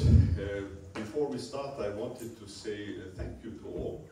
uh, 0.00 0.62
before 0.94 1.28
we 1.28 1.38
start, 1.38 1.80
I 1.80 1.90
wanted 1.90 2.38
to 2.38 2.46
say 2.48 2.96
uh, 2.98 3.14
thank 3.16 3.42
you 3.44 3.52
to 3.62 3.66
all. 3.72 4.04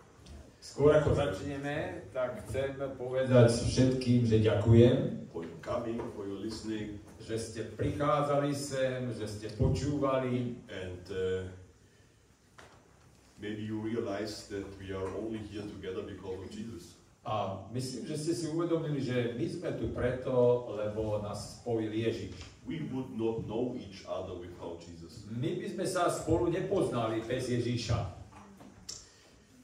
Skôr 0.65 0.97
ako 0.97 1.13
začneme, 1.13 2.09
tak 2.17 2.41
chcem 2.49 2.81
povedať 2.97 3.53
všetkým, 3.53 4.25
že 4.25 4.41
ďakujem, 4.41 5.29
for 5.29 5.45
your 5.45 5.61
coming, 5.61 6.01
for 6.17 6.25
your 6.25 6.41
listening, 6.41 6.97
že 7.21 7.37
ste 7.37 7.61
prichádzali 7.77 8.57
sem, 8.57 9.13
že 9.13 9.29
ste 9.29 9.53
počúvali 9.61 10.57
and 10.73 11.05
uh, 11.13 11.45
maybe 13.37 13.61
you 13.61 13.77
realize 13.85 14.49
that 14.49 14.65
we 14.81 14.89
are 14.97 15.05
only 15.21 15.45
here 15.53 15.69
together 15.69 16.01
because 16.01 16.41
of 16.41 16.49
Jesus. 16.49 16.97
a 17.25 17.65
myslím, 17.73 18.07
že 18.07 18.19
ste 18.21 18.33
si 18.37 18.47
uvedomili, 18.53 19.01
že 19.01 19.33
my 19.33 19.47
sme 19.49 19.71
tu 19.81 19.89
preto, 19.97 20.69
lebo 20.77 21.25
nás 21.25 21.57
spojil 21.61 21.89
Ježiš. 21.89 22.37
We 22.65 22.81
would 22.89 23.13
not 23.13 23.45
know 23.45 23.77
each 23.77 24.09
other 24.09 24.41
without 24.41 24.81
Jesus. 24.81 25.29
My 25.29 25.53
by 25.61 25.69
sme 25.69 25.85
sa 25.85 26.09
spolu 26.09 26.49
nepoznali 26.49 27.21
bez 27.21 27.53
Ježíša. 27.53 28.25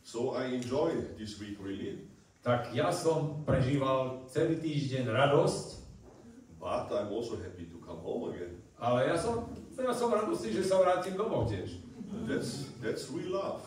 So 0.04 0.36
I 0.36 0.52
enjoy 0.52 1.16
this 1.16 1.40
week 1.40 1.56
really, 1.62 2.04
Tak 2.40 2.72
ja 2.72 2.88
som 2.88 3.44
prežíval 3.44 4.24
celý 4.32 4.56
týždeň 4.60 5.12
radosť, 5.12 5.66
but 6.56 6.88
I'm 6.88 7.12
also 7.12 7.36
happy 7.36 7.68
to 7.68 7.76
come 7.84 8.00
home 8.00 8.32
again. 8.32 8.56
ale 8.80 9.12
ja 9.12 9.16
som, 9.16 9.44
ja 9.76 9.92
som 9.92 10.08
radostný, 10.08 10.56
že 10.56 10.64
sa 10.64 10.80
vrátim 10.80 11.20
domov 11.20 11.52
tiež. 11.52 11.76
That's 12.24 12.72
that's 12.80 13.12
real 13.12 13.36
love. 13.36 13.60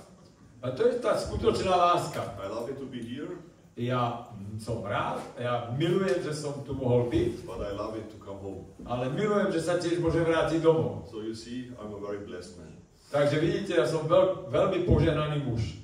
A 0.65 0.73
to 0.73 0.89
je 0.89 0.97
tá 0.97 1.13
skutočná 1.13 1.69
láska. 1.69 2.33
I 2.41 2.49
love 2.49 2.65
it 2.73 2.81
to 2.81 2.89
be 2.89 2.97
here, 2.97 3.37
Ja 3.73 4.29
som 4.61 4.85
rád, 4.85 5.17
ja 5.33 5.73
milujem, 5.73 6.21
že 6.21 6.37
som 6.37 6.61
tu 6.61 6.77
mohol 6.77 7.09
byť, 7.09 7.41
but 7.41 7.57
I 7.57 7.73
love 7.73 7.97
it 7.97 8.05
to 8.13 8.21
come 8.21 8.37
home. 8.37 8.69
ale 8.85 9.09
milujem, 9.09 9.49
že 9.49 9.65
sa 9.65 9.81
tiež 9.81 9.97
môžem 9.97 10.21
vrátiť 10.29 10.61
domov. 10.61 11.09
So 11.09 11.25
you 11.25 11.33
see, 11.33 11.73
I'm 11.81 11.89
a 11.89 11.97
very 11.97 12.21
blessed 12.21 12.61
man. 12.61 12.77
Takže 13.09 13.41
vidíte, 13.41 13.73
ja 13.77 13.89
som 13.89 14.05
veľ, 14.05 14.53
veľmi 14.53 14.85
poženaný 14.85 15.41
muž. 15.45 15.81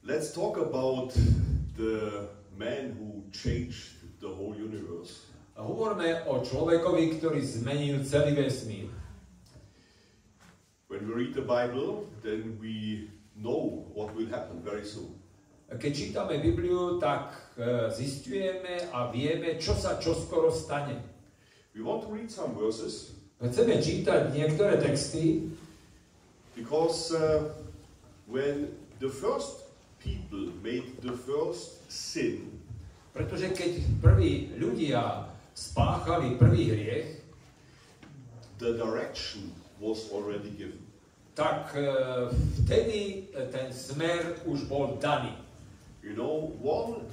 Let's 0.00 0.32
talk 0.32 0.56
about 0.56 1.12
the 1.76 2.28
man 2.56 2.96
who 2.96 3.28
changed 3.28 4.00
the 4.24 4.32
whole 4.32 4.56
universe. 4.56 5.28
A 5.52 5.60
hovoríme 5.60 6.24
o 6.32 6.40
človekovi, 6.40 7.20
ktorý 7.20 7.44
zmenil 7.44 8.08
celý 8.08 8.32
vesmír. 8.32 8.88
When 10.88 11.04
we 11.04 11.12
read 11.12 11.36
the 11.36 11.44
Bible, 11.44 12.08
then 12.24 12.56
we 12.56 13.12
know 13.36 13.84
what 13.92 14.16
will 14.16 14.32
happen 14.32 14.64
very 14.64 14.88
soon. 14.88 15.17
Keď 15.68 15.92
čítame 15.92 16.40
Bibliu, 16.40 16.96
tak 16.96 17.36
e, 17.60 17.92
zistujeme 17.92 18.88
a 18.88 19.12
vieme, 19.12 19.60
čo 19.60 19.76
sa 19.76 20.00
čoskoro 20.00 20.48
stane. 20.48 20.96
We 21.76 21.84
want 21.84 22.08
to 22.08 22.10
read 22.10 22.32
some 22.32 22.56
verses 22.56 23.18
Chceme 23.38 23.78
čítať 23.78 24.34
niektoré 24.34 24.82
texty, 24.82 25.46
because 26.58 27.14
uh, 27.14 27.54
when 28.26 28.74
the 28.98 29.06
first 29.06 29.70
people 30.02 30.50
made 30.58 30.98
the 31.06 31.14
first 31.14 31.78
sin, 31.86 32.50
pretože 33.14 33.54
keď 33.54 33.78
prví 34.02 34.58
ľudia 34.58 35.30
spáchali 35.54 36.34
prvý 36.34 36.74
hriech, 36.74 37.22
the 38.58 38.74
direction 38.74 39.54
was 39.78 40.10
already 40.10 40.50
given. 40.58 40.82
tak 41.38 41.70
e, 41.78 41.86
vtedy 42.58 43.30
ten 43.54 43.70
smer 43.70 44.42
už 44.42 44.66
bol 44.66 44.98
daný. 44.98 45.30
You 46.02 46.14
know, 46.14 46.54
one 46.60 47.06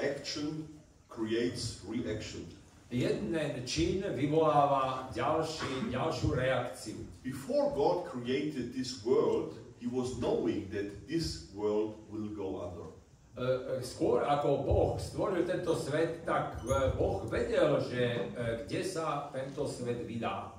action 0.00 0.68
creates 1.08 1.80
reaction. 1.86 2.46
Jeden 2.92 3.32
čin 3.64 4.04
vyvoláva 4.04 5.08
ďalší, 5.16 5.88
ďalšiu 5.88 6.28
reakciu. 6.36 6.96
Before 7.24 7.72
God 7.72 8.04
created 8.04 8.76
this 8.76 9.00
world, 9.00 9.56
He 9.80 9.88
was 9.88 10.20
knowing 10.20 10.68
that 10.70 11.08
this 11.08 11.48
world 11.56 12.04
will 12.12 12.28
go 12.36 12.60
under. 12.60 12.92
E, 13.32 13.80
e, 13.80 13.82
Skôr 13.82 14.22
ako 14.28 14.62
Boh 14.62 14.90
stvoril 15.00 15.48
tento 15.48 15.72
svet, 15.72 16.20
tak 16.28 16.60
e, 16.62 16.92
Boh 16.92 17.24
vedel, 17.24 17.80
že 17.80 18.28
kde 18.68 18.80
sa 18.84 19.32
tento 19.32 19.64
svet 19.64 20.04
vydá. 20.04 20.52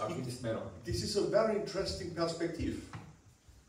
Akým 0.00 0.24
smerom. 0.24 0.72
This 0.88 1.04
is 1.04 1.12
a 1.20 1.28
very 1.28 1.60
interesting 1.60 2.16
perspective. 2.16 2.80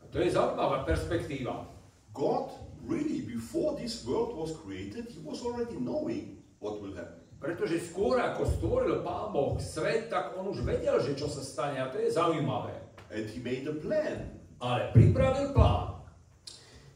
To 0.08 0.16
je 0.24 0.32
zaujímavá 0.32 0.88
perspektíva. 0.88 1.68
God, 2.14 2.54
really, 2.86 3.26
before 3.26 3.74
this 3.74 4.06
world 4.06 4.38
was 4.38 4.54
created, 4.62 5.10
He 5.10 5.18
was 5.18 5.42
already 5.42 5.74
knowing 5.74 6.38
what 6.62 6.78
will 6.80 6.94
happen. 6.94 7.20
Pretože 7.42 7.92
skôr 7.92 8.16
ako 8.22 8.46
stvoril 8.56 9.04
Pán 9.04 9.34
Boh 9.34 9.58
svet, 9.60 10.08
tak 10.08 10.32
on 10.38 10.48
už 10.48 10.64
vedel, 10.64 10.96
že 11.02 11.12
čo 11.12 11.28
sa 11.28 11.42
stane 11.42 11.76
a 11.82 11.90
to 11.90 12.00
je 12.00 12.08
zaujímavé. 12.08 12.72
And 13.10 13.26
He 13.28 13.42
made 13.42 13.66
a 13.66 13.76
plan. 13.76 14.40
Ale 14.62 14.94
pripravil 14.94 15.52
plán. 15.52 16.00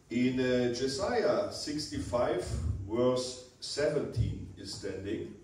In 0.09 0.41
uh, 0.41 0.73
Jesiah 0.73 1.53
65, 1.53 2.41
verse 2.89 3.53
17 3.61 4.56
is 4.56 4.73
standing. 4.73 5.37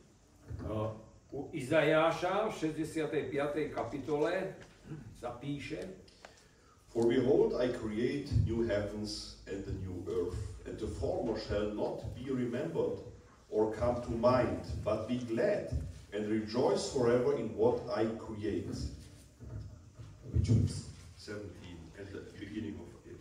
No, 0.65 1.05
U 1.35 1.51
Izajáša 1.51 2.49
v 2.49 2.73
65. 2.73 3.75
kapitole 3.75 4.55
sa 5.19 5.35
píše, 5.35 6.04
For 6.95 7.09
behold, 7.09 7.55
I 7.59 7.69
create 7.69 8.31
new 8.47 8.63
heavens 8.63 9.35
and 9.49 9.67
a 9.67 9.73
new 9.83 10.07
earth, 10.09 10.39
and 10.65 10.79
the 10.79 10.87
former 10.87 11.35
shall 11.41 11.75
not 11.75 12.15
be 12.15 12.31
remembered 12.31 13.01
or 13.51 13.73
come 13.73 14.01
to 14.03 14.11
mind, 14.13 14.61
but 14.85 15.09
be 15.09 15.19
glad 15.19 15.75
and 16.13 16.31
rejoice 16.31 16.93
forever 16.93 17.37
in 17.37 17.51
what 17.57 17.83
I 17.91 18.07
create. 18.23 18.71
17 21.17 21.51
at 21.99 22.13
the 22.13 22.21
beginning 22.39 22.79
of 22.79 22.87
it. 23.11 23.19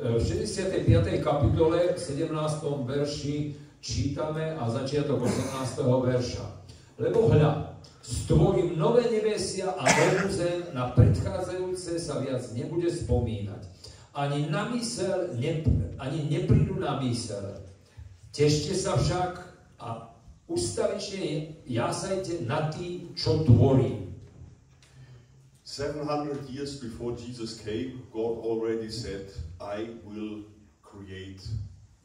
v 0.00 0.24
65. 0.24 1.20
kapitole 1.20 1.92
17. 1.96 2.88
verši 2.88 3.54
čítame 3.80 4.56
a 4.56 4.64
začiatok 4.70 5.20
18. 5.20 5.84
verša. 6.08 6.46
Lebo 6.96 7.28
hľa, 7.28 7.71
stvorím 8.02 8.74
nové 8.74 9.06
nebesia 9.06 9.70
a 9.78 9.86
novú 9.86 10.26
zem, 10.34 10.66
na 10.74 10.90
predchádzajúce 10.90 12.02
sa 12.02 12.18
viac 12.18 12.42
nebude 12.52 12.90
spomínať. 12.90 13.62
Ani 14.12 14.50
na 14.50 14.68
mysel, 14.74 15.32
ne, 15.38 15.64
ani 15.96 16.26
neprídu 16.28 16.76
na 16.76 17.00
mysel. 17.00 17.62
Tešte 18.34 18.74
sa 18.74 18.98
však 18.98 19.32
a 19.78 20.12
ustavične 20.50 21.56
jasajte 21.64 22.44
na 22.44 22.68
tým, 22.68 23.14
čo 23.14 23.46
tvorím. 23.46 24.12
700 25.64 26.50
years 26.52 26.76
before 26.76 27.16
Jesus 27.16 27.56
came, 27.56 28.02
God 28.12 28.44
already 28.44 28.90
said, 28.90 29.32
I 29.56 29.96
will 30.04 30.44
create 30.82 31.40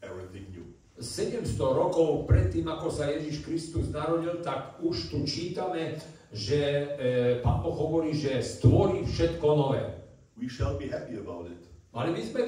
everything 0.00 0.46
new. 0.54 0.77
700 0.98 1.54
rokov 1.58 2.26
predtým, 2.26 2.66
ako 2.66 2.90
sa 2.90 3.06
Ježiš 3.06 3.46
Kristus 3.46 3.86
narodil, 3.94 4.42
tak 4.42 4.82
už 4.82 5.14
tu 5.14 5.22
čítame, 5.22 5.94
že 6.34 6.58
e, 6.58 6.84
Pán 7.38 7.62
Boh 7.62 7.74
hovorí, 7.74 8.12
že 8.12 8.42
stvorí 8.42 9.06
všetko 9.06 9.46
nové. 9.46 9.82
We 10.34 10.50
shall 10.50 10.74
be 10.74 10.90
happy 10.90 11.18
about 11.18 11.46
it. 11.50 11.62
Mali 11.94 12.14
by 12.14 12.22
sme 12.22 12.40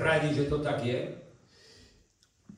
radi, 0.00 0.32
že 0.32 0.48
to 0.48 0.64
tak 0.64 0.80
je. 0.84 1.16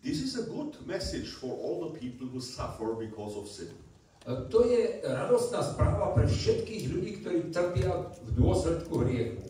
This 0.00 0.25
is 0.25 0.38
a 0.41 0.49
good 0.49 0.78
message 0.88 1.28
for 1.28 1.53
all 1.53 1.91
the 1.91 1.93
people 1.99 2.25
who 2.31 2.41
suffer 2.41 2.97
because 2.97 3.34
of 3.34 3.50
sin. 3.50 3.75
E, 4.22 4.47
To 4.49 4.59
je 4.62 5.03
radostná 5.03 5.67
správa 5.67 6.15
pre 6.15 6.31
všetkých 6.31 6.84
ľudí, 6.94 7.11
ktorí 7.27 7.38
trpia 7.50 8.06
v 8.22 8.31
dôsledku 8.38 9.03
hriechu. 9.03 9.43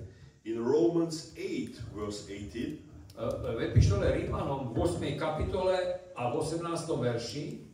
In 0.48 0.64
Romans 0.64 1.36
8, 1.36 1.76
verse 1.92 2.24
18, 2.24 2.89
E, 2.89 2.89
V 3.20 3.60
epištole 3.60 4.16
Rímanom 4.16 4.72
v 4.72 4.80
8. 4.80 5.20
kapitole 5.20 5.76
a 6.16 6.32
v 6.32 6.40
18. 6.40 6.64
verši 6.88 7.68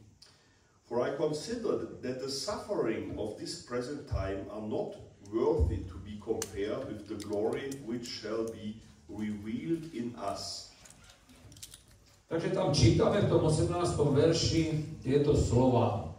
For 0.91 1.07
I 1.07 1.15
consider 1.15 1.87
that 2.03 2.19
the 2.19 2.31
suffering 2.31 3.15
of 3.15 3.39
this 3.39 3.63
present 3.63 4.11
time 4.11 4.51
are 4.51 4.67
not 4.67 4.99
worthy 5.31 5.87
to 5.87 6.03
be 6.03 6.19
compared 6.19 6.91
with 6.91 7.07
the 7.07 7.15
glory 7.23 7.71
which 7.87 8.07
shall 8.11 8.43
be 8.51 8.83
revealed 9.07 9.87
in 9.95 10.19
us. 10.19 10.75
Takže 12.27 12.51
tam 12.51 12.75
čítame 12.75 13.23
v 13.23 13.31
tom 13.31 13.47
18. 13.47 13.71
verši 14.19 14.63
tieto 14.99 15.39
slova. 15.39 16.11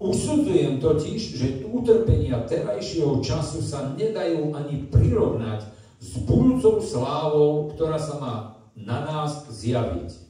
Usudzujem 0.00 0.80
totiž, 0.80 1.20
že 1.20 1.68
utrpenia 1.68 2.48
terajšieho 2.48 3.20
času 3.20 3.60
sa 3.60 3.92
nedajú 3.92 4.56
ani 4.56 4.88
prirovnať 4.88 5.73
s 6.04 6.20
budúcou 6.20 6.84
slávou, 6.84 7.72
ktorá 7.72 7.96
sa 7.96 8.20
má 8.20 8.34
na 8.76 9.00
nás 9.08 9.48
zjaviť. 9.48 10.20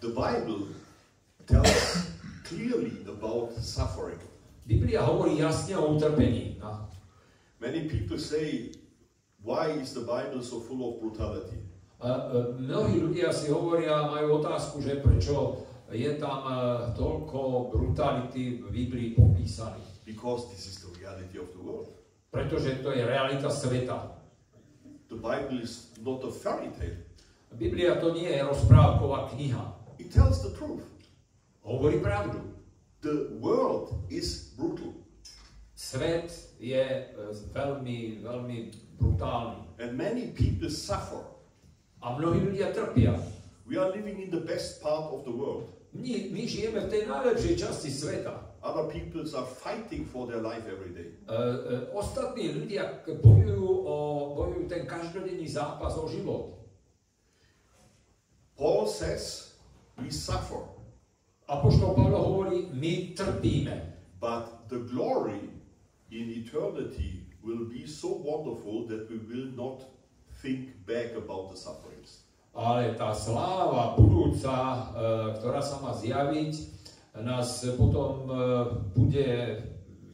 The 0.00 0.16
Bible 0.16 0.72
tells 1.44 2.08
clearly 2.48 3.04
about 3.04 3.52
suffering. 3.60 4.18
Biblia 4.64 5.04
hovorí 5.04 5.36
jasne 5.36 5.76
o 5.76 5.92
utrpení. 5.92 6.56
No. 6.64 6.88
Many 7.60 7.92
people 7.92 8.16
say, 8.16 8.72
why 9.44 9.76
is 9.76 9.92
the 9.92 10.02
Bible 10.08 10.40
so 10.40 10.64
full 10.64 10.80
of 10.80 11.04
brutality? 11.04 11.60
A, 12.02 12.34
e, 12.34 12.58
mnohí 12.58 12.98
ľudia 12.98 13.30
si 13.30 13.52
hovoria, 13.52 14.10
majú 14.10 14.42
otázku, 14.42 14.82
že 14.82 14.98
prečo 14.98 15.62
je 15.92 16.18
tam 16.18 16.40
eh, 16.48 16.56
toľko 16.96 17.68
brutality 17.68 18.64
v 18.64 18.66
Biblii 18.72 19.08
popísaných. 19.12 20.02
Because 20.02 20.50
this 20.50 20.66
is 20.66 20.82
the 20.82 20.90
reality 20.98 21.38
of 21.38 21.52
the 21.54 21.62
world. 21.62 22.01
Pretože 22.32 22.80
to 22.80 22.96
je 22.96 23.04
realita 23.04 23.52
sveta. 23.52 24.08
The 25.12 25.20
Bible 25.20 25.60
is 25.60 25.92
not 26.00 26.24
a 26.24 26.32
fairy 26.32 26.72
tale. 26.72 27.04
Biblia 27.52 28.00
to 28.00 28.16
nie 28.16 28.32
je 28.32 28.40
rozprávková 28.40 29.28
kniha. 29.36 29.60
It 30.00 30.08
tells 30.08 30.40
the 30.40 30.56
truth. 30.56 30.88
Hovorí 31.60 32.00
pravdu. 32.00 32.40
The 33.04 33.36
world 33.36 34.08
is 34.08 34.56
brutal. 34.56 34.96
Svet 35.76 36.32
je 36.56 36.80
eh, 36.80 37.12
veľmi, 37.52 38.24
veľmi 38.24 38.58
brutálny. 38.96 39.60
And 39.76 39.92
many 39.92 40.32
people 40.32 40.72
suffer. 40.72 41.20
A 42.00 42.16
mnohí 42.16 42.40
ľudia 42.40 42.72
trpia. 42.72 43.12
We 43.68 43.76
are 43.76 43.92
living 43.92 44.24
in 44.24 44.32
the 44.32 44.40
best 44.40 44.80
part 44.80 45.12
of 45.12 45.28
the 45.28 45.34
world. 45.36 45.68
My, 45.92 46.32
my 46.32 46.42
žijeme 46.48 46.80
v 46.80 46.88
tej 46.88 47.02
najlepšej 47.04 47.54
časti 47.60 47.92
sveta. 47.92 48.51
Other 48.62 48.86
peoples 48.86 49.34
are 49.34 49.44
fighting 49.44 50.06
for 50.06 50.26
their 50.26 50.38
life 50.38 50.62
every 50.70 50.94
day. 50.94 51.18
E, 51.26 51.34
e, 51.34 51.90
ostatní 51.90 52.54
ľudia 52.54 53.02
bojujú, 53.02 53.58
o, 53.66 53.94
bojujú 54.38 54.70
ten 54.70 54.86
každodenný 54.86 55.50
zápas 55.50 55.98
o 55.98 56.06
život. 56.06 56.62
Paul 58.54 58.86
says 58.86 59.58
we 59.98 60.14
suffer, 60.14 60.62
Apoštol 61.50 61.98
Pavlo 61.98 62.22
hovorí, 62.22 62.70
my 62.70 63.18
trpíme, 63.18 63.98
but 64.22 64.70
the 64.70 64.78
glory 64.86 65.50
in 66.14 66.30
eternity 66.30 67.26
will 67.42 67.66
be 67.66 67.82
so 67.82 68.14
wonderful 68.14 68.86
that 68.86 69.10
we 69.10 69.18
will 69.26 69.50
not 69.58 69.82
think 70.38 70.70
back 70.86 71.18
about 71.18 71.50
the 71.50 71.58
sufferings. 71.58 72.22
ale 72.52 72.92
tá 73.00 73.16
sláva 73.16 73.96
budúca, 73.96 74.52
e, 74.52 74.80
ktorá 75.40 75.60
sa 75.64 75.80
má 75.80 75.96
zjaviť, 75.96 76.81
nás 77.20 77.60
potom 77.76 78.24
e, 78.24 78.32
bude 78.96 79.28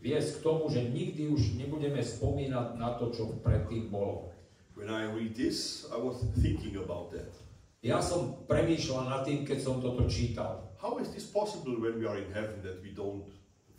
viesť 0.03 0.39
k 0.39 0.43
tomu, 0.43 0.67
že 0.67 0.83
nikdy 0.83 1.31
už 1.31 1.55
nebudeme 1.55 2.03
spomínať 2.03 2.75
na 2.75 2.99
to, 2.99 3.15
čo 3.15 3.39
predtým 3.39 3.87
bolo. 3.87 4.35
When 4.75 4.91
I 4.91 5.11
read 5.11 5.35
this, 5.39 5.87
I 5.91 5.99
was 5.99 6.23
thinking 6.43 6.79
about 6.79 7.15
that. 7.15 7.31
Ja 7.79 8.03
som 8.03 8.43
premýšľal 8.51 9.07
nad 9.07 9.23
tým, 9.23 9.47
keď 9.47 9.59
som 9.63 9.79
toto 9.79 10.11
čítal. 10.11 10.75
How 10.83 10.99
is 10.99 11.11
this 11.15 11.27
possible 11.27 11.79
when 11.79 12.03
we 12.03 12.07
are 12.07 12.19
in 12.19 12.31
heaven 12.35 12.59
that 12.67 12.83
we 12.83 12.91
don't 12.91 13.27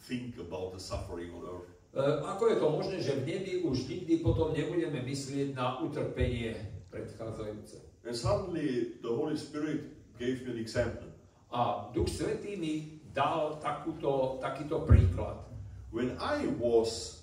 think 0.07 0.39
about 0.39 0.75
the 0.75 0.79
suffering 0.79 1.35
on 1.35 1.43
earth? 1.43 1.71
E, 1.91 2.03
Ako 2.23 2.43
je 2.47 2.55
to 2.55 2.67
možné, 2.71 2.97
že 3.03 3.19
v 3.19 3.35
nebi 3.35 3.53
už 3.67 3.87
nikdy 3.91 4.23
potom 4.23 4.55
nebudeme 4.55 5.03
myslieť 5.03 5.59
na 5.59 5.83
utrpenie 5.83 6.55
predchádzajúce? 6.87 7.83
And 8.07 8.15
suddenly 8.15 8.95
the 9.03 9.11
Holy 9.11 9.35
Spirit 9.35 9.91
gave 10.15 10.43
me 10.47 10.55
an 10.55 10.59
example. 10.63 11.11
A 11.51 11.91
Duch 11.91 12.07
Svetý 12.07 12.55
mi 12.55 12.98
dal 13.19 13.59
takúto, 13.59 14.39
takýto 14.39 14.87
príklad. 14.87 15.43
When 15.91 16.15
I 16.23 16.47
was 16.55 17.19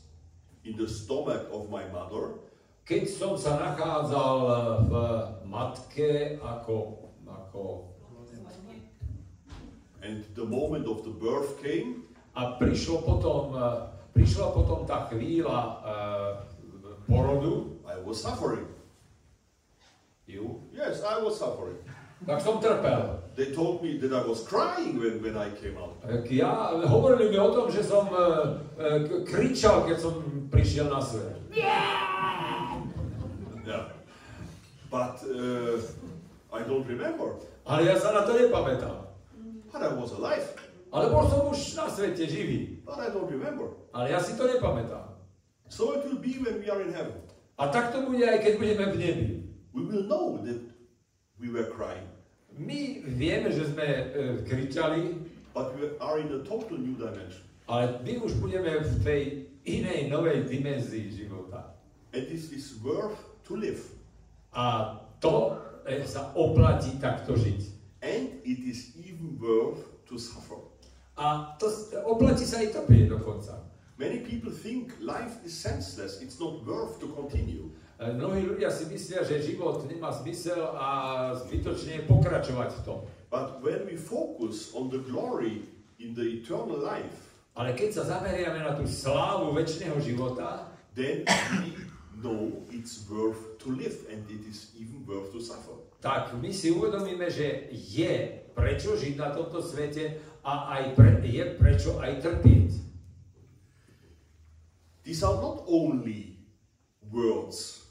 in 0.69 0.77
the 0.77 0.85
stomach 0.85 1.49
of 1.49 1.73
my 1.73 1.89
mother, 1.89 2.37
Keď 2.87 3.03
som 3.11 3.35
sa 3.35 3.59
nachádzal 3.59 4.39
v 4.87 4.95
matke 5.43 6.39
ako, 6.39 7.11
ako 7.27 7.91
and 10.07 10.23
the 10.39 10.47
moment 10.47 10.87
of 10.87 11.03
the 11.03 11.11
birth 11.11 11.59
came, 11.59 12.07
a 12.39 12.55
prišlo 12.55 13.03
potom, 13.03 13.59
e, 13.59 13.91
prišla 14.15 14.55
potom 14.55 14.87
tá 14.87 15.11
chvíľa 15.11 15.83
uh, 15.83 16.31
porodu, 17.11 17.75
I 17.83 17.99
was 18.07 18.23
suffering. 18.23 18.71
ju, 20.31 20.63
Yes, 20.71 21.03
I 21.03 21.19
was 21.19 21.43
suffering. 21.43 21.83
Tak 22.25 22.41
som 22.41 22.57
trpel. 22.63 23.21
They 23.37 23.53
told 23.53 23.85
me 23.85 24.01
that 24.01 24.13
I 24.17 24.25
was 24.25 24.41
crying 24.49 24.97
when, 24.97 25.21
when 25.21 25.37
I 25.37 25.53
came 25.53 25.77
out. 25.77 26.01
Ja, 26.33 26.73
hovorili 26.89 27.37
mi 27.37 27.39
o 27.39 27.53
tom, 27.53 27.69
že 27.69 27.85
som 27.85 28.09
uh, 28.09 28.57
kričal, 29.29 29.85
keď 29.85 29.99
som 30.01 30.25
prišiel 30.49 30.89
na 30.89 31.05
svet. 31.05 31.37
Yeah. 31.53 32.17
But 34.89 35.21
uh, 35.29 35.77
I 36.49 36.65
don't 36.65 36.89
remember. 36.89 37.37
Ale 37.67 37.85
ja 37.85 38.01
sa 38.01 38.17
na 38.17 38.25
to 38.25 38.33
nepamätám. 38.33 39.05
But 39.69 39.83
I 39.85 39.93
was 39.93 40.17
alive. 40.17 40.47
Ale 40.89 41.13
bol 41.13 41.29
som 41.29 41.53
už 41.53 41.77
na 41.77 41.91
svete 41.91 42.25
živý. 42.25 42.81
But 42.87 43.03
I 43.03 43.13
don't 43.13 43.29
remember. 43.29 43.77
Ale 43.93 44.15
ja 44.15 44.23
si 44.23 44.39
to 44.39 44.49
nepamätám. 44.49 45.13
So 45.69 45.99
it 45.99 46.07
will 46.07 46.23
be 46.23 46.39
when 46.41 46.63
we 46.63 46.71
are 46.71 46.81
in 46.81 46.95
heaven. 46.95 47.21
A 47.59 47.69
tak 47.69 47.93
to 47.93 48.07
bude 48.07 48.23
aj 48.23 48.41
keď 48.41 48.55
budeme 48.57 48.85
v 48.95 48.97
nebi. 48.97 49.27
We 49.75 49.83
will 49.85 50.07
know 50.09 50.41
that 50.47 50.76
we 51.41 51.49
were 51.49 51.69
crying. 51.71 52.07
My 52.57 53.05
vieme, 53.05 53.53
že 53.53 53.69
sme 53.69 53.85
e, 53.85 54.03
kričali, 54.49 55.35
But 55.57 55.73
we 55.81 55.89
are 56.05 56.21
in 56.21 56.29
a 56.37 56.45
total 56.45 56.77
new 56.77 56.97
dimension. 57.01 57.41
ale 57.67 57.99
my 58.05 58.21
už 58.21 58.37
budeme 58.39 58.77
v 58.77 58.93
tej 59.03 59.23
inej 59.65 60.13
novej 60.13 60.45
dimenzii 60.47 61.11
života. 61.11 61.73
And 62.13 62.29
this 62.29 62.53
is 62.53 62.77
worth 62.85 63.17
to 63.49 63.57
live. 63.57 63.81
A 64.53 64.97
to 65.19 65.57
e, 65.89 66.05
sa 66.05 66.31
oplatí 66.37 67.01
takto 67.01 67.35
žiť. 67.35 67.61
And 68.05 68.39
it 68.45 68.61
is 68.63 68.95
even 69.01 69.41
worth 69.41 69.81
to 70.07 70.21
suffer. 70.21 70.61
A 71.17 71.57
to 71.57 71.67
oplatí 72.05 72.45
sa 72.45 72.61
aj 72.61 72.77
trpieť 72.77 73.17
dokonca. 73.17 73.57
Many 73.97 74.21
people 74.21 74.53
think 74.53 74.93
life 75.01 75.41
is 75.41 75.57
senseless, 75.57 76.21
it's 76.21 76.37
not 76.37 76.61
worth 76.69 77.01
to 77.01 77.09
continue. 77.17 77.73
Mnohí 77.97 78.45
ľudia 78.45 78.69
si 78.69 78.85
myslia, 78.93 79.25
že 79.25 79.41
život 79.41 79.81
nemá 79.89 80.13
zmysel 80.13 80.61
a 80.77 80.89
zbytočne 81.33 82.05
pokračovať 82.05 82.71
v 82.77 82.81
tom. 82.85 82.99
But 83.33 83.65
when 83.65 83.89
we 83.89 83.97
focus 83.97 84.77
on 84.77 84.93
the 84.93 85.01
glory 85.01 85.65
in 85.97 86.13
the 86.13 86.25
eternal 86.25 86.77
life, 86.77 87.27
Ale 87.57 87.73
keď 87.73 87.89
sa 87.89 88.21
zameriame 88.21 88.61
na 88.61 88.77
tú 88.77 88.85
slávu 88.85 89.57
väčšného 89.57 89.97
života, 90.05 90.69
then 90.93 91.25
we 91.57 91.73
know 92.21 92.53
it's 92.69 93.09
worth 93.09 93.57
to 93.57 93.73
live 93.73 93.97
and 94.13 94.21
it 94.29 94.45
is 94.45 94.77
even 94.77 95.01
worth 95.09 95.33
to 95.33 95.41
suffer. 95.41 95.73
tak 96.05 96.37
my 96.37 96.53
si 96.53 96.69
uvedomíme, 96.69 97.33
že 97.33 97.73
je 97.73 98.45
prečo 98.53 98.93
žiť 98.93 99.17
na 99.17 99.33
tomto 99.33 99.65
svete 99.65 100.21
a 100.45 100.77
aj 100.79 100.83
pre, 100.95 101.25
je 101.25 101.45
prečo 101.57 101.97
aj 101.99 102.21
trpieť. 102.23 102.71
These 105.03 105.23
are 105.25 105.41
not 105.41 105.65
only 105.65 106.37
words. 107.09 107.86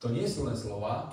To 0.00 0.08
nie 0.08 0.24
sú 0.24 0.48
len 0.48 0.56
slova. 0.56 1.12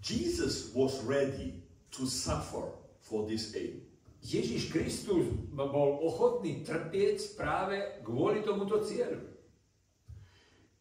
Jesus 0.00 0.72
was 0.72 1.04
ready 1.04 1.60
to 1.92 2.08
suffer 2.08 2.72
for 3.04 3.28
this 3.28 3.52
aim. 3.52 3.84
Ježiš 4.24 4.72
Kristus 4.74 5.30
bol 5.52 6.00
ochotný 6.02 6.66
trpieť 6.66 7.38
práve 7.38 8.02
kvôli 8.02 8.42
tomuto 8.42 8.82
cieľu. 8.82 9.20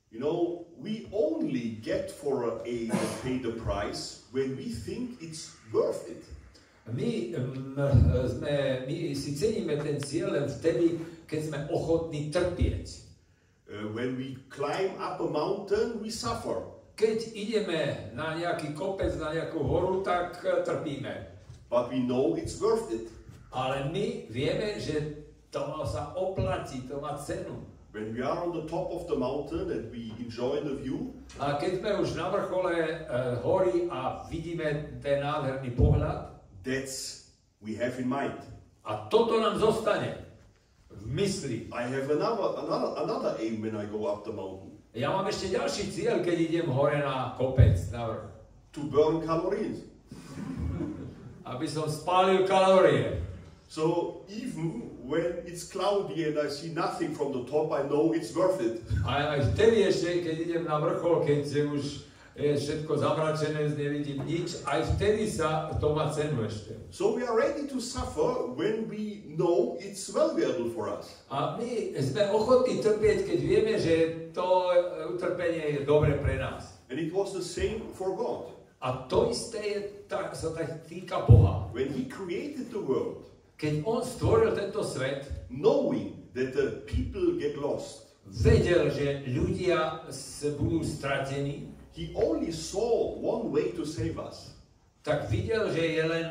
You 0.09 0.23
know, 0.23 0.65
we 0.79 1.05
only 1.11 1.77
get 1.83 2.09
for 2.09 2.47
a 2.47 2.63
aim 2.63 2.89
and 2.89 3.11
pay 3.21 3.37
the 3.43 3.59
price 3.59 4.23
when 4.31 4.55
we 4.55 4.71
think 4.71 5.19
it's 5.19 5.53
worth 5.75 6.07
it. 6.07 6.23
My, 6.87 7.35
mm, 7.35 7.75
sme, 8.31 8.87
my 8.87 8.97
si 9.11 9.35
ceníme 9.35 9.75
ten 9.83 9.99
cieľ 9.99 10.39
len 10.39 10.47
vtedy, 10.47 11.03
keď 11.27 11.39
sme 11.51 11.59
ochotní 11.67 12.31
trpieť. 12.31 12.87
Uh, 13.67 13.91
when 13.91 14.15
we 14.15 14.39
climb 14.47 14.95
up 14.95 15.19
a 15.19 15.27
mountain, 15.27 15.99
we 15.99 16.07
suffer. 16.07 16.76
Keď 16.97 17.37
ideme 17.37 18.09
na 18.17 18.33
nejaký 18.33 18.73
kopec, 18.73 19.13
na 19.21 19.29
nejakú 19.29 19.61
horu, 19.61 20.01
tak 20.01 20.41
eh, 20.41 20.65
trpíme. 20.65 21.13
But 21.69 21.93
we 21.93 22.01
know 22.01 22.33
it's 22.33 22.57
worth 22.57 22.89
it. 22.89 23.13
Ale 23.53 23.93
my 23.93 24.25
vieme, 24.33 24.81
že 24.81 25.29
to 25.53 25.61
sa 25.85 26.17
oplatí, 26.17 26.89
to 26.89 26.97
má 26.97 27.13
cenu. 27.21 27.61
When 27.93 28.13
we 28.13 28.21
are 28.25 28.41
on 28.41 28.51
the 28.53 28.65
top 28.65 28.89
of 28.89 29.05
the 29.05 29.15
mountain 29.15 29.69
and 29.69 29.93
we 29.93 30.09
enjoy 30.17 30.61
the 30.65 30.73
view, 30.73 31.13
A 31.37 31.57
keď 31.61 31.81
sme 31.81 31.91
už 32.01 32.17
na 32.17 32.29
vrchole 32.29 32.73
e, 32.77 32.93
hory 33.41 33.89
a 33.89 34.25
vidíme 34.29 34.97
ten 35.01 35.21
nádherný 35.21 35.73
pohľad, 35.73 36.33
that's 36.65 37.29
we 37.61 37.73
have 37.77 37.97
in 38.01 38.09
mind. 38.09 38.37
a 38.85 39.07
toto 39.09 39.37
nám 39.41 39.57
zostane 39.61 40.17
v 40.89 41.03
mysli. 41.09 41.67
I 41.73 41.85
have 41.89 42.09
another, 42.09 42.57
another, 42.63 42.91
another 43.01 43.31
aim 43.41 43.61
when 43.61 43.75
I 43.75 43.85
go 43.85 44.05
up 44.07 44.23
the 44.25 44.33
mountain 44.33 44.76
Ja 44.97 45.13
mám 45.13 45.29
ešte 45.29 45.53
ďalší 45.53 45.93
cieľ, 45.93 46.25
keď 46.25 46.35
idem 46.41 46.67
hore 46.73 46.97
na 46.97 47.37
kopec, 47.37 47.77
na 47.93 48.09
vrch. 48.09 48.37
to 48.73 48.81
burn 48.89 49.21
calories. 49.21 49.85
Aby 51.45 51.69
som 51.69 51.85
spálil 51.85 52.49
kalórie. 52.49 53.21
So 53.69 54.21
even 54.25 54.89
when 55.05 55.45
it's 55.45 55.69
cloudy 55.69 56.25
and 56.25 56.39
I 56.39 56.49
see 56.49 56.73
nothing 56.73 57.13
from 57.13 57.29
the 57.29 57.45
top, 57.45 57.71
I 57.71 57.85
know 57.85 58.13
it's 58.13 58.33
worth 58.33 58.57
it. 58.57 58.81
A 59.05 59.37
aj 59.37 59.53
vtedy 59.53 59.85
ešte, 59.85 60.23
keď 60.25 60.35
idem 60.49 60.63
na 60.65 60.81
vrchol, 60.81 61.29
keď 61.29 61.45
už 61.77 62.06
je 62.37 62.53
všetko 62.53 62.93
zamračené, 63.01 63.65
nevidím 63.73 64.21
nič, 64.21 64.61
aj 64.69 64.93
vtedy 64.93 65.25
sa 65.25 65.73
to 65.81 65.97
má 65.97 66.13
cenu 66.13 66.45
ešte. 66.45 66.77
So 66.93 67.17
we 67.17 67.25
are 67.25 67.33
ready 67.33 67.65
to 67.65 67.81
suffer 67.81 68.53
when 68.53 68.85
we 68.85 69.25
know 69.33 69.75
it's 69.81 70.05
valuable 70.13 70.69
for 70.69 70.87
us. 70.93 71.25
A 71.33 71.57
my 71.57 71.97
sme 71.97 72.29
ochotní 72.29 72.77
trpieť, 72.77 73.25
keď 73.25 73.39
vieme, 73.41 73.73
že 73.81 73.93
to 74.37 74.69
utrpenie 75.17 75.81
je 75.81 75.81
dobre 75.81 76.13
pre 76.21 76.37
nás. 76.37 76.77
And 76.93 77.01
it 77.01 77.09
was 77.09 77.33
the 77.33 77.43
same 77.43 77.81
for 77.97 78.13
God. 78.13 78.53
A 78.85 79.09
to 79.09 79.33
isté 79.33 79.59
je, 79.65 79.79
tak, 80.05 80.37
sa 80.37 80.53
tak 80.53 80.85
týka 80.85 81.25
Boha. 81.25 81.65
When 81.73 81.89
He 81.89 82.05
created 82.05 82.69
the 82.69 82.79
world, 82.79 83.27
Keď 83.57 83.89
On 83.89 84.05
stvoril 84.05 84.53
tento 84.53 84.85
svet, 84.85 85.49
knowing 85.49 86.13
that 86.37 86.53
the 86.53 86.85
people 86.85 87.41
get 87.41 87.57
lost, 87.57 88.13
vedel, 88.29 88.93
že 88.93 89.25
ľudia 89.33 90.05
budú 90.61 90.85
stratení, 90.85 91.73
He 91.97 92.13
only 92.13 92.53
saw 92.53 93.17
one 93.17 93.49
way 93.49 93.73
to 93.73 93.81
save 93.81 94.21
us. 94.21 94.53
Tak 95.01 95.33
videl, 95.33 95.73
že 95.73 95.81
je 95.81 96.03
len 96.05 96.25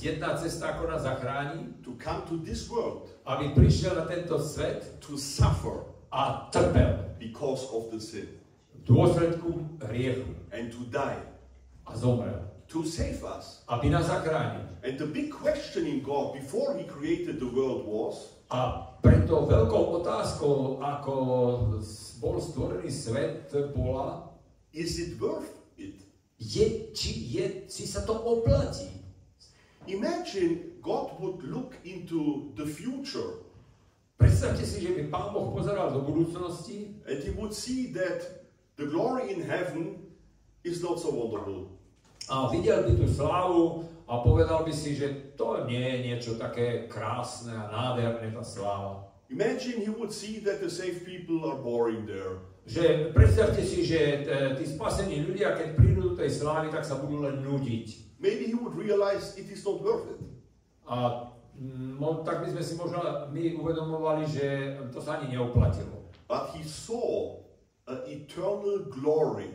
jedna 0.00 0.32
cesta, 0.40 0.72
ako 0.72 0.88
nás 0.88 1.04
zachráni, 1.04 1.76
to 1.84 1.92
come 2.00 2.24
to 2.24 2.40
this 2.40 2.64
world, 2.72 3.04
aby 3.28 3.52
prišiel 3.52 4.00
na 4.00 4.08
tento 4.08 4.40
svet 4.40 4.80
to 5.04 5.20
suffer 5.20 5.84
a 6.08 6.48
trpel 6.48 7.04
because 7.20 7.68
of 7.68 7.92
the 7.92 8.00
sin, 8.00 8.32
v 8.72 8.78
dôsledku 8.88 9.60
hriechu. 9.92 10.32
And 10.56 10.72
to 10.72 10.88
die 10.88 11.20
a 11.84 11.92
zomrel, 11.92 12.40
to 12.72 12.88
save 12.88 13.20
us. 13.20 13.60
aby 13.68 13.92
nás 13.92 14.08
zachránil. 14.08 14.64
And 14.80 14.96
the 14.96 15.10
big 15.10 15.28
question 15.28 15.84
in 15.84 16.00
God 16.00 16.32
before 16.32 16.80
He 16.80 16.88
created 16.88 17.36
the 17.36 17.50
world 17.52 17.84
was 17.84 18.40
A 18.50 18.82
preto 18.98 19.46
veľkou 19.46 20.02
otázkou, 20.02 20.82
ako 20.82 21.12
bol 22.18 22.36
stvorený 22.42 22.90
svet, 22.90 23.46
bola, 23.70 24.29
is 24.72 24.98
it 24.98 25.20
worth 25.20 25.50
it? 25.76 26.00
je, 26.40 26.92
či, 26.96 27.10
je, 27.36 27.68
či 27.68 27.84
sa 27.84 28.00
to 28.08 28.16
oplatí. 28.16 28.88
Imagine 29.86 30.76
God 30.80 31.20
would 31.20 31.44
look 31.44 31.76
into 31.84 32.52
the 32.56 32.64
future 32.64 33.44
Predstavte 34.20 34.68
si, 34.68 34.84
že 34.84 34.92
by 34.92 35.02
Pán 35.08 35.32
Boh 35.32 35.48
pozeral 35.48 35.96
do 35.96 36.04
budúcnosti 36.04 36.92
and 37.08 37.24
He 37.24 37.32
would 37.32 37.56
see 37.56 37.88
that 37.96 38.44
the 38.76 38.84
glory 38.84 39.32
in 39.32 39.40
heaven 39.40 39.96
is 40.60 40.84
not 40.84 41.00
so 41.00 41.08
wonderful. 41.08 41.72
a 42.28 42.46
videl 42.52 42.84
by 42.84 42.92
tú 43.00 43.08
slávu 43.08 43.88
a 44.04 44.20
povedal 44.20 44.62
by 44.62 44.70
si, 44.76 44.92
že 44.92 45.34
to 45.40 45.64
nie 45.64 45.80
je 45.80 45.96
niečo 46.04 46.32
také 46.36 46.84
krásne 46.86 47.56
a 47.56 47.72
nádherné, 47.72 48.28
tá 48.30 48.44
sláva. 48.44 49.08
Imagine 49.32 49.80
He 49.80 49.88
would 49.88 50.12
see 50.12 50.36
that 50.44 50.60
the 50.60 50.68
saved 50.68 51.08
people 51.08 51.40
are 51.48 51.56
boring 51.56 52.04
there. 52.04 52.44
Že 52.66 53.10
predstavte 53.16 53.64
si, 53.64 53.82
že 53.82 54.24
t- 54.24 54.52
tí 54.60 54.64
spasení 54.64 55.24
ľudia, 55.24 55.56
keď 55.56 55.68
prídu 55.74 56.12
do 56.12 56.14
tej 56.14 56.30
slávy, 56.30 56.68
tak 56.68 56.84
sa 56.84 57.00
budú 57.00 57.24
len 57.24 57.40
nudiť. 57.40 58.18
Maybe 58.20 58.52
He 58.52 58.54
would 58.54 58.76
realize 58.76 59.34
it 59.40 59.48
is 59.48 59.64
not 59.64 59.80
worth 59.80 60.06
it. 60.12 60.20
A 60.84 61.26
mo- 61.96 62.20
tak 62.22 62.44
by 62.44 62.52
sme 62.52 62.62
si 62.62 62.74
možno 62.76 63.00
my 63.32 63.44
uvedomovali, 63.56 64.24
že 64.28 64.46
to 64.92 65.00
sa 65.00 65.18
ani 65.18 65.34
neoplatilo. 65.34 66.12
But 66.28 66.54
He 66.54 66.62
saw 66.62 67.40
an 67.88 68.06
eternal 68.06 68.86
glory 68.86 69.50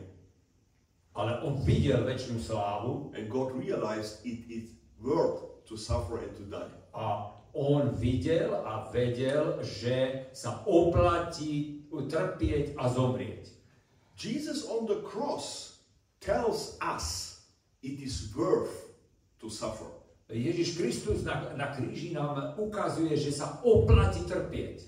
Ale 1.15 1.39
on 1.47 1.63
videl 1.63 2.03
väčšinu 2.03 2.43
slávu 2.43 3.15
and 3.15 3.31
God 3.31 3.55
realized 3.55 4.19
it 4.27 4.43
is 4.51 4.75
worth 4.99 5.63
to 5.63 5.79
suffer 5.79 6.19
and 6.19 6.35
to 6.35 6.43
die. 6.43 6.67
a 6.91 7.31
on 7.55 7.95
videl 7.95 8.51
a 8.51 8.91
vedel, 8.91 9.63
že 9.63 10.27
sa 10.35 10.59
oplatí 10.67 11.74
trpieť 12.03 12.75
a 12.75 12.91
zomrieť. 12.91 13.47
Jesus 14.19 14.67
on 14.67 14.83
the 14.87 14.99
cross 15.07 15.79
tells 16.19 16.75
us 16.83 17.39
it 17.79 18.03
is 18.03 18.35
worth 18.35 18.91
to 19.39 19.47
suffer. 19.47 19.87
Ježiš 20.27 20.75
Kristus 20.75 21.23
na, 21.23 21.53
na 21.55 21.71
kríži 21.71 22.11
nám 22.11 22.57
ukazuje, 22.59 23.15
že 23.15 23.31
sa 23.31 23.63
oplatí 23.63 24.25
trpieť. 24.27 24.83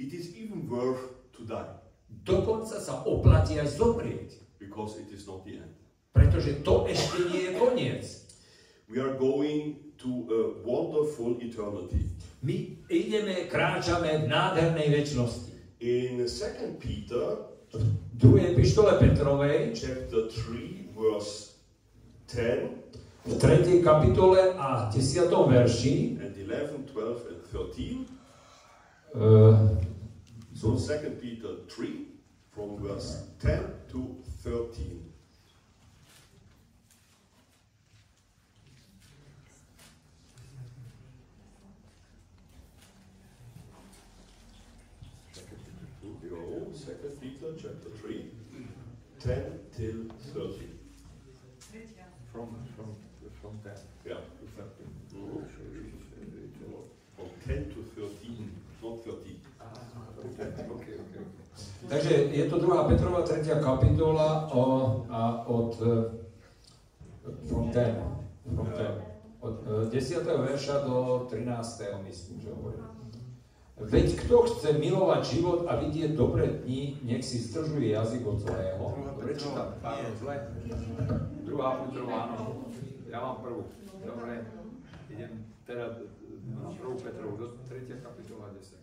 It 0.00 0.10
is 0.10 0.34
even 0.34 0.66
worth 0.66 1.14
to 1.36 1.46
die 1.46 1.78
Dokonca 2.10 2.82
sa 2.82 3.06
oplatí 3.06 3.60
aj 3.62 3.78
zomrieť. 3.78 4.50
because 4.60 5.00
it 5.00 5.08
is 5.10 5.26
not 5.26 5.44
the 5.44 5.56
end. 5.56 5.74
Pretože 6.12 6.60
to 6.60 6.84
ešte 6.86 7.32
nie 7.32 7.48
je 7.48 7.52
koniec. 7.56 8.04
We 8.90 9.00
are 9.00 9.16
going 9.16 9.78
to 10.02 10.10
a 10.28 10.40
wonderful 10.66 11.38
eternity. 11.40 12.10
My 12.42 12.76
ideme, 12.90 13.46
kráčame 13.48 14.24
v 14.24 14.28
nádhernej 14.28 14.88
väčšnosti. 14.90 15.49
In 15.80 16.26
2 16.28 16.76
Peter 16.78 17.36
V 17.72 17.78
druhej 18.14 18.52
epištole 18.52 18.98
Petrovej, 18.98 19.72
chapter 19.74 20.28
3 20.28 20.88
verse 20.94 21.50
10 22.26 22.68
v 23.26 23.34
3. 23.38 23.82
kapitole 23.82 24.54
a 24.58 24.90
10. 24.92 25.30
verši, 25.48 26.18
and 26.26 26.36
11, 26.36 26.84
12 26.84 27.26
and 27.30 27.42
13. 27.52 28.06
uh, 29.14 29.78
So 30.54 30.76
2 30.76 31.10
Peter 31.20 31.48
3 31.68 32.06
from 32.50 32.76
verse 32.76 33.16
10 33.40 33.64
to 33.92 33.98
13. 34.42 35.00
Yo, 46.22 46.70
Second 46.74 47.20
Peter 47.20 47.52
chapter 47.56 47.90
3, 48.00 48.30
10 49.20 49.60
till 49.76 50.04
13. 50.34 50.68
From, 52.32 52.48
from, 52.76 52.94
from 53.42 53.58
ten 53.64 53.74
Yeah. 54.06 54.20
to 54.38 54.46
thirteen. 54.56 54.90
Mhm. 55.10 55.46
From 57.16 57.28
10 57.44 57.64
to 57.74 57.82
13, 57.96 58.50
not 58.82 59.04
30. 59.04 59.40
Okay, 60.20 60.46
okay, 60.70 60.94
okay. 60.94 61.24
Takže 61.90 62.14
je 62.30 62.44
to 62.46 62.58
2. 62.58 62.84
Petrova 62.84 63.26
3. 63.26 63.50
kapitola 63.58 64.46
o, 64.54 64.62
a 65.10 65.42
od 65.46 65.74
uh, 65.82 66.06
from 67.50 67.70
ten, 67.74 67.98
from 68.54 68.66
ten, 68.78 68.94
od 69.42 69.58
uh, 69.66 69.90
10. 69.90 70.22
verša 70.22 70.86
do 70.86 71.26
13. 71.30 71.82
myslím, 72.06 72.40
že 72.40 72.48
hovorí. 72.54 72.78
Veď 73.80 74.22
kto 74.22 74.36
chce 74.46 74.78
milovať 74.78 75.22
život 75.24 75.66
a 75.66 75.82
vidieť 75.82 76.12
dobré 76.14 76.62
dni, 76.62 77.00
nech 77.02 77.24
si 77.24 77.42
zdržuje 77.42 77.96
jazyk 77.96 78.22
od 78.28 78.38
zlého. 78.38 78.84
Dobre 79.16 79.34
čítam, 79.34 79.74
pardon, 79.82 80.12
zle. 80.20 80.36
Druhá 81.42 81.80
Petrová, 81.80 82.18
áno. 82.38 82.60
Ja 83.10 83.18
mám 83.18 83.42
prvú. 83.42 83.66
Dobre, 84.04 84.46
idem 85.10 85.48
teda 85.66 86.06
na 86.60 86.70
prvú 86.70 86.94
Petrovú, 87.00 87.34
do 87.40 87.46
3. 87.66 87.88
kapitola 88.04 88.52
10. 88.54 88.79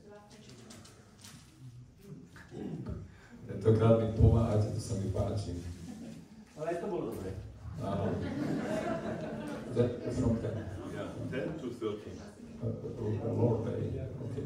Tentokrát 3.47 3.95
mi 4.03 4.11
pomáhate, 4.19 4.75
to 4.75 4.81
sa 4.83 4.99
mi 4.99 5.07
páči. 5.15 5.63
Ale 6.59 6.75
aj 6.75 6.77
to 6.83 6.85
bolo 6.91 7.03
dobre. 7.15 7.31
Áno. 7.79 8.03
From 10.17 10.35
ten. 10.41 10.55
Yeah, 10.91 11.13
10 11.29 11.61
to 11.61 11.67
13. 11.71 12.37
Lord, 13.37 13.69
hej, 13.69 14.01
okay. 14.01 14.43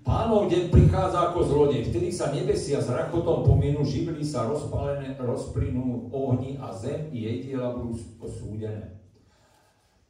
Pánov 0.00 0.48
deň 0.48 0.72
prichádza 0.72 1.20
ako 1.28 1.44
zlodej, 1.44 1.92
vtedy 1.92 2.08
sa 2.08 2.32
nebesia 2.32 2.80
s 2.80 2.88
rakotom 2.88 3.44
pominú, 3.44 3.84
živly 3.84 4.24
sa 4.24 4.48
rozpálené, 4.48 5.20
rozplynú 5.20 6.08
v 6.08 6.16
ohni 6.16 6.50
a 6.56 6.72
zem 6.72 7.12
i 7.12 7.28
jej 7.28 7.36
diela 7.44 7.76
budú 7.76 8.00
osúdené. 8.16 8.96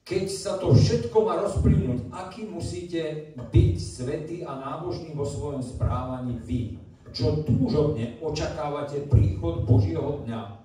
Keď 0.06 0.24
sa 0.30 0.54
to 0.62 0.70
všetko 0.70 1.18
má 1.26 1.42
rozplynúť, 1.42 2.14
aký 2.14 2.46
musíte 2.46 3.34
byť 3.34 3.74
svetý 3.82 4.46
a 4.46 4.54
nábožný 4.54 5.18
vo 5.18 5.26
svojom 5.26 5.66
správaní 5.66 6.38
vy, 6.46 6.78
čo 7.12 7.44
túžobne 7.44 8.16
očakávate 8.20 9.08
príchod 9.08 9.64
Božieho 9.64 10.24
dňa, 10.26 10.58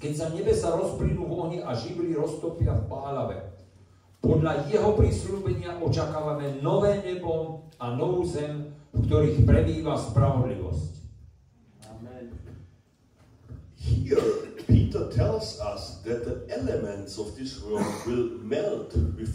keď 0.00 0.12
sa 0.12 0.26
nebesa 0.32 0.74
rozplynú 0.74 1.24
v 1.24 1.32
ohni 1.32 1.58
a 1.64 1.72
živly 1.72 2.12
roztopia 2.12 2.76
v 2.76 2.84
pálave. 2.90 3.38
Podľa 4.24 4.68
jeho 4.72 4.96
prísľubenia 4.96 5.76
očakávame 5.84 6.60
nové 6.64 7.04
nebo 7.04 7.64
a 7.76 7.92
novú 7.92 8.24
zem, 8.24 8.72
v 8.96 9.04
ktorých 9.04 9.44
prebýva 9.44 10.00
spravodlivosť. 10.00 10.92
Amen. 11.92 12.32
Here, 13.76 14.48
Peter 14.64 15.12
tells 15.12 15.60
us 15.60 16.00
that 16.08 16.24
the 16.24 16.48
elements 16.48 17.20
of 17.20 17.36
this 17.36 17.60
world 17.60 17.84
will 18.08 18.40
melt 18.40 18.96
with 19.16 19.32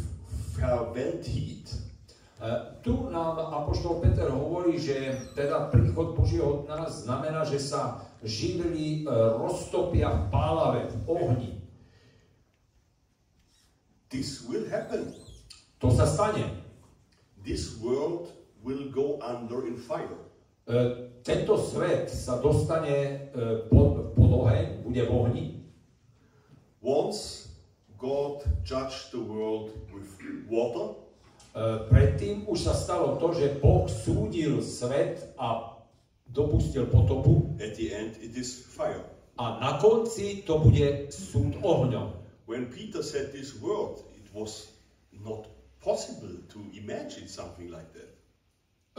fervent 0.58 1.22
heat. 1.22 1.89
E, 2.40 2.80
Tu 2.82 3.10
nám 3.12 3.36
Apoštol 3.36 4.00
Peter 4.00 4.32
hovorí, 4.32 4.80
že 4.80 5.20
teda 5.36 5.68
príchod 5.68 6.16
Božieho 6.16 6.64
nás 6.72 7.04
znamená, 7.04 7.44
že 7.44 7.60
sa 7.60 8.08
živly 8.24 9.04
e, 9.04 9.12
roztopia 9.36 10.08
v 10.08 10.24
pálave, 10.32 10.88
v 10.88 10.98
ohni. 11.12 11.52
This 14.08 14.48
will 14.48 14.66
happen. 14.72 15.12
To 15.84 15.92
sa 15.92 16.08
stane. 16.08 16.64
This 17.44 17.76
world 17.84 18.32
will 18.64 18.88
go 18.88 19.20
under 19.20 19.68
in 19.68 19.76
fire. 19.76 20.20
E, 20.64 21.08
Tento 21.20 21.60
svet 21.60 22.08
sa 22.08 22.40
dostane 22.40 23.28
pod, 23.68 24.16
pod 24.16 24.32
oheň, 24.48 24.88
bude 24.88 25.04
v 25.04 25.12
ohni. 25.12 25.46
Once 26.80 27.52
God 28.00 28.48
judged 28.64 29.12
the 29.12 29.20
world 29.20 29.76
with 29.92 30.08
water, 30.48 30.96
Predtým 31.90 32.46
už 32.46 32.70
sa 32.70 32.74
stalo 32.78 33.18
to, 33.18 33.34
že 33.34 33.58
Boh 33.58 33.90
súdil 33.90 34.62
svet 34.62 35.34
a 35.42 35.76
dopustil 36.30 36.86
potopu 36.86 37.58
at 37.58 37.74
the 37.74 37.90
end 37.90 38.14
it 38.22 38.38
is 38.38 38.62
fire. 38.70 39.02
a 39.40 39.60
na 39.60 39.80
konci 39.80 40.44
to 40.44 40.60
bude 40.60 41.08
súd 41.16 41.56
ohňom. 41.64 42.12
When 42.44 42.68
Peter 42.68 43.00
said 43.00 43.32
this 43.32 43.56
word, 43.56 44.04
it 44.20 44.28
was 44.36 44.68
not 45.16 45.48
possible 45.80 46.44
to 46.52 46.60
imagine 46.76 47.32
something 47.32 47.72
like 47.72 47.88
that. 47.96 48.12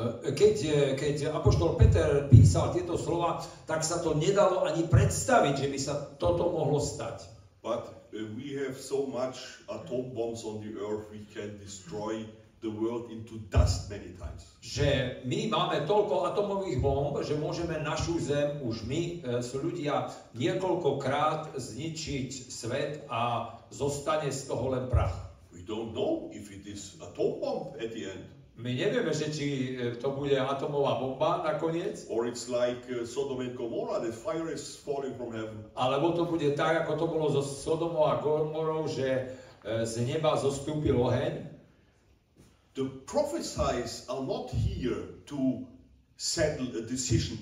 E, 0.01 0.33
Keď, 0.33 0.57
e, 0.65 0.79
keď 0.97 1.17
Apoštol 1.37 1.77
Peter 1.77 2.25
písal 2.33 2.73
tieto 2.73 2.97
slova, 2.97 3.45
tak 3.69 3.85
sa 3.85 4.01
to 4.01 4.17
nedalo 4.17 4.65
ani 4.65 4.89
predstaviť, 4.89 5.55
že 5.61 5.69
by 5.69 5.79
sa 5.79 5.95
toto 6.17 6.49
mohlo 6.49 6.81
stať. 6.81 7.29
But 7.61 8.09
we 8.09 8.57
have 8.65 8.81
so 8.81 9.05
much 9.05 9.61
atom 9.69 10.17
bombs 10.17 10.41
on 10.49 10.65
the 10.65 10.73
earth, 10.81 11.13
we 11.13 11.29
can 11.29 11.61
destroy 11.61 12.25
the 12.61 12.71
world 12.71 13.11
into 13.11 13.41
dust 13.49 13.89
many 13.89 14.13
times. 14.21 14.45
Že 14.61 15.21
my 15.25 15.49
máme 15.49 15.89
toľko 15.89 16.29
atomových 16.33 16.79
bomb, 16.85 17.17
že 17.25 17.37
môžeme 17.41 17.81
našu 17.81 18.21
zem, 18.21 18.61
už 18.61 18.85
my, 18.85 19.25
e, 19.25 19.41
sú 19.41 19.65
ľudia, 19.65 20.13
niekoľkokrát 20.37 21.57
zničiť 21.57 22.31
svet 22.53 22.93
a 23.09 23.55
zostane 23.73 24.29
z 24.29 24.41
toho 24.45 24.77
len 24.77 24.87
prach. 24.93 25.17
We 25.51 25.65
don't 25.65 25.97
know 25.97 26.29
if 26.37 26.53
it 26.53 26.69
is 26.69 27.01
atom 27.01 27.41
bomb 27.41 27.77
at 27.81 27.97
the 27.97 28.13
end, 28.13 28.25
My 28.61 28.77
nevieme, 28.77 29.09
že 29.17 29.33
či 29.33 29.47
e, 29.73 29.97
to 29.97 30.13
bude 30.13 30.37
atomová 30.37 31.01
bomba 31.01 31.41
nakoniec, 31.49 32.05
or 32.13 32.29
it's 32.29 32.45
like 32.53 32.85
uh, 32.93 33.09
Sodom 33.09 33.41
and 33.41 33.57
Gomorrah, 33.57 34.05
the 34.05 34.13
fire 34.13 34.53
is 34.53 34.77
falling 34.77 35.17
from 35.17 35.33
heaven. 35.33 35.65
alebo 35.73 36.13
to 36.13 36.29
bude 36.29 36.45
tak, 36.61 36.85
ako 36.85 36.93
to 37.01 37.07
bolo 37.09 37.27
so 37.33 37.41
Sodomou 37.41 38.05
a 38.05 38.21
Gomorou, 38.21 38.85
že 38.85 39.33
e, 39.65 39.81
z 39.89 40.05
neba 40.05 40.37
zostúpil 40.37 40.93
oheň. 40.93 41.60
The 42.75 42.87
prophesies 43.07 44.07
are 44.09 44.23
not 44.23 44.51
here 44.51 45.03
to 45.27 45.67
settle 46.17 46.71
a 46.79 46.83
decision. 46.87 47.39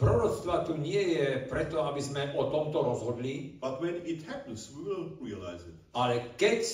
Proroctva 0.00 0.64
tu 0.64 0.80
nie 0.80 1.20
je 1.20 1.44
preto, 1.44 1.84
aby 1.84 2.00
sme 2.00 2.32
o 2.32 2.48
tomto 2.48 2.80
rozhodli, 2.80 3.60
But 3.60 3.84
when 3.84 4.00
it 4.08 4.24
happens, 4.24 4.72
we 4.72 4.80
will 4.88 5.12
realize 5.20 5.60
it. 5.68 5.76
ale 5.92 6.24
keď 6.40 6.64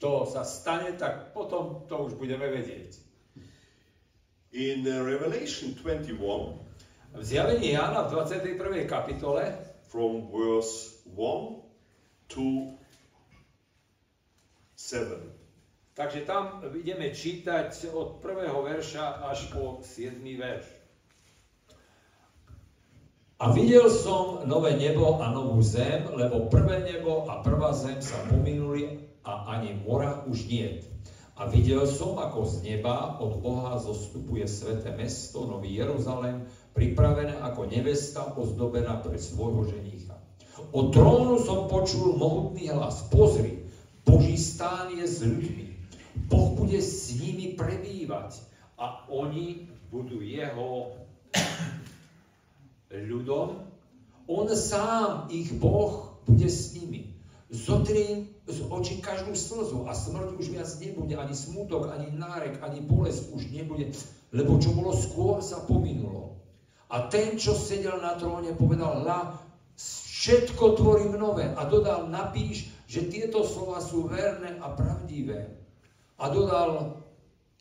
to 0.00 0.24
sa 0.24 0.42
stane, 0.42 0.96
tak 0.96 1.36
potom 1.36 1.84
to 1.86 2.08
už 2.08 2.16
budeme 2.16 2.48
vedieť. 2.48 2.96
In 4.52 4.84
uh, 4.88 5.04
Revelation 5.04 5.76
21, 5.76 6.16
V 7.12 7.20
zjavení 7.20 7.76
Jána 7.76 8.08
v 8.08 8.16
21. 8.16 8.88
kapitole 8.88 9.52
from 9.92 10.32
verse 10.32 10.96
1 11.12 11.60
to 12.32 12.72
7. 14.76 15.41
Takže 15.92 16.24
tam 16.24 16.64
ideme 16.72 17.12
čítať 17.12 17.92
od 17.92 18.24
prvého 18.24 18.64
verša 18.64 19.28
až 19.28 19.52
po 19.52 19.84
7. 19.84 20.24
verš. 20.24 20.64
A 23.42 23.52
videl 23.52 23.90
som 23.92 24.46
nové 24.48 24.78
nebo 24.78 25.20
a 25.20 25.28
novú 25.34 25.60
zem, 25.60 26.08
lebo 26.14 26.48
prvé 26.48 26.80
nebo 26.86 27.28
a 27.28 27.44
prvá 27.44 27.76
zem 27.76 27.98
sa 28.00 28.16
pominuli 28.30 29.04
a 29.26 29.52
ani 29.58 29.82
mora 29.84 30.24
už 30.24 30.48
nie. 30.48 30.80
A 31.36 31.50
videl 31.50 31.84
som, 31.84 32.16
ako 32.16 32.46
z 32.46 32.72
neba 32.72 33.18
od 33.18 33.42
Boha 33.42 33.76
zostupuje 33.76 34.48
sveté 34.48 34.94
mesto, 34.96 35.44
nový 35.44 35.74
Jeruzalém, 35.74 36.46
pripravené 36.72 37.36
ako 37.42 37.68
nevesta 37.68 38.32
ozdobená 38.32 39.02
pre 39.02 39.18
svojho 39.20 39.68
ženícha. 39.68 40.16
Od 40.72 40.94
trónu 40.94 41.36
som 41.42 41.68
počul 41.68 42.16
mohutný 42.16 42.70
hlas. 42.72 43.10
Pozri, 43.10 43.60
Boží 44.06 44.38
stán 44.40 44.94
je 44.94 45.04
s 45.04 45.20
ľuďmi. 45.20 45.71
Boh 46.28 46.52
bude 46.56 46.78
s 46.80 47.12
nimi 47.16 47.56
prebývať 47.56 48.44
a 48.76 49.04
oni 49.08 49.68
budú 49.92 50.20
jeho 50.20 50.96
ľudom. 53.10 53.64
On 54.28 54.46
sám, 54.48 55.28
ich 55.32 55.52
Boh, 55.56 56.16
bude 56.24 56.48
s 56.48 56.72
nimi. 56.76 57.12
Zotrie 57.52 58.32
z 58.48 58.58
očí 58.72 59.04
každú 59.04 59.36
slzu 59.36 59.84
a 59.84 59.92
smrť 59.92 60.40
už 60.40 60.46
viac 60.56 60.70
nebude, 60.80 61.14
ani 61.20 61.36
smútok, 61.36 61.92
ani 61.92 62.08
nárek, 62.16 62.64
ani 62.64 62.80
bolesť 62.80 63.28
už 63.36 63.52
nebude, 63.52 63.92
lebo 64.32 64.56
čo 64.56 64.72
bolo 64.72 64.96
skôr 64.96 65.44
sa 65.44 65.60
pominulo. 65.68 66.40
A 66.88 67.08
ten, 67.12 67.36
čo 67.36 67.52
sedel 67.56 68.00
na 68.00 68.16
tróne, 68.16 68.52
povedal, 68.56 69.04
la, 69.04 69.36
všetko 69.76 70.76
tvorím 70.76 71.16
nové. 71.16 71.48
A 71.56 71.64
dodal, 71.64 72.08
napíš, 72.08 72.68
že 72.84 73.08
tieto 73.08 73.44
slova 73.44 73.80
sú 73.80 74.08
verné 74.08 74.60
a 74.60 74.72
pravdivé. 74.72 75.61
A 76.22 76.30
dodal, 76.30 77.02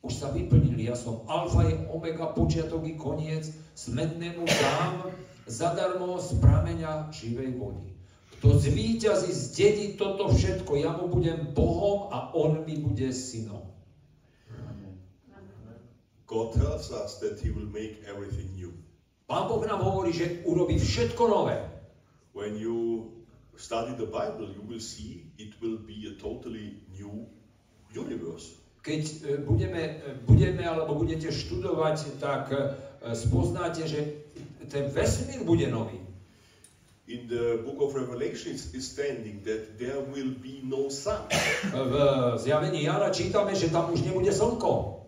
už 0.06 0.14
sa 0.22 0.30
vyplnili, 0.30 0.86
ja 0.86 0.94
som 0.94 1.26
alfa 1.26 1.66
je 1.66 1.82
omega, 1.90 2.30
počiatok 2.30 2.86
i 2.86 2.94
koniec, 2.94 3.50
smednému 3.74 4.46
dám 4.46 5.10
zadarmo 5.50 6.22
z 6.22 6.38
prameňa 6.38 7.10
živej 7.10 7.58
vody. 7.58 7.90
Kto 8.38 8.54
zvíťazí, 8.62 9.34
zdedí 9.34 9.98
toto 9.98 10.30
všetko, 10.30 10.78
ja 10.78 10.94
mu 10.94 11.10
budem 11.10 11.58
Bohom 11.58 12.14
a 12.14 12.30
on 12.38 12.62
mi 12.62 12.78
bude 12.78 13.10
synom. 13.10 13.66
God 16.30 16.54
tells 16.54 16.94
us 16.94 17.18
that 17.20 17.42
He 17.42 17.50
will 17.50 17.68
make 17.68 18.06
everything 18.06 18.54
new. 18.54 18.72
Pán 19.26 19.50
Boh 19.50 19.66
nám 19.66 19.82
hovorí, 19.82 20.14
že 20.14 20.46
urobí 20.46 20.78
všetko 20.78 21.24
nové. 21.28 21.58
When 22.38 22.56
you 22.56 23.10
study 23.58 23.98
the 23.98 24.08
Bible, 24.08 24.54
you 24.54 24.62
will 24.64 24.80
see 24.80 25.34
it 25.42 25.58
will 25.60 25.82
be 25.82 26.08
a 26.08 26.16
totally 26.22 26.86
new 26.94 27.26
universe. 27.96 28.62
Keď 28.82 29.02
e, 29.06 29.14
budeme, 29.46 30.02
e, 30.02 30.18
budeme 30.26 30.66
alebo 30.66 30.98
budete 30.98 31.30
študovať, 31.30 32.18
tak 32.18 32.50
e, 32.50 32.58
spoznáte, 33.14 33.86
že 33.86 34.26
ten 34.74 34.90
vesmír 34.90 35.46
bude 35.46 35.70
nový. 35.70 36.02
In 37.12 37.28
the 37.28 37.60
book 37.68 37.84
of 37.84 37.92
Revelation 37.92 38.56
is 38.56 38.88
standing 38.88 39.44
that 39.44 39.76
there 39.76 40.00
will 40.00 40.32
be 40.40 40.64
no 40.64 40.88
sun. 40.88 41.28
V 41.76 41.94
zjavení 42.40 42.88
Jana 42.88 43.12
čítame, 43.12 43.52
že 43.52 43.68
tam 43.68 43.92
už 43.92 44.08
nebude 44.08 44.32
slnko. 44.32 45.04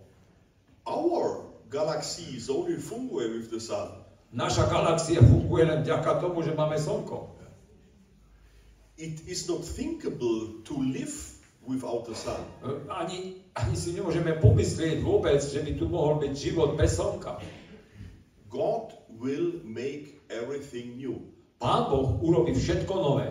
Our 0.84 1.48
galaxy 1.72 2.36
is 2.36 2.52
only 2.52 2.76
funguje 2.76 3.32
with 3.40 3.48
the 3.56 3.62
sun. 3.64 4.04
Naša 4.36 4.68
galaxia 4.68 5.24
funguje 5.24 5.64
len 5.64 5.80
vďaka 5.88 6.20
tomu, 6.20 6.44
že 6.44 6.52
máme 6.52 6.76
slnko. 6.76 7.32
It 9.00 9.24
is 9.26 9.48
not 9.48 9.64
thinkable 9.64 10.60
to 10.68 10.76
live 10.84 11.33
without 11.68 12.06
the 12.06 12.16
sun. 12.16 12.40
E, 12.64 12.90
Ani, 12.92 13.44
ani 13.56 13.76
si 13.76 13.96
nemôžeme 13.96 14.38
pomyslieť 14.40 15.00
vôbec, 15.00 15.40
že 15.40 15.64
by 15.64 15.72
tu 15.80 15.86
mohol 15.88 16.20
byť 16.20 16.34
život 16.36 16.76
bez 16.76 17.00
slnka. 17.00 17.40
God 18.52 18.94
will 19.10 19.64
make 19.66 20.22
everything 20.30 21.00
new. 21.00 21.18
Pán 21.58 21.90
Boh 21.90 22.20
urobí 22.20 22.54
všetko 22.54 22.94
nové. 22.94 23.28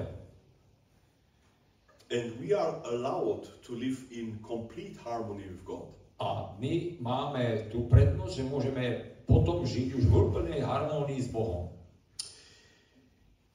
And 2.12 2.37
we 2.40 2.53
are 2.53 2.81
allowed 2.85 3.49
to 3.64 3.73
live 3.73 4.05
in 4.12 4.40
complete 4.45 5.01
harmony 5.01 5.49
with 5.49 5.64
God. 5.64 5.88
A 6.21 6.53
my 6.61 7.01
máme 7.01 7.73
tú 7.73 7.88
prednosť, 7.88 8.33
že 8.37 8.45
môžeme 8.45 8.85
potom 9.25 9.64
žiť 9.64 9.97
už 9.97 10.05
v 10.07 10.12
úplnej 10.12 10.61
harmónii 10.61 11.18
s 11.18 11.33
Bohom. 11.33 11.73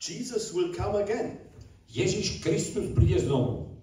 Jesus 0.02 0.54
will 0.54 0.74
come 0.74 0.98
again. 0.98 1.38
Ježiš 1.88 2.44
Kristus 2.44 2.92
príde 2.98 3.24
znovu. 3.24 3.77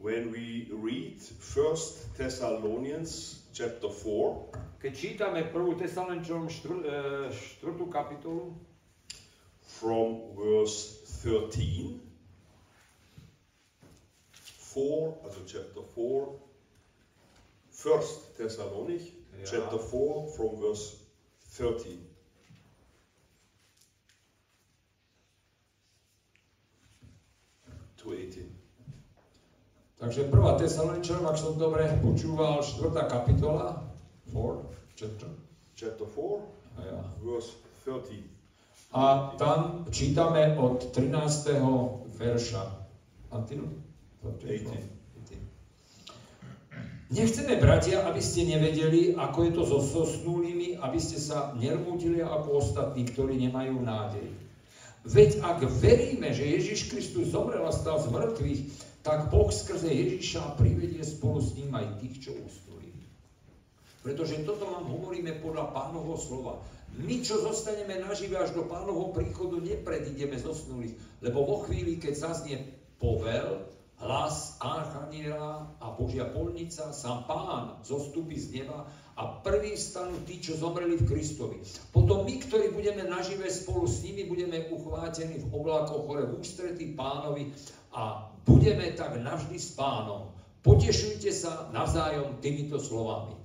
When 0.00 0.32
we 0.32 0.72
read 0.72 1.20
1 1.44 1.76
Thessalonians 2.16 3.44
chapter 3.52 3.92
4 3.92 4.80
Keď 4.80 4.92
čítame 4.96 5.44
1. 5.52 5.76
Tesaloničom 5.76 6.48
4. 6.48 7.92
kapitolu, 7.92 8.56
from 9.60 10.32
verse 10.32 11.04
13 11.20 12.00
4 14.72 15.20
also 15.20 15.40
chapter 15.44 15.84
4 15.84 16.32
First 17.68 18.40
Thessalonic 18.40 19.04
Ja. 19.36 19.44
chapter 19.44 19.76
4 19.76 20.32
from 20.32 20.56
verse 20.56 20.96
13 21.60 22.00
to 28.00 28.16
18 28.16 28.59
Takže 30.00 30.32
1. 30.32 30.32
Tesaloničanom, 30.32 31.28
ak 31.28 31.36
som 31.36 31.60
dobre 31.60 31.84
počúval, 32.00 32.64
4. 32.64 32.88
kapitola, 33.04 33.84
4, 34.32 34.96
chapter, 34.96 35.28
chapter 35.76 36.08
4 36.08 36.40
a 36.76 36.80
ja. 36.88 37.00
verse 37.20 37.52
13 37.84 38.96
A 38.96 39.36
tam 39.36 39.84
čítame 39.92 40.56
od 40.56 40.88
13. 40.96 41.60
verša. 42.16 42.64
Until? 43.28 43.68
18. 44.24 44.88
Nechceme, 47.10 47.58
bratia, 47.60 48.06
aby 48.06 48.22
ste 48.22 48.46
nevedeli, 48.48 49.18
ako 49.18 49.38
je 49.44 49.50
to 49.52 49.62
so 49.66 49.78
sosnulými, 49.82 50.80
aby 50.80 50.96
ste 50.96 51.20
sa 51.20 51.52
nermútili 51.60 52.24
ako 52.24 52.62
ostatní, 52.62 53.04
ktorí 53.04 53.36
nemajú 53.36 53.82
nádej. 53.82 54.30
Veď 55.04 55.42
ak 55.42 55.64
veríme, 55.80 56.30
že 56.30 56.46
Ježiš 56.46 56.88
Kristus 56.88 57.34
zomrel 57.34 57.66
a 57.66 57.72
stal 57.74 57.98
z 57.98 58.14
mŕtvych, 58.14 58.60
tak 59.00 59.32
Boh 59.32 59.48
skrze 59.48 59.88
Ježiša 59.88 60.60
privedie 60.60 61.00
spolu 61.00 61.40
s 61.40 61.56
ním 61.56 61.72
aj 61.72 62.04
tých, 62.04 62.28
čo 62.28 62.30
usnuli. 62.36 62.92
Pretože 64.00 64.44
toto 64.44 64.68
vám 64.68 64.88
hovoríme 64.88 65.40
podľa 65.44 65.72
pánovho 65.72 66.16
slova. 66.16 66.54
My, 67.00 67.22
čo 67.22 67.38
zostaneme 67.40 68.00
nažive 68.02 68.36
až 68.36 68.56
do 68.56 68.66
pánovho 68.66 69.12
príchodu, 69.14 69.60
nepredídeme 69.60 70.36
zosnulých, 70.36 70.96
lebo 71.22 71.46
vo 71.46 71.56
chvíli, 71.68 72.00
keď 72.00 72.14
zaznie 72.16 72.56
povel, 72.98 73.68
hlas 74.00 74.56
Archaniela 74.58 75.76
a 75.78 75.86
Božia 75.92 76.24
polnica, 76.24 76.90
sám 76.90 77.28
pán 77.28 77.78
zostupí 77.84 78.40
z 78.40 78.64
neba 78.64 78.88
a 79.20 79.36
prvý 79.44 79.76
stanú 79.76 80.16
tí, 80.24 80.40
čo 80.40 80.56
zomreli 80.56 80.96
v 80.96 81.04
Kristovi. 81.04 81.60
Potom 81.92 82.24
my, 82.24 82.40
ktorí 82.40 82.72
budeme 82.72 83.04
nažive 83.04 83.52
spolu 83.52 83.84
s 83.84 84.00
nimi, 84.00 84.24
budeme 84.24 84.72
uchvátení 84.72 85.44
v 85.44 85.46
oblakoch 85.52 86.08
hore 86.08 86.24
v 86.24 86.40
ústretí 86.40 86.96
pánovi 86.96 87.52
a 87.92 88.32
budeme 88.48 88.96
tak 88.96 89.20
navždy 89.20 89.60
s 89.60 89.76
pánom. 89.76 90.32
Potešujte 90.64 91.28
sa 91.36 91.68
navzájom 91.68 92.40
týmito 92.40 92.80
slovami. 92.80 93.36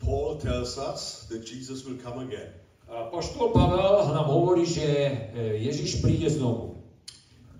Paul 0.00 0.40
tells 0.40 0.80
us 0.80 1.28
that 1.28 1.44
Jesus 1.44 1.84
will 1.84 2.00
come 2.00 2.24
again. 2.24 2.48
Poštol 2.88 3.52
Pavel 3.52 4.16
nám 4.16 4.32
hovorí, 4.32 4.64
že 4.64 4.88
e, 5.36 5.60
Ježiš 5.60 6.00
príde 6.00 6.32
znovu. 6.32 6.80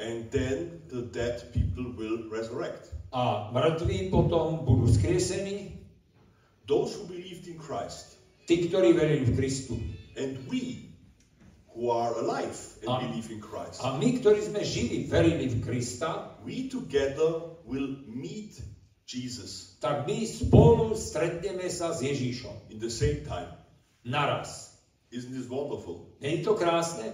And 0.01 0.33
then 0.33 0.81
the 0.89 1.05
dead 1.13 1.53
people 1.53 1.93
will 1.93 2.25
resurrect. 2.33 2.97
A 3.09 3.49
mŕtvi 3.49 4.13
potom 4.13 4.63
budú 4.63 4.85
skriesení, 4.87 5.81
Those 6.69 7.01
who 7.01 7.09
believed 7.09 7.49
in 7.49 7.57
Christ. 7.57 8.21
tí, 8.45 8.61
ktorí 8.69 8.93
verili 8.93 9.25
v 9.25 9.33
Kristu. 9.33 9.75
And 10.21 10.37
we 10.53 10.93
who 11.73 11.89
are 11.89 12.13
alive 12.21 12.53
and 12.85 12.89
Ah. 12.93 13.01
believe 13.01 13.33
in 13.33 13.41
Christ. 13.41 13.81
A 13.81 13.97
my, 13.97 14.13
ktorí 14.13 14.45
sme 14.45 14.61
žili, 14.61 15.09
verili 15.09 15.49
v 15.49 15.57
Krista, 15.65 16.37
We 16.45 16.69
together 16.69 17.49
will 17.65 18.05
meet 18.05 18.61
Jesus 19.09 19.73
tak 19.81 20.05
my 20.05 20.21
spolu 20.29 20.93
stretneme 20.93 21.65
sa 21.73 21.89
s 21.89 22.05
Ježišom. 22.05 22.69
in 22.69 22.77
the 22.77 22.93
same 22.93 23.25
time. 23.25 23.49
Naraz. 24.05 24.69
Isn't 25.09 25.33
this 25.33 25.49
wonderful? 25.49 26.05
Je 26.21 26.37
to 26.45 26.53
krásne? 26.53 27.09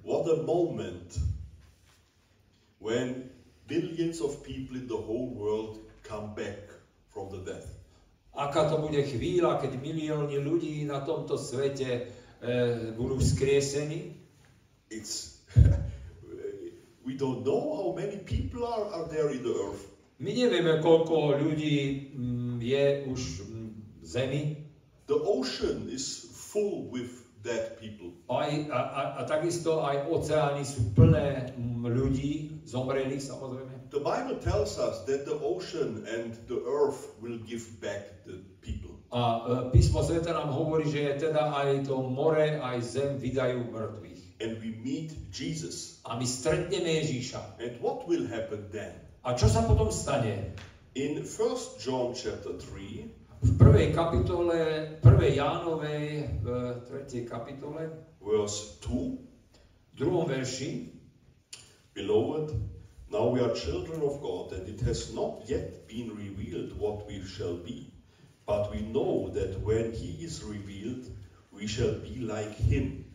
What 0.00 0.24
a 0.24 0.40
moment 0.40 1.20
when 2.80 3.31
billions 3.72 4.20
of 4.20 4.44
people 4.44 4.76
in 4.76 4.86
the 4.86 4.96
whole 4.96 5.32
world 5.32 5.80
come 6.02 6.34
back 6.34 6.60
from 7.08 7.32
the 7.32 7.40
death. 7.40 7.68
Aká 8.32 8.68
to 8.68 8.80
bude 8.80 9.00
chvíľa, 9.00 9.60
keď 9.60 9.80
milióny 9.80 10.40
ľudí 10.40 10.84
na 10.88 11.04
tomto 11.04 11.36
svete 11.36 12.12
e, 12.40 12.52
budú 12.96 13.20
skriesení? 13.20 14.16
It's 14.88 15.40
we 17.06 17.16
don't 17.16 17.44
know 17.44 17.76
how 17.76 17.88
many 17.96 18.20
people 18.24 18.64
are, 18.64 18.88
are 18.92 19.08
there 19.08 19.32
in 19.32 19.44
the 19.44 19.52
earth. 19.52 19.84
My 20.20 20.32
nevieme, 20.32 20.80
koľko 20.80 21.40
ľudí 21.40 22.12
mm, 22.12 22.56
je 22.60 22.84
už 23.08 23.20
mm, 23.48 23.68
v 24.00 24.04
zemi. 24.04 24.42
The 25.08 25.16
ocean 25.16 25.88
is 25.92 26.28
full 26.32 26.88
with 26.88 27.21
dead 27.42 27.78
people. 27.78 28.14
Aj, 28.30 28.48
a, 28.70 28.80
a, 28.80 29.02
a 29.18 29.22
takisto 29.26 29.82
aj 29.82 30.06
oceány 30.08 30.62
sú 30.62 30.94
plné 30.94 31.52
mm, 31.52 31.82
ľudí, 31.90 32.62
zomrelých 32.64 33.22
samozrejme. 33.22 33.90
The 33.92 34.00
Bible 34.00 34.40
tells 34.40 34.80
us 34.80 35.04
that 35.04 35.28
the 35.28 35.36
ocean 35.42 36.06
and 36.08 36.32
the 36.48 36.62
earth 36.64 37.12
will 37.20 37.36
give 37.44 37.66
back 37.82 38.24
the 38.24 38.40
people. 38.64 38.96
A 39.12 39.20
e, 39.20 39.76
písmo 39.76 40.00
sveta 40.00 40.32
nám 40.32 40.56
hovorí, 40.56 40.88
že 40.88 41.20
teda 41.20 41.52
aj 41.52 41.92
to 41.92 42.00
more, 42.00 42.40
aj 42.40 42.78
zem 42.80 43.20
vydajú 43.20 43.68
mŕtvych. 43.68 44.22
And 44.40 44.56
we 44.64 44.72
meet 44.80 45.12
Jesus. 45.28 46.00
A 46.08 46.16
my 46.16 46.24
stretneme 46.24 46.88
Ježíša. 47.04 47.60
And 47.60 47.76
what 47.84 48.08
will 48.08 48.24
happen 48.24 48.72
then? 48.72 48.96
A 49.22 49.36
čo 49.36 49.46
sa 49.52 49.62
potom 49.68 49.92
stane? 49.92 50.56
In 50.96 51.22
1 51.22 51.28
John 51.78 52.16
chapter 52.16 52.56
3, 52.56 53.21
V 53.42 53.58
prvej 53.58 53.90
kapitole, 53.90 54.86
prvej 55.02 55.34
Jánovej, 55.36 56.30
v 56.46 56.46
tretej 56.86 57.26
kapitole, 57.26 57.90
verse 58.22 58.78
2, 58.86 59.18
v 59.90 59.94
druhom 59.98 60.30
verši, 60.30 60.86
Beloved, 61.90 62.54
now 63.10 63.26
we 63.34 63.42
are 63.42 63.50
children 63.50 63.98
of 64.06 64.22
God, 64.22 64.54
and 64.54 64.70
it 64.70 64.78
has 64.86 65.10
not 65.10 65.42
yet 65.50 65.88
been 65.90 66.14
revealed 66.14 66.70
what 66.78 67.02
we 67.10 67.18
shall 67.26 67.58
be. 67.58 67.90
But 68.46 68.70
we 68.70 68.86
know 68.86 69.34
that 69.34 69.58
when 69.58 69.90
He 69.90 70.22
is 70.22 70.38
revealed, 70.46 71.10
we 71.50 71.66
shall 71.66 71.98
be 71.98 72.22
like 72.22 72.54
Him, 72.54 73.10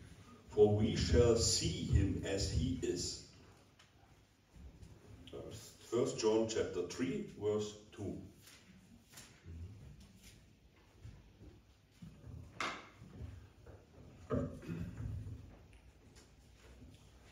for 0.52 0.76
we 0.76 0.96
shall 0.96 1.36
see 1.40 1.88
Him 1.88 2.20
as 2.28 2.52
He 2.52 2.76
is. 2.84 3.24
First 5.88 6.20
John 6.20 6.52
chapter 6.52 6.84
3, 6.84 7.32
verse 7.40 7.72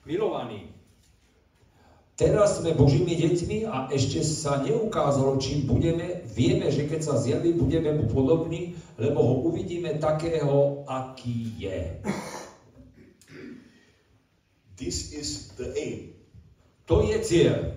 milovaní, 0.06 0.70
teraz 2.16 2.62
sme 2.62 2.72
Božími 2.72 3.12
deťmi 3.18 3.68
a 3.68 3.92
ešte 3.92 4.24
sa 4.24 4.62
neukázalo, 4.62 5.36
čím 5.36 5.68
budeme. 5.68 6.24
Vieme, 6.32 6.72
že 6.72 6.88
keď 6.88 7.00
sa 7.02 7.14
zjaví, 7.20 7.52
budeme 7.52 7.92
mu 7.92 8.08
podobní, 8.08 8.78
lebo 8.96 9.20
ho 9.20 9.34
uvidíme 9.50 9.98
takého, 10.00 10.86
aký 10.88 11.52
je. 11.60 12.00
This 14.76 15.12
is 15.12 15.52
the 15.58 15.72
aim. 15.74 16.16
To 16.86 17.02
je 17.02 17.16
cieľ. 17.18 17.74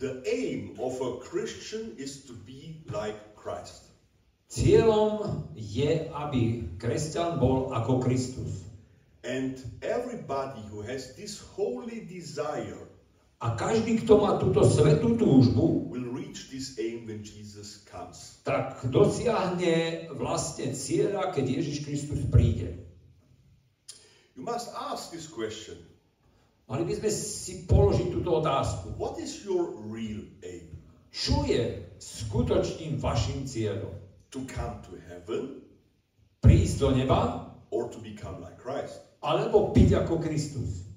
The 0.00 0.24
aim 0.24 0.80
of 0.80 0.96
a 1.04 1.20
Christian 1.20 1.92
is 2.00 2.24
to 2.24 2.32
be 2.48 2.80
like 2.88 3.36
Christ. 3.36 3.92
Cieľom 4.48 5.44
je, 5.52 6.08
aby 6.10 6.64
kresťan 6.80 7.36
bol 7.36 7.70
ako 7.76 8.00
Kristus. 8.00 8.69
And 9.20 9.60
everybody 9.82 10.64
who 10.72 10.80
has 10.80 11.14
this 11.16 11.40
holy 11.54 12.08
desire 12.08 12.88
A 13.40 13.56
každý, 13.56 14.04
kto 14.04 14.20
má 14.20 14.36
túto 14.36 14.60
svetú 14.68 15.16
túžbu, 15.16 15.88
will 15.88 16.12
reach 16.12 16.52
this 16.52 16.76
aim 16.76 17.08
when 17.08 17.24
Jesus 17.24 17.80
comes. 17.88 18.44
tak 18.44 18.84
dosiahne 18.84 20.12
vlastne 20.12 20.76
cieľa, 20.76 21.32
keď 21.32 21.56
Ježiš 21.56 21.88
Kristus 21.88 22.20
príde. 22.28 22.84
You 24.36 24.44
must 24.44 24.68
ask 24.76 25.08
this 25.08 25.24
question 25.24 25.80
Mali 26.68 26.84
by 26.84 27.00
sme 27.00 27.10
si 27.10 27.64
položiť 27.64 28.12
túto 28.12 28.44
otázku. 28.44 28.94
What 29.00 29.16
is 29.16 29.40
your 29.40 29.72
real 29.88 30.20
aim? 30.44 30.70
Čo 31.08 31.42
je 31.48 31.82
skutočným 31.96 33.00
vašim 33.00 33.48
cieľom? 33.48 33.96
To 34.36 34.44
come 34.46 34.78
to 34.86 34.94
heaven 35.10 35.64
Prísť 36.44 36.74
do 36.78 36.88
neba 36.94 37.50
or 37.74 37.88
to 37.88 37.98
become 38.04 38.38
like 38.38 38.60
Christ? 38.60 39.09
Alebo 39.20 39.72
byť 39.76 39.90
ako 40.04 40.20
Kristus? 40.20 40.90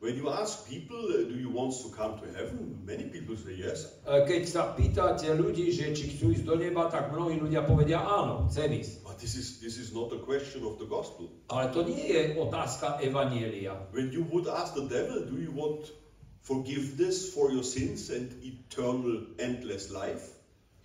When 0.00 0.16
you 0.16 0.32
ask 0.32 0.64
people, 0.64 0.96
uh, 0.96 1.28
do 1.28 1.36
you 1.36 1.50
want 1.50 1.76
to 1.84 1.92
come 1.92 2.16
to 2.24 2.26
heaven? 2.32 2.80
Many 2.88 3.04
people 3.12 3.36
say 3.36 3.52
yes. 3.52 3.84
Keď 4.08 4.42
sa 4.48 4.72
pýtate 4.72 5.28
ľudí, 5.36 5.68
že 5.76 5.92
či 5.92 6.16
chcú 6.16 6.32
ísť 6.32 6.48
do 6.48 6.56
neba, 6.56 6.88
tak 6.88 7.12
mnohí 7.12 7.36
ľudia 7.36 7.68
povedia 7.68 8.00
áno, 8.00 8.48
chcem 8.48 8.80
ísť. 8.80 9.04
But 9.04 9.20
this 9.20 9.36
is, 9.36 9.60
this 9.60 9.76
is 9.76 9.92
not 9.92 10.08
a 10.16 10.24
question 10.24 10.64
of 10.64 10.80
the 10.80 10.88
gospel. 10.88 11.28
Ale 11.52 11.68
to 11.76 11.84
nie 11.84 12.16
je 12.16 12.32
otázka 12.40 13.04
Evanielia. 13.04 13.76
When 13.92 14.08
you 14.08 14.24
would 14.32 14.48
ask 14.48 14.72
the 14.72 14.88
devil, 14.88 15.20
do 15.28 15.36
you 15.36 15.52
want 15.52 15.92
forgiveness 16.40 17.28
for 17.36 17.52
your 17.52 17.66
sins 17.66 18.08
and 18.08 18.32
eternal, 18.40 19.36
endless 19.36 19.92
life? 19.92 20.32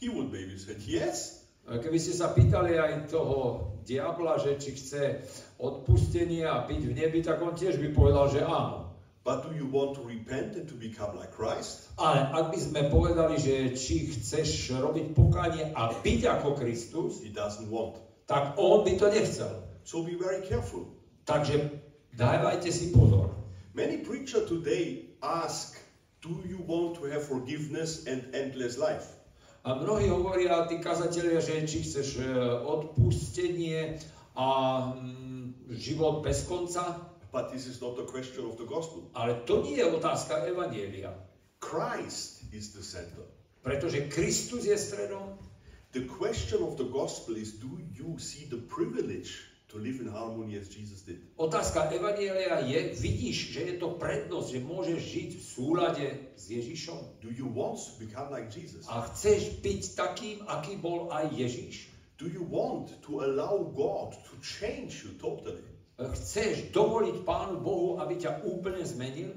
He 0.04 0.12
would 0.12 0.28
maybe 0.28 0.60
say 0.60 0.75
yes. 0.84 1.44
Keby 1.65 1.97
ste 1.97 2.13
sa 2.13 2.30
pýtali 2.30 2.78
aj 2.78 3.10
toho 3.10 3.73
diabla, 3.82 4.38
že 4.38 4.62
či 4.62 4.78
chce 4.78 5.25
odpustenie 5.58 6.45
a 6.45 6.62
byť 6.65 6.82
v 6.86 6.93
nebi, 6.93 7.19
tak 7.25 7.41
on 7.41 7.58
tiež 7.58 7.82
by 7.82 7.89
povedal, 7.89 8.30
že 8.30 8.45
áno. 8.45 8.93
But 9.25 9.41
do 9.41 9.58
you 9.58 9.65
want 9.65 9.97
to 9.97 10.06
repent 10.06 10.54
and 10.54 10.69
to 10.69 10.78
become 10.78 11.17
like 11.17 11.34
Christ? 11.34 11.89
Ale 11.97 12.30
ak 12.30 12.54
by 12.54 12.60
sme 12.62 12.82
povedali, 12.93 13.41
že 13.41 13.73
či 13.73 14.13
chceš 14.13 14.69
robiť 14.78 15.17
pokánie 15.17 15.73
a 15.73 15.89
byť 15.89 16.21
ako 16.30 16.54
Kristus, 16.54 17.25
He 17.25 17.34
doesn't 17.34 17.65
want. 17.73 17.97
tak 18.30 18.54
on 18.58 18.86
by 18.86 18.93
to 18.97 19.10
nechcel. 19.10 19.65
So 19.86 20.06
be 20.06 20.13
very 20.17 20.45
careful. 20.45 20.86
Takže 21.25 21.69
dávajte 22.13 22.69
si 22.69 22.93
pozor. 22.93 23.34
Many 23.73 24.06
preachers 24.06 24.45
today 24.45 25.10
ask, 25.21 25.78
do 26.21 26.41
you 26.45 26.62
want 26.62 26.97
to 27.01 27.10
have 27.10 27.25
forgiveness 27.25 28.06
and 28.06 28.30
endless 28.34 28.78
life? 28.78 29.14
A 29.65 29.73
mnohí 29.73 30.06
hovoria, 30.13 30.69
tí 30.69 30.78
kazatelia, 30.78 31.41
že 31.41 31.65
či 31.65 31.82
chceš 31.82 32.21
e, 32.21 32.30
odpustenie 32.62 33.97
a 34.38 34.47
mm, 34.93 35.73
život 35.73 36.21
bez 36.21 36.45
konca, 36.45 37.01
But 37.34 37.51
this 37.51 37.67
is 37.67 37.82
not 37.82 37.99
a 37.99 38.08
question 38.08 38.45
of 38.45 38.56
the 38.56 38.63
gospel. 38.63 39.12
ale 39.12 39.43
to 39.43 39.60
nie 39.65 39.75
je 39.82 39.86
otázka 39.91 40.47
Evanielia. 40.47 41.12
Christ 41.60 42.47
is 42.54 42.71
the 42.71 42.80
center. 42.86 43.25
Pretože 43.60 44.08
Kristus 44.08 44.69
je 44.69 44.78
stredom 44.78 45.36
The 45.91 46.06
question 46.06 46.60
of 46.63 46.75
the 46.75 46.84
gospel 46.84 47.36
is, 47.39 47.56
do 47.56 47.80
you 47.91 48.19
see 48.19 48.45
the 48.45 48.60
privilege 48.67 49.54
to 49.75 49.83
live 49.83 49.99
in 49.99 50.07
harmony 50.07 50.55
as 50.55 50.71
Jesus 50.71 51.03
did? 51.03 51.19
Otázka 51.35 51.91
Evanielia 51.91 52.63
je, 52.63 52.95
vidíš, 52.95 53.51
že 53.51 53.61
je 53.67 53.75
to 53.75 53.99
prednosť, 53.99 54.47
že 54.55 54.59
môžeš 54.63 54.99
žiť 55.03 55.29
v 55.35 55.43
súlade 55.43 56.05
s 56.39 56.47
Ježišom? 56.47 57.19
Do 57.19 57.27
you 57.27 57.43
want 57.51 57.75
to 57.75 57.91
become 57.99 58.31
like 58.31 58.47
Jesus? 58.47 58.88
A 58.88 59.03
chceš 59.11 59.59
byť 59.59 59.81
takým, 59.99 60.38
aký 60.47 60.79
bol 60.79 61.11
aj 61.11 61.27
Ježiš? 61.35 61.91
Do 62.15 62.31
you 62.31 62.47
want 62.47 62.88
to 63.03 63.27
allow 63.27 63.59
God 63.75 64.15
to 64.31 64.33
change 64.39 65.03
you 65.03 65.11
totally? 65.19 65.59
Chceš 65.99 66.71
dovoliť 66.71 67.27
Pánu 67.27 67.59
Bohu, 67.59 67.99
aby 67.99 68.15
ťa 68.15 68.47
úplne 68.47 68.79
zmenil? 68.79 69.35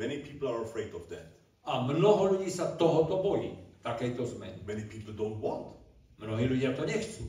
Many 0.00 0.24
people 0.24 0.48
are 0.48 0.64
afraid 0.64 0.96
of 0.96 1.04
that. 1.12 1.28
A 1.68 1.84
mnoho 1.84 2.40
ľudí 2.40 2.48
sa 2.48 2.72
tohoto 2.72 3.20
bojí, 3.20 3.52
takejto 3.84 4.24
zmeny. 4.32 4.64
Many 4.64 4.88
people 4.88 5.12
don't 5.12 5.36
want. 5.44 5.76
Mnohí 6.16 6.48
ľudia 6.48 6.72
to 6.72 6.88
nechcú. 6.88 7.28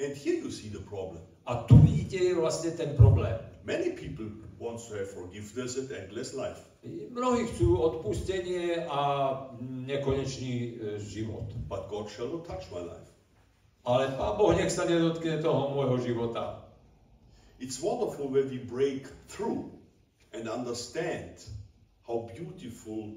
And 0.00 0.18
here 0.18 0.42
you 0.42 0.50
see 0.50 0.72
the 0.74 0.82
problem. 0.82 1.22
A 1.46 1.54
tu 1.64 1.76
vidíte 1.76 2.34
vlastne 2.34 2.70
ten 2.76 2.96
problém. 2.96 3.34
Many 3.64 3.92
people 3.96 4.28
want 4.58 4.80
to 4.88 4.94
have 4.94 5.08
forgiveness 5.08 5.76
and 5.76 5.90
endless 5.92 6.34
life. 6.34 6.60
Mnohí 7.10 7.44
chcú 7.52 7.76
odpustenie 7.76 8.88
a 8.88 9.00
nekonečný 9.60 10.54
e, 10.56 10.68
život. 11.00 11.52
But 11.68 11.88
God 11.92 12.08
shall 12.08 12.28
not 12.32 12.48
touch 12.48 12.68
my 12.72 12.80
life. 12.80 13.08
Ale 13.84 14.12
Pán 14.16 14.36
Boh 14.36 14.52
nech 14.52 14.72
sa 14.72 14.84
nedotkne 14.84 15.40
toho 15.40 15.72
môjho 15.72 16.00
života. 16.00 16.64
It's 17.60 17.80
wonderful 17.80 18.28
when 18.32 18.48
we 18.48 18.60
break 18.60 19.08
through 19.28 19.68
and 20.32 20.48
understand 20.48 21.40
how 22.08 22.28
beautiful 22.32 23.16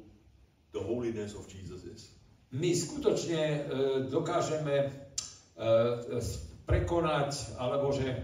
the 0.76 0.84
holiness 0.84 1.36
of 1.36 1.48
Jesus 1.48 1.88
is. 1.88 2.12
My 2.52 2.76
skutočne 2.76 3.42
e, 3.44 3.60
dokážeme 4.12 4.76
e, 4.84 5.68
prekonať, 6.64 7.60
alebo 7.60 7.92
že 7.92 8.08
e, 8.08 8.18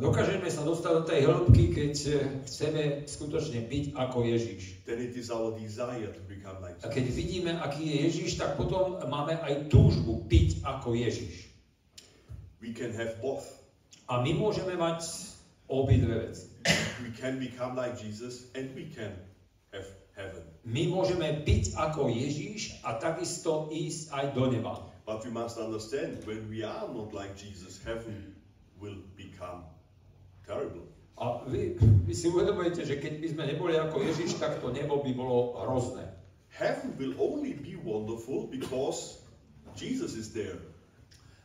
dokážeme 0.00 0.48
sa 0.48 0.64
dostať 0.64 0.92
do 0.92 1.02
tej 1.04 1.20
hĺbky, 1.28 1.64
keď 1.72 1.94
e, 2.08 2.12
chceme 2.48 2.82
skutočne 3.04 3.64
byť 3.68 3.84
ako 3.96 4.18
Ježiš. 4.24 4.84
Then 4.88 5.00
it 5.00 5.14
is 5.16 5.28
our 5.28 5.52
desire 5.56 6.12
to 6.12 6.22
become 6.28 6.60
like 6.64 6.80
A 6.82 6.88
keď 6.88 7.06
vidíme, 7.12 7.52
aký 7.60 7.84
je 7.86 7.96
Ježiš, 8.08 8.40
tak 8.40 8.56
potom 8.56 9.00
máme 9.04 9.36
aj 9.40 9.68
túžbu 9.68 10.24
byť 10.26 10.64
ako 10.64 10.96
Ježiš. 10.96 11.52
We 12.62 12.72
can 12.72 12.94
have 12.94 13.18
both. 13.18 13.44
A 14.06 14.22
my 14.22 14.32
môžeme 14.36 14.78
mať 14.78 15.32
obidve 15.66 16.30
veci. 16.30 16.46
We 17.02 17.10
can 17.16 17.40
become 17.40 17.74
like 17.74 17.98
Jesus 17.98 18.52
and 18.54 18.70
we 18.76 18.86
can 18.92 19.16
have 19.72 19.88
heaven. 20.14 20.44
My 20.62 20.86
môžeme 20.86 21.42
byť 21.42 21.74
ako 21.74 22.12
Ježiš 22.12 22.84
a 22.86 23.00
takisto 23.00 23.72
ísť 23.72 24.14
aj 24.14 24.24
do 24.36 24.44
neba. 24.52 24.91
But 25.12 25.26
we 25.26 25.30
must 25.30 25.58
understand 25.58 26.24
when 26.24 26.48
we 26.48 26.62
are 26.64 26.88
not 26.88 27.12
like 27.12 27.36
Jesus, 27.36 27.78
heaven 27.84 28.34
will 28.80 28.96
become 29.14 29.64
terrible. 30.48 30.88
A 31.20 31.44
vy, 31.44 31.76
vy 32.08 32.14
si 32.16 32.32
uvedomujete, 32.32 32.88
že 32.88 32.96
keď 32.96 33.20
by 33.20 33.28
sme 33.28 33.44
neboli 33.52 33.76
ako 33.76 34.00
Ježiš, 34.08 34.40
tak 34.40 34.64
to 34.64 34.72
nebo 34.72 35.04
by 35.04 35.12
bolo 35.12 35.60
hrozné. 35.60 36.08
Heaven 36.48 36.96
will 36.96 37.12
only 37.20 37.52
be 37.52 37.76
wonderful 37.76 38.48
because 38.48 39.20
Jesus 39.76 40.16
is 40.16 40.32
there. 40.32 40.56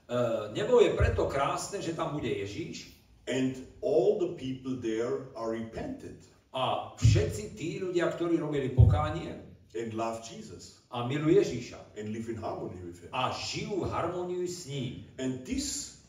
Uh, 0.07 0.47
nebo 0.55 0.79
je 0.79 0.95
preto 0.95 1.27
krásne, 1.27 1.83
že 1.83 1.91
tam 1.91 2.15
bude 2.15 2.31
Ježiš 2.31 2.95
And 3.27 3.67
all 3.83 4.15
the 4.23 4.39
people 4.39 4.79
there 4.79 5.27
are 5.35 5.51
repentant 5.51 6.23
a 6.55 6.95
všetci 6.95 7.59
tí 7.59 7.83
ľudia, 7.83 8.07
ktorí 8.15 8.39
robili 8.39 8.71
pokánie 8.71 9.46
and 9.75 9.91
love 9.93 10.23
Jesus 10.23 10.79
a 10.87 11.03
milujú 11.03 11.43
Ježiša 11.43 11.99
and 11.99 12.15
live 12.15 12.31
in 12.31 12.39
harmony 12.39 12.79
with 12.79 13.03
him. 13.03 13.11
a 13.11 13.35
žijú 13.35 13.83
v 13.83 13.91
harmóniu 13.91 14.47
s 14.47 14.69
ním. 14.71 15.03
And 15.19 15.43
this 15.43 15.99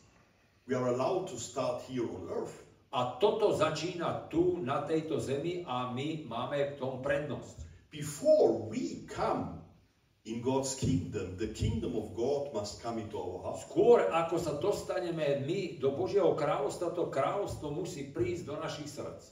we 0.69 0.77
are 0.77 0.87
allowed 0.87 1.27
to 1.33 1.37
start 1.41 1.83
here 1.89 2.05
on 2.05 2.29
earth. 2.29 2.55
A 2.89 3.19
toto 3.21 3.53
začína 3.53 4.29
tu 4.33 4.61
na 4.61 4.81
tejto 4.85 5.21
zemi 5.21 5.61
a 5.67 5.93
my 5.93 6.25
máme 6.25 6.73
v 6.73 6.73
tom 6.77 7.01
prednosť. 7.05 7.67
Before 7.93 8.69
we 8.69 9.05
come 9.09 9.61
in 10.25 10.41
God's 10.41 10.77
kingdom, 10.77 11.37
the 11.37 11.49
kingdom 11.53 11.97
of 11.97 12.13
God 12.13 12.53
must 12.53 12.81
come 12.81 13.01
into 13.01 13.17
our 13.17 13.45
heart. 13.45 13.65
Skôr 13.65 14.09
ako 14.09 14.35
sa 14.37 14.53
dostaneme 14.57 15.41
my 15.41 15.77
do 15.81 15.93
Božieho 15.93 16.33
kráľovstva, 16.37 16.93
to 16.93 17.09
kráľovstvo 17.09 17.73
musí 17.73 18.09
prísť 18.09 18.45
do 18.49 18.55
našich 18.57 18.89
srdc. 18.89 19.25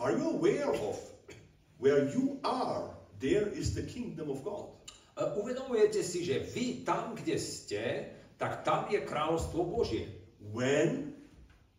Are 0.00 0.16
you 0.16 0.40
aware 0.40 0.72
of 0.72 0.96
where 1.80 2.06
you 2.08 2.38
are? 2.44 2.92
There 3.18 3.48
is 3.48 3.74
the 3.74 3.82
kingdom 3.82 4.30
of 4.30 4.44
God. 4.44 4.68
E, 5.16 5.24
Uvedomujete 5.36 6.00
si, 6.00 6.24
že 6.24 6.44
vy 6.44 6.86
tam, 6.86 7.16
kde 7.16 7.36
ste, 7.36 7.82
tak 8.40 8.64
tam 8.64 8.88
je 8.88 9.00
kráľovstvo 9.04 9.60
Božie. 9.66 10.08
When 10.40 11.12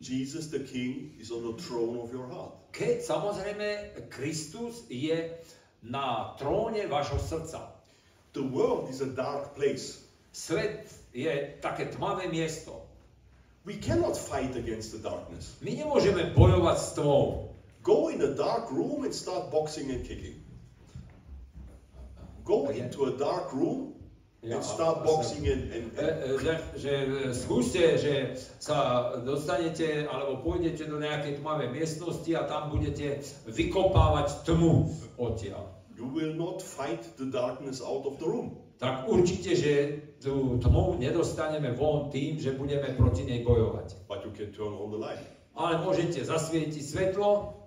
Jesus 0.01 0.49
the 0.49 0.59
King 0.59 1.13
is 1.21 1.31
on 1.31 1.45
the 1.45 1.61
throne 1.61 1.97
of 2.01 2.09
your 2.09 2.25
heart. 2.25 2.57
Keď 2.73 3.05
samozrejme 3.05 3.67
Kristus 4.09 4.89
je 4.89 5.29
na 5.85 6.33
tróne 6.41 6.89
vašho 6.89 7.21
srdca. 7.21 7.69
The 8.33 8.41
world 8.41 8.89
is 8.89 9.05
a 9.05 9.09
dark 9.09 9.53
place. 9.53 10.01
Svet 10.33 10.89
je 11.13 11.53
také 11.61 11.93
tmavé 11.93 12.31
miesto. 12.33 12.81
We 13.61 13.77
cannot 13.77 14.17
fight 14.17 14.57
against 14.57 14.95
the 14.97 15.01
darkness. 15.03 15.53
My 15.61 15.77
nemôžeme 15.77 16.33
bojovať 16.33 16.77
s 16.81 16.89
tmou. 16.97 17.50
Go 17.83 18.09
in 18.09 18.21
a 18.21 18.35
dark 18.35 18.71
room 18.71 19.03
and 19.03 19.13
start 19.13 19.51
boxing 19.51 19.89
and 19.89 20.05
kicking. 20.05 20.43
Go 22.45 22.69
into 22.69 23.05
a 23.05 23.17
dark 23.17 23.53
room 23.53 23.93
Ja, 24.43 24.55
and 24.55 24.65
start 24.65 25.05
boxing 25.05 25.45
and, 25.47 25.71
and, 25.71 25.85
E, 25.93 26.01
and 26.01 26.33
e, 26.33 26.39
Že, 26.41 26.53
že 26.73 26.93
e, 27.05 27.33
skúste, 27.33 27.83
že 28.01 28.13
sa 28.57 29.13
dostanete 29.21 30.09
alebo 30.09 30.41
pôjdete 30.41 30.89
do 30.89 30.97
nejakej 30.97 31.45
tmavej 31.45 31.69
miestnosti 31.69 32.31
a 32.33 32.49
tam 32.49 32.73
budete 32.73 33.21
vykopávať 33.45 34.41
tmu 34.41 34.89
odtiaľ. 35.21 35.81
you 35.93 36.09
will 36.09 36.33
not 36.33 36.57
fight 36.57 37.05
the 37.21 37.29
darkness 37.29 37.81
out 37.85 38.09
of 38.09 38.17
the 38.17 38.25
room. 38.25 38.57
Tak 38.81 39.05
určite, 39.05 39.53
že 39.53 39.73
tú 40.17 40.57
tmu 40.57 40.97
nedostaneme 40.97 41.77
von 41.77 42.09
tým, 42.09 42.41
že 42.41 42.57
budeme 42.57 42.97
proti 42.97 43.21
nej 43.21 43.45
bojovať. 43.45 44.09
But 44.09 44.25
you 44.25 44.33
can 44.33 44.49
turn 44.49 44.73
on 44.73 44.89
the 44.89 44.97
light 44.97 45.21
Ale 45.53 45.85
môžete 45.85 46.25
zasvietiť 46.25 46.81
svetlo 46.81 47.60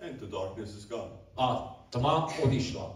and 0.00 0.18
the 0.20 0.26
darkness 0.26 0.74
is 0.74 0.84
gone. 0.84 1.10
a 1.38 1.74
tma 1.90 2.28
odišla. 2.42 2.90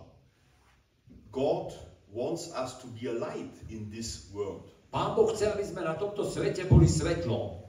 God 1.31 1.73
wants 2.13 2.53
us 2.53 2.75
to 2.83 2.87
be 2.87 3.07
a 3.07 3.13
light 3.13 3.55
in 3.71 3.91
this 3.91 4.29
world. 4.35 4.69
Pán 4.93 5.17
Boh 5.17 5.33
chce, 5.33 5.49
aby 5.49 5.65
sme 5.65 5.87
na 5.87 5.97
tomto 5.97 6.29
svete 6.29 6.69
boli 6.69 6.85
svetlom. 6.85 7.65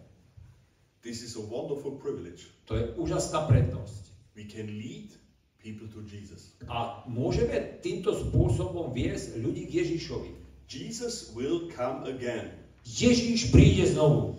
This 0.99 1.23
is 1.23 1.39
a 1.39 1.43
wonderful 1.47 1.95
privilege. 1.95 2.51
To 2.67 2.75
je 2.75 2.91
úžasná 2.99 3.47
prednosť. 3.47 4.11
We 4.35 4.43
can 4.49 4.67
lead 4.67 5.15
people 5.61 5.87
to 5.95 6.03
Jesus. 6.03 6.59
A 6.67 7.07
môžeme 7.07 7.79
týmto 7.79 8.11
spôsobom 8.11 8.91
viesť 8.91 9.39
ľudí 9.39 9.71
k 9.71 9.85
Ježišovi. 9.85 10.31
Jesus 10.67 11.31
will 11.31 11.71
come 11.71 12.03
again. 12.09 12.51
Ježiš 12.83 13.55
príde 13.55 13.87
znovu. 13.87 14.35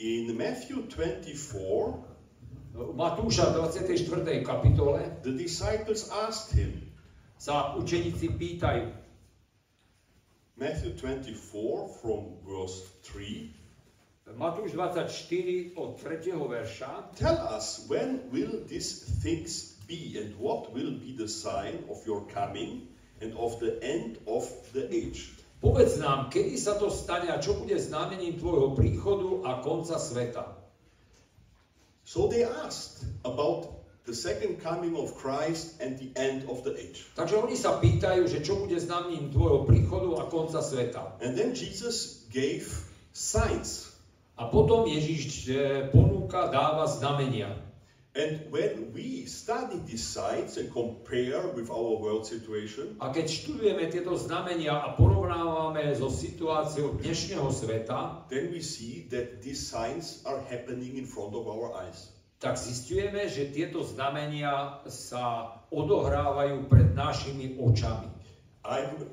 In 0.00 0.32
Matthew 0.32 0.88
24, 0.88 1.28
V 1.28 2.13
Matúša 2.74 3.54
24. 3.54 4.42
kapitole 4.42 5.06
the 5.22 5.30
disciples 5.30 6.10
asked 6.10 6.58
him, 6.58 6.90
sa 7.38 7.78
učeníci 7.78 8.34
pýtajú, 8.34 8.90
Matthew 10.58 10.98
24 10.98 11.38
from 12.02 12.34
verse 12.42 12.82
3, 13.06 14.34
Matúš 14.34 14.74
24 14.74 15.78
od 15.78 16.02
3. 16.02 16.34
verša, 16.34 17.14
Tell 17.14 17.38
us 17.46 17.86
when 17.86 18.26
will 18.34 18.66
these 18.66 19.06
things 19.22 19.78
be, 19.86 20.18
and 20.18 20.34
what 20.42 20.74
will 20.74 20.98
be 20.98 21.14
the 21.14 21.30
sign 21.30 21.78
of 21.86 22.02
your 22.02 22.26
coming 22.26 22.90
and 23.22 23.30
of 23.38 23.54
the 23.62 23.78
end 23.86 24.18
of 24.26 24.42
the 24.74 24.90
age? 24.90 25.30
povedz 25.62 26.02
nám, 26.02 26.26
kedy 26.26 26.58
sa 26.58 26.74
to 26.74 26.90
stane 26.90 27.30
a 27.30 27.38
čo 27.38 27.54
bude 27.54 27.78
znamením 27.78 28.34
tvojho 28.34 28.74
príchodu 28.74 29.46
a 29.46 29.62
konca 29.62 29.94
sveta. 29.94 30.63
So 32.04 32.28
they 32.28 32.44
asked 32.44 33.04
about 33.24 33.72
the 34.04 34.14
second 34.14 34.60
coming 34.60 34.96
of 34.96 35.16
Christ 35.16 35.80
and 35.80 35.98
the 35.98 36.12
end 36.20 36.44
of 36.48 36.60
the 36.60 36.76
age. 36.76 37.08
Takže 37.16 37.40
oni 37.40 37.56
sa 37.56 37.80
pýtajú, 37.80 38.28
že 38.28 38.44
čo 38.44 38.60
bude 38.60 38.76
znamením 38.76 39.32
tvojho 39.32 39.64
príchodu 39.64 40.20
a 40.20 40.28
konca 40.28 40.60
sveta. 40.60 41.16
And 41.24 41.32
then 41.32 41.56
Jesus 41.56 42.28
gave 42.28 42.68
signs. 43.16 43.96
A 44.36 44.52
potom 44.52 44.84
Ježiš 44.84 45.48
ponúka, 45.94 46.52
dáva 46.52 46.84
znamenia. 46.84 47.56
And 48.14 48.46
when 48.54 48.94
we 48.94 49.26
study 49.26 49.82
these 49.82 50.06
signs 50.06 50.54
and 50.54 50.70
compare 50.70 51.50
with 51.50 51.66
our 51.66 51.98
world 51.98 52.22
situation, 52.22 52.94
A 53.02 53.10
keď 53.10 53.26
študujeme 53.26 53.90
tieto 53.90 54.14
znamenia 54.14 54.70
a 54.70 54.94
porovnávame 54.94 55.90
so 55.98 56.06
situáciou 56.06 56.94
dnešného 57.02 57.50
sveta, 57.50 58.22
then 58.30 58.54
we 58.54 58.62
see 58.62 59.10
that 59.10 59.42
these 59.42 59.58
signs 59.58 60.22
are 60.22 60.38
happening 60.46 60.94
in 60.94 61.10
front 61.10 61.34
of 61.34 61.50
our 61.50 61.74
eyes. 61.74 62.14
tak 62.44 62.60
zistujeme, 62.60 63.24
že 63.24 63.48
tieto 63.48 63.80
znamenia 63.80 64.84
sa 64.84 65.56
odohrávajú 65.72 66.68
pred 66.68 66.92
našimi 66.92 67.56
očami. 67.56 68.12
I'm, 68.68 69.08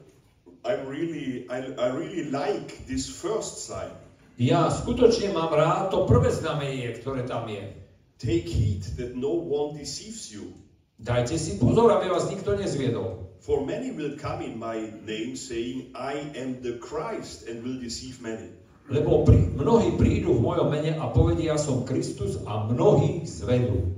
I'm 0.67 0.83
really, 0.83 1.47
I, 1.47 1.71
I 1.79 1.87
really 1.95 2.27
like 2.27 2.83
this 2.91 3.07
first 3.07 3.63
sign. 3.63 3.95
Ja 4.35 4.67
skutočne 4.67 5.31
mám 5.31 5.53
rád 5.53 5.95
to 5.95 6.03
prvé 6.09 6.27
znamenie, 6.33 6.91
ktoré 6.99 7.23
tam 7.23 7.47
je. 7.47 7.80
Take 8.21 8.45
heed 8.45 8.85
that 9.01 9.17
no 9.17 9.33
one 9.33 9.73
deceives 9.73 10.29
you. 10.29 10.53
Dajte 11.01 11.41
si 11.41 11.57
pozor, 11.57 11.89
aby 11.89 12.13
vás 12.13 12.29
nikto 12.29 12.53
nezviedol. 12.53 13.17
For 13.41 13.65
many 13.65 13.89
will 13.89 14.13
come 14.13 14.45
in 14.45 14.61
my 14.61 14.93
name, 15.01 15.33
saying, 15.33 15.89
I 15.97 16.29
am 16.37 16.61
the 16.61 16.77
Christ, 16.77 17.49
and 17.49 17.65
will 17.65 17.81
deceive 17.81 18.21
many. 18.21 18.53
Lebo 18.85 19.25
pri, 19.25 19.57
mnohí 19.57 19.97
prídu 19.97 20.37
v 20.37 20.45
mojom 20.45 20.69
mene 20.69 21.01
a 21.01 21.09
povedia, 21.09 21.57
som 21.57 21.81
Kristus 21.81 22.37
a 22.45 22.69
mnohí 22.69 23.25
zvedú. 23.25 23.97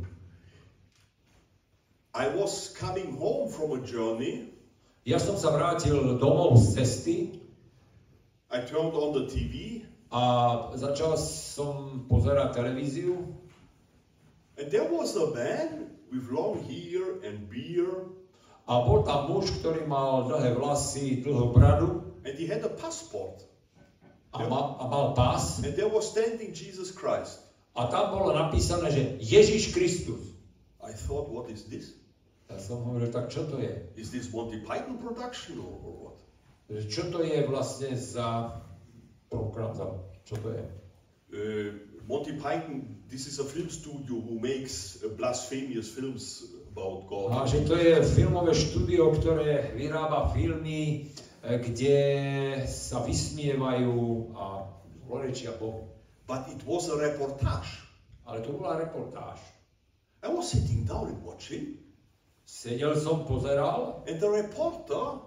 I 2.15 2.31
was 2.31 2.71
coming 2.71 3.19
home 3.19 3.51
from 3.51 3.75
a 3.75 3.83
journey. 3.83 4.55
Ja 5.03 5.19
som 5.19 5.35
sa 5.35 5.51
vrátil 5.51 5.99
domov 6.15 6.55
z 6.63 6.79
cesty 6.79 7.17
I 8.47 8.63
turned 8.63 8.95
on 8.95 9.11
the 9.11 9.27
TV, 9.27 9.83
a 10.13 10.23
začal 10.77 11.17
som 11.17 12.05
pozerať 12.05 12.53
televíziu 12.53 13.33
and 14.57 14.71
there 14.71 14.85
was 14.85 15.15
a 15.15 15.33
man 15.33 15.89
with 16.11 16.29
long 16.29 16.61
hair 16.63 17.19
and 17.25 17.49
beard, 17.49 18.13
a 18.67 18.75
bol 18.85 19.03
tam 19.03 19.27
muž, 19.27 19.51
ktorý 19.59 19.83
mal 19.83 20.29
dlhé 20.29 20.55
vlasy, 20.55 21.19
dlhú 21.19 21.51
bradu 21.51 22.03
and 22.23 22.39
he 22.39 22.47
had 22.47 22.63
a 22.63 22.71
passport. 22.71 23.43
a, 24.33 24.47
ma, 24.49 24.79
a 24.79 24.85
mal 24.87 25.13
pás 25.13 25.61
And 25.61 25.75
there 25.75 25.89
was 25.89 26.09
standing 26.09 26.53
Jesus 26.53 26.91
Christ. 26.91 27.43
a 27.75 27.89
tam 27.89 28.13
bolo 28.13 28.33
napísané, 28.33 28.89
že 28.93 29.03
Ježiš 29.19 29.73
Kristus. 29.73 30.21
I 30.83 30.93
thought, 30.93 31.29
what 31.31 31.49
is 31.49 31.65
this? 31.67 31.97
Ja 32.51 32.59
som 32.61 32.85
hovoril, 32.85 33.09
tak 33.09 33.33
čo 33.33 33.49
to 33.49 33.57
je? 33.57 33.71
Is 33.97 34.13
this 34.13 34.29
Monty 34.29 34.61
Python 34.61 35.01
production 35.01 35.57
or, 35.57 35.73
or 35.81 35.93
what? 36.05 36.17
Čo 36.69 37.09
to 37.09 37.25
je 37.25 37.43
vlastne 37.49 37.93
za 37.97 38.61
program, 39.29 39.73
za, 39.73 39.89
čo 40.23 40.37
to 40.37 40.53
je? 40.53 40.63
Uh, 41.33 41.92
Monty 42.07 42.33
Python, 42.33 42.99
this 43.07 43.27
is 43.27 43.39
a 43.39 43.45
film 43.45 43.69
studio 43.69 44.19
who 44.19 44.39
makes 44.39 45.03
uh, 45.03 45.07
blasphemous 45.07 45.89
films 45.89 46.43
about 46.71 47.07
God. 47.07 47.31
A 47.31 47.47
že 47.47 47.63
to 47.63 47.79
je 47.79 48.03
filmové 48.03 48.51
štúdio, 48.51 49.15
ktoré 49.15 49.71
vyrába 49.71 50.27
filmy, 50.35 51.07
e, 51.39 51.55
kde 51.63 51.97
sa 52.67 52.99
vysmievajú 52.99 54.35
a 54.35 54.67
zlorečia 55.05 55.55
Bohu. 55.55 55.87
But 56.27 56.51
it 56.51 56.65
was 56.67 56.91
a 56.91 56.99
reportage. 56.99 57.87
Ale 58.27 58.43
to 58.43 58.51
bola 58.51 58.83
reportáž. 58.83 59.39
I 60.23 60.27
was 60.27 60.51
sitting 60.51 60.83
down 60.83 61.07
and 61.07 61.19
watching, 61.23 61.79
Sedel 62.43 62.99
som, 62.99 63.23
pozeral 63.23 64.03
and 64.07 64.19
the 64.19 64.27
reporter 64.27 65.23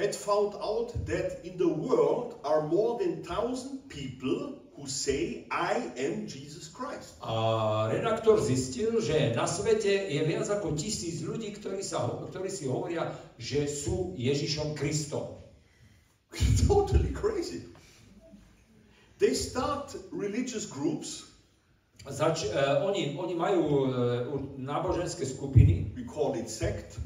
had 0.00 0.16
found 0.16 0.56
out 0.56 0.92
that 1.04 1.44
in 1.44 1.60
the 1.60 1.68
world 1.68 2.40
are 2.44 2.64
more 2.64 2.96
than 2.96 3.20
thousand 3.20 3.84
people 3.92 4.61
who 4.82 4.90
say, 4.90 5.46
I 5.48 5.94
am 5.96 6.26
Jesus 6.26 6.66
Christ. 6.66 7.14
a 7.22 7.86
redaktor 7.86 8.42
zistil, 8.42 8.98
že 8.98 9.30
na 9.30 9.46
svete 9.46 10.10
je 10.10 10.18
viac 10.26 10.50
ako 10.50 10.74
tisíc 10.74 11.22
ľudí, 11.22 11.54
ktorí, 11.54 11.86
sa, 11.86 12.02
ktorí 12.02 12.50
si 12.50 12.66
hovoria, 12.66 13.14
že 13.38 13.70
sú 13.70 14.18
Ježišom 14.18 14.74
Kristom. 14.74 15.38
totally 16.66 17.14
crazy. 17.14 17.62
They 19.22 19.38
start 19.38 19.94
religious 20.10 20.66
groups, 20.66 21.30
Zač, 22.02 22.50
uh, 22.50 22.82
oni, 22.82 23.14
oni 23.14 23.34
majú 23.38 23.62
uh, 23.62 23.86
náboženské 24.58 25.22
skupiny, 25.22 25.94
we 25.94 26.02
call 26.02 26.34
it 26.34 26.50
sect. 26.50 26.98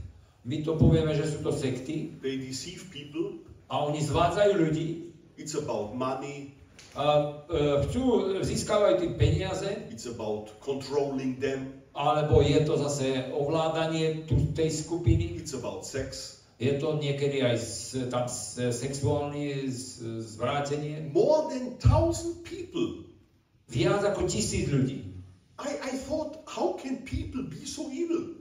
my 0.49 0.65
to 0.65 0.73
povieme, 0.81 1.13
že 1.13 1.29
sú 1.29 1.45
to 1.45 1.53
sekty, 1.53 2.17
They 2.25 2.41
deceive 2.41 2.89
people. 2.89 3.45
a 3.69 3.85
oni 3.85 4.01
zvádzajú 4.01 4.53
ľudí, 4.57 5.13
It's 5.37 5.53
about 5.53 5.93
money, 5.93 6.57
a 6.97 7.07
uh, 7.29 7.85
chcú, 7.85 8.33
získavajú 8.41 9.05
tým 9.05 9.15
peniaze, 9.21 9.69
it's 9.93 10.09
about 10.09 10.57
controlling 10.65 11.37
them, 11.37 11.77
alebo 11.93 12.41
je 12.41 12.65
to 12.65 12.81
zase 12.81 13.29
ovládanie 13.37 14.25
tu, 14.25 14.41
tej 14.57 14.73
skupiny, 14.73 15.37
it's 15.37 15.53
about 15.53 15.85
sex. 15.85 16.37
je 16.57 16.73
to 16.81 16.97
niekedy 16.97 17.45
aj 17.45 17.57
tam 18.09 18.25
sexuálne 18.73 19.69
zvrátenie. 20.25 21.13
More 21.13 21.53
than 21.53 21.77
thousand 21.77 22.41
people. 22.49 23.05
Viac 23.69 24.01
ako 24.01 24.25
tisíc 24.25 24.73
ľudí. 24.73 25.05
I, 25.61 25.73
I 25.81 25.93
thought, 26.09 26.45
how 26.49 26.77
can 26.81 27.05
people 27.05 27.45
be 27.45 27.65
so 27.69 27.89
evil? 27.93 28.36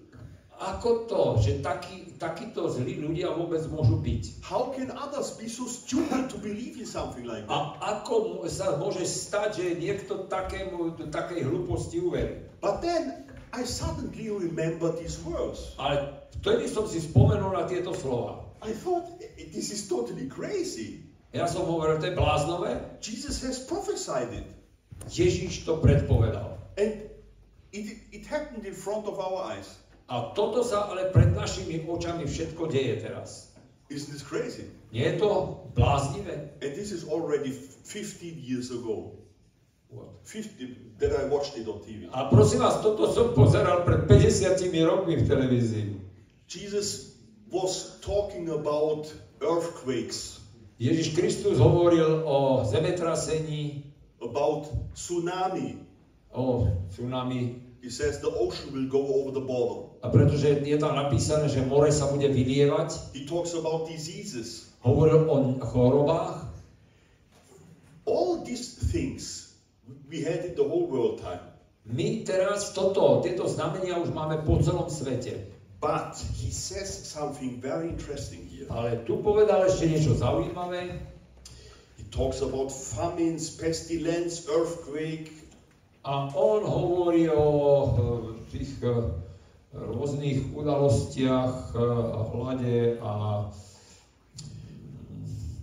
Ako 0.65 1.06
to, 1.06 1.21
že 1.45 1.62
takí, 1.62 2.17
takíto 2.17 2.65
zlí 2.65 2.97
ľudia 2.97 3.30
vôbec 3.30 3.62
môžu 3.69 4.01
byť? 4.01 4.41
How 4.41 4.73
can 4.73 4.89
others 4.97 5.38
be 5.38 5.45
so 5.45 5.69
stupid 5.69 6.25
to 6.34 6.41
believe 6.41 6.82
in 6.82 6.89
something 6.89 7.21
like 7.30 7.45
A 7.45 7.78
that? 7.78 8.01
ako 8.01 8.13
mo- 8.41 8.49
sa 8.49 8.73
môže 8.82 9.06
stať, 9.06 9.62
že 9.62 9.65
niekto 9.78 10.25
takému, 10.25 10.97
takej 11.13 11.45
hlúposti 11.45 12.01
uverí? 12.01 12.41
But 12.65 12.82
then 12.82 13.30
I 13.54 13.62
suddenly 13.62 14.34
remembered 14.34 14.97
these 14.97 15.21
words. 15.21 15.78
Ale 15.78 16.17
vtedy 16.41 16.65
som 16.65 16.89
si 16.89 16.97
spomenul 16.97 17.54
na 17.54 17.69
tieto 17.69 17.93
slova. 17.93 18.41
I 18.65 18.73
thought, 18.73 19.06
"I- 19.21 19.54
this 19.54 19.69
is 19.69 19.86
totally 19.86 20.25
crazy. 20.25 21.06
Ja 21.30 21.45
som 21.45 21.67
hovoril, 21.69 22.01
to 22.01 22.10
je 22.10 22.15
bláznové. 22.17 22.80
Jesus 23.06 23.43
has 23.45 23.62
prophesied 23.62 24.34
it. 24.34 24.47
Ježiš 25.12 25.67
to 25.67 25.78
predpovedal. 25.78 26.58
And 26.80 27.06
it, 27.69 28.01
it 28.10 28.23
happened 28.25 28.65
in 28.65 28.73
front 28.73 29.06
of 29.06 29.21
our 29.21 29.54
eyes. 29.54 29.78
A 30.05 30.31
toto 30.37 30.61
sa 30.61 30.85
ale 30.93 31.09
pred 31.09 31.33
našimi 31.33 31.81
očami 31.89 32.29
všetko 32.29 32.69
deje 32.69 33.01
teraz. 33.01 33.49
Isn't 33.89 34.13
this 34.13 34.21
crazy? 34.21 34.69
Nie 34.93 35.13
je 35.13 35.25
to 35.25 35.29
bláznivé? 35.73 36.53
And 36.61 36.71
this 36.77 36.93
is 36.93 37.05
already 37.09 37.53
f- 37.53 37.81
15 37.89 38.37
years 38.37 38.69
ago. 38.69 39.17
What? 39.89 40.09
50, 40.25 40.97
that 41.01 41.13
I 41.13 41.25
watched 41.29 41.57
it 41.57 41.65
on 41.69 41.81
TV. 41.81 42.09
A 42.13 42.29
prosím 42.29 42.61
vás, 42.65 42.81
toto 42.81 43.09
som 43.09 43.33
pozeral 43.33 43.81
pred 43.85 44.05
50 44.09 44.57
rokmi 44.85 45.21
v 45.21 45.23
televízii. 45.25 45.85
Jesus 46.49 47.17
was 47.49 47.97
talking 48.01 48.49
about 48.49 49.09
earthquakes, 49.41 50.41
Ježiš 50.81 51.15
Kristus 51.15 51.55
hovoril 51.57 52.25
o 52.27 52.61
zemetrasení, 52.67 53.85
about 54.21 54.67
tsunami. 54.93 55.77
o 56.33 56.67
tsunami, 56.89 57.61
He 57.85 57.89
says 57.93 58.17
the 58.17 58.33
ocean 58.33 58.73
will 58.73 58.89
go 58.89 58.97
over 59.21 59.29
the 59.29 59.45
border. 59.45 59.84
A 60.05 60.13
pretože 60.13 60.61
je 60.61 60.77
tam 60.77 60.93
napísané, 60.93 61.49
že 61.49 61.65
more 61.65 61.89
sa 61.89 62.05
bude 62.13 62.29
vylievať, 62.29 63.17
He 63.17 63.25
talks 63.25 63.57
about 63.57 63.89
diseases. 63.89 64.69
hovoril 64.85 65.25
o 65.25 65.57
chorobách. 65.57 66.45
All 68.05 68.45
these 68.45 68.77
things 68.93 69.57
we 70.05 70.21
had 70.21 70.45
in 70.45 70.53
the 70.53 70.61
whole 70.61 70.85
world 70.85 71.17
time. 71.25 71.41
My 71.89 72.21
teraz 72.21 72.69
toto, 72.77 73.25
tieto 73.25 73.49
znamenia 73.49 73.97
už 73.97 74.13
máme 74.13 74.45
po 74.45 74.61
celom 74.61 74.93
svete. 74.93 75.49
But 75.81 76.17
he 76.37 76.53
says 76.53 76.89
something 76.89 77.57
very 77.57 77.89
interesting 77.89 78.45
here. 78.45 78.69
Ale 78.69 79.01
tu 79.09 79.25
povedal 79.25 79.65
ešte 79.65 79.89
niečo 79.89 80.13
zaujímavé. 80.13 81.01
He 81.97 82.05
talks 82.13 82.45
about 82.45 82.69
famines, 82.69 83.49
pestilence, 83.57 84.45
earthquake, 84.45 85.33
A 86.05 86.29
on 86.37 86.61
hovorí 86.61 87.25
o 87.33 87.41
e, 87.41 87.89
tých 88.53 88.77
e, 88.77 88.93
rôznych 89.75 90.55
udalostiach, 90.55 91.75
e, 91.75 91.83
a 92.15 92.21
hlade 92.31 92.97
a 93.03 93.13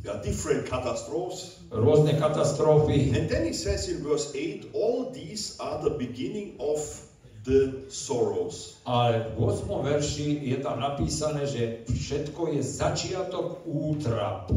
yeah, 0.04 0.20
different 0.20 0.68
catastrophes. 0.68 1.62
rôzne 1.72 2.20
katastrofy. 2.20 3.16
And 3.16 3.28
then 3.28 3.44
he 3.44 3.52
says 3.52 3.88
in 3.88 4.04
verse 4.04 4.32
8, 4.34 4.70
all 4.74 5.10
these 5.10 5.56
are 5.58 5.82
the 5.82 5.96
beginning 5.96 6.56
of 6.60 6.78
the 7.44 7.88
sorrows. 7.88 8.76
Ale 8.84 9.32
v 9.34 9.48
8. 9.48 9.82
verši 9.82 10.28
je 10.52 10.56
tam 10.60 10.78
napísané, 10.78 11.48
že 11.48 11.82
všetko 11.88 12.54
je 12.54 12.60
začiatok 12.62 13.64
útrap. 13.64 14.52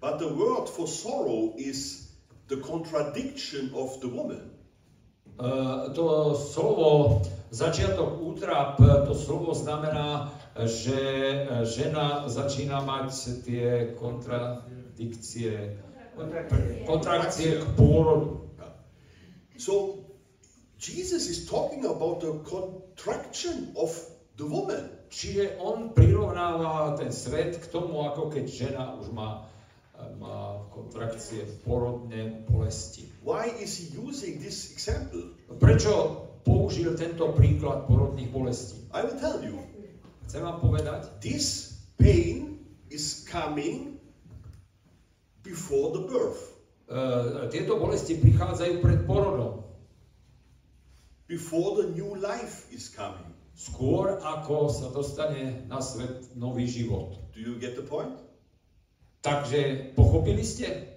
But 0.00 0.18
the 0.18 0.30
word 0.30 0.70
for 0.70 0.86
sorrow 0.86 1.54
is 1.58 2.10
the 2.48 2.56
contradiction 2.62 3.74
of 3.74 3.98
the 4.00 4.08
woman. 4.08 4.51
E, 5.40 5.48
to 5.94 6.34
slovo 6.34 7.22
začiatok 7.52 8.20
útrap, 8.20 8.76
to 8.80 9.14
slovo 9.14 9.52
znamená, 9.54 10.32
že 10.56 10.98
e, 10.98 11.36
žena 11.64 12.28
začína 12.28 12.84
mať 12.84 13.08
tie 13.44 13.96
kontradikcie, 13.96 15.76
kontrakcie 16.84 17.60
k 17.60 17.64
pôrodu. 17.76 18.44
So 19.56 20.02
Jesus 20.82 21.30
is 21.30 21.46
talking 21.46 21.86
about 21.86 22.20
the 22.20 22.42
contraction 22.42 23.70
of 23.76 23.94
the 24.34 24.44
woman. 24.48 24.90
Čiže 25.12 25.60
on 25.60 25.92
prirovnáva 25.92 26.96
ten 26.96 27.12
svet 27.12 27.60
k 27.60 27.68
tomu, 27.68 28.00
ako 28.08 28.32
keď 28.32 28.44
žena 28.48 28.96
už 28.96 29.12
má, 29.12 29.44
má 30.16 30.56
kontrakcie, 30.72 31.44
porodné 31.68 32.48
bolesti. 32.48 33.11
Why 33.22 33.54
is 33.54 33.78
he 33.78 33.94
using 33.94 34.42
this 34.42 34.74
example? 34.74 35.38
Prečo 35.62 36.26
použil 36.42 36.98
tento 36.98 37.30
príklad 37.38 37.86
porodných 37.86 38.34
bolestí? 38.34 38.82
I 38.90 39.06
will 39.06 39.18
tell 39.18 39.38
you. 39.40 39.62
Chcem 40.26 40.42
vám 40.42 40.58
povedať, 40.58 41.06
This 41.22 41.78
pain 41.96 42.58
is 42.90 43.22
coming 43.22 44.02
before 45.46 45.94
the 45.94 46.02
birth. 46.02 46.42
E, 46.90 46.98
tieto 47.54 47.78
bolesti 47.78 48.18
prichádzajú 48.18 48.82
pred 48.82 49.06
porodom. 49.06 49.62
before 51.32 51.82
the 51.82 51.88
new 51.88 52.14
life 52.14 52.68
is 52.72 52.92
coming. 52.92 53.32
Skôr 53.56 54.20
ako 54.20 54.68
sa 54.68 54.92
dostane 54.92 55.64
na 55.64 55.80
svet 55.80 56.28
nový 56.36 56.68
život. 56.68 57.16
Do 57.32 57.40
you 57.40 57.56
get 57.56 57.72
the 57.72 57.84
point? 57.84 58.12
Takže 59.24 59.92
pochopili 59.96 60.44
ste? 60.44 60.92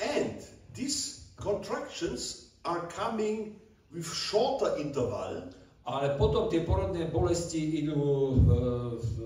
And 0.00 0.40
these 0.72 1.15
contractions 1.36 2.50
are 2.64 2.88
coming 2.88 3.56
with 3.92 4.08
shorter 4.08 4.76
interval 4.76 5.52
Ale 5.86 6.18
potom 6.18 6.50
tie 6.50 6.66
porodné 6.66 7.06
bolesti 7.06 7.78
idú 7.78 8.34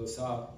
sa 0.04 0.52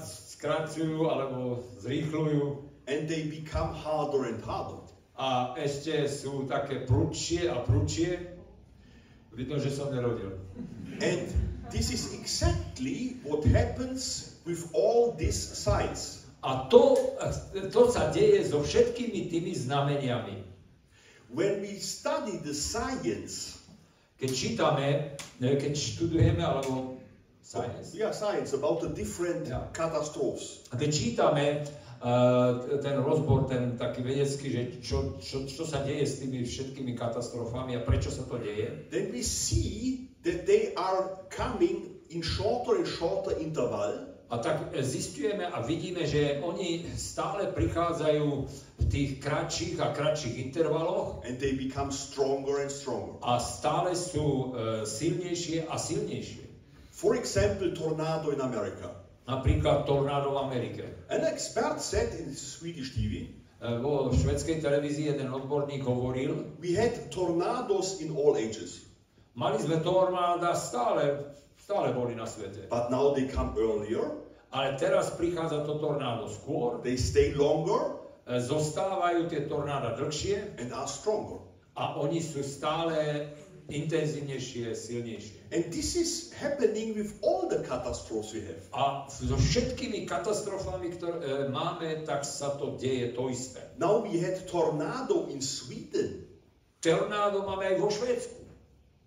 skracujú 0.00 1.04
alebo 1.04 1.60
zrýchľujú 1.84 2.64
and 2.88 3.04
they 3.06 3.28
become 3.28 3.76
harder 3.76 4.24
and 4.24 4.40
harder. 4.40 4.80
a 5.20 5.52
ešte 5.60 6.08
sú 6.08 6.48
také 6.48 6.88
prudšie 6.88 7.52
a 7.52 7.60
prudšie. 7.60 8.40
Vidno, 9.36 9.60
že 9.60 9.68
som 9.68 9.92
nerodil. 9.92 10.40
And 11.04 11.28
this 11.68 11.92
is 11.92 12.16
exactly 12.16 13.20
what 13.24 13.44
happens 13.44 14.34
with 14.48 14.72
all 14.72 15.12
these 15.12 15.36
signs. 15.36 16.21
A 16.42 16.66
to, 16.66 16.98
to 17.70 17.82
sa 17.90 18.10
deje 18.10 18.50
so 18.50 18.62
všetkými 18.62 19.30
tými 19.30 19.54
znameniami. 19.54 20.42
When 21.32 21.62
we 21.62 21.78
study 21.78 22.42
the 22.42 22.52
science, 22.52 23.62
Keď 24.22 24.30
čítame, 24.30 25.18
keď 25.42 25.74
študujeme, 25.74 26.46
alebo 26.46 26.94
science, 27.42 27.90
yeah, 27.90 28.14
science 28.14 28.54
about 28.54 28.78
the 28.78 28.94
different 28.94 29.50
Yeah. 29.50 29.66
catastrophes, 29.74 30.62
a 30.70 30.78
keď 30.78 30.90
čítame 30.94 31.66
uh, 31.98 32.78
ten 32.78 33.02
rozbor, 33.02 33.50
ten 33.50 33.74
taký 33.74 34.06
vedecký, 34.06 34.46
že 34.46 34.62
čo, 34.78 35.18
čo, 35.18 35.42
čo 35.50 35.66
sa 35.66 35.82
deje 35.82 36.06
s 36.06 36.22
tými 36.22 36.46
všetkými 36.46 36.94
katastrofami 36.94 37.74
a 37.74 37.82
prečo 37.82 38.14
sa 38.14 38.22
to 38.22 38.38
deje, 38.38 38.86
then 38.94 39.10
we 39.10 39.26
see 39.26 40.06
that 40.22 40.46
they 40.46 40.70
are 40.78 41.18
coming 41.26 41.98
in 42.14 42.22
shorter 42.22 42.78
and 42.78 42.86
shorter 42.86 43.34
interval 43.42 44.06
a 44.32 44.40
tak 44.40 44.72
zistujeme 44.80 45.44
a 45.44 45.60
vidíme, 45.60 46.08
že 46.08 46.40
oni 46.40 46.88
stále 46.96 47.52
prichádzajú 47.52 48.26
v 48.80 48.84
tých 48.88 49.20
kratších 49.20 49.76
a 49.84 49.92
kratších 49.92 50.40
intervaloch 50.40 51.20
and 51.28 51.36
they 51.36 51.52
become 51.52 51.92
stronger 51.92 52.64
and 52.64 52.72
stronger. 52.72 53.20
a 53.20 53.36
stále 53.36 53.92
sú 53.92 54.56
uh, 54.56 54.88
silnejšie 54.88 55.68
a 55.68 55.76
silnejšie. 55.76 56.48
For 56.88 57.12
example, 57.12 57.76
tornado 57.76 58.32
in 58.32 58.40
America. 58.40 58.88
Napríklad 59.28 59.84
tornádo 59.84 60.32
v 60.34 60.38
Amerike. 60.48 60.84
An 61.12 61.28
expert 61.28 61.78
said 61.78 62.16
in 62.16 62.32
Swedish 62.32 62.96
TV, 62.96 63.30
E, 63.62 63.78
Vo 63.78 64.10
švedskej 64.10 64.58
televízii 64.58 65.06
jeden 65.14 65.30
odborník 65.30 65.86
hovoril, 65.86 66.58
we 66.58 66.74
had 66.74 66.90
tornadoes 67.14 68.02
in 68.02 68.10
all 68.10 68.34
ages, 68.34 68.90
mali 69.38 69.54
sme 69.62 69.78
tornáda 69.86 70.50
stále, 70.58 71.30
stále 71.54 71.94
boli 71.94 72.18
na 72.18 72.26
svete. 72.26 72.66
but 72.66 72.90
now 72.90 73.14
they 73.14 73.30
come 73.30 73.54
earlier, 73.54 74.02
Ale 74.52 74.76
teraz 74.76 75.16
prichádza 75.16 75.64
to 75.64 75.80
tornádo 75.80 76.28
skôr, 76.28 76.84
they 76.84 77.00
stay 77.00 77.32
longer 77.32 77.96
e, 78.28 78.36
zostávajú 78.36 79.32
tie 79.32 79.48
tornáda 79.48 79.96
dlhšie 79.96 80.60
and 80.60 80.70
are 80.76 80.88
stronger. 80.88 81.42
a 81.74 81.96
oni 81.96 82.20
sú 82.20 82.44
stále 82.44 83.28
intenzívnejšie, 83.72 84.76
silnejšie. 84.76 85.48
And 85.56 85.72
this 85.72 85.96
is 85.96 86.28
happening 86.36 86.92
with 86.92 87.16
all 87.24 87.48
the 87.48 87.64
catastrophes 87.64 88.36
we 88.36 88.44
have. 88.44 88.60
A 88.76 89.08
so 89.08 89.32
všetkými 89.32 90.04
katastrofami, 90.04 90.92
ktoré 91.00 91.16
e, 91.16 91.28
máme, 91.48 92.04
tak 92.04 92.28
sa 92.28 92.52
to 92.60 92.76
deje 92.76 93.16
to 93.16 93.32
isté. 93.32 93.64
Now 93.80 94.04
we 94.04 94.20
had 94.20 94.36
tornado 94.44 95.32
in 95.32 95.40
Sweden. 95.40 96.28
Tornádo 96.84 97.46
máme 97.48 97.72
aj 97.72 97.76
vo 97.80 97.88
Švédsku. 97.88 98.42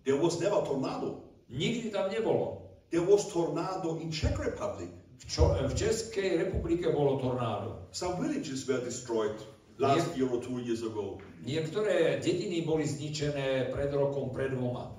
There 0.08 0.18
was 0.18 0.42
never 0.42 0.66
tornado. 0.66 1.22
Nikdy 1.52 1.94
tam 1.94 2.10
nebolo. 2.10 2.66
There 2.90 3.06
was 3.06 3.30
tornado 3.30 4.02
in 4.02 4.10
Czech 4.10 4.40
Republic. 4.42 4.90
V, 5.16 5.24
čo, 5.26 5.56
v 5.56 5.74
Českej 5.74 6.38
republike 6.44 6.92
bolo 6.92 7.18
tornádo. 7.20 7.88
Some 7.96 8.20
villages 8.20 8.68
were 8.68 8.84
destroyed 8.84 9.40
last 9.80 10.12
year 10.16 10.28
or 10.28 10.44
two 10.44 10.60
years 10.60 10.84
ago. 10.84 11.20
Niektoré 11.44 12.20
dediny 12.20 12.64
boli 12.68 12.84
zničené 12.84 13.72
pred 13.72 13.92
rokom, 13.96 14.32
pred 14.36 14.52
dvoma. 14.52 14.92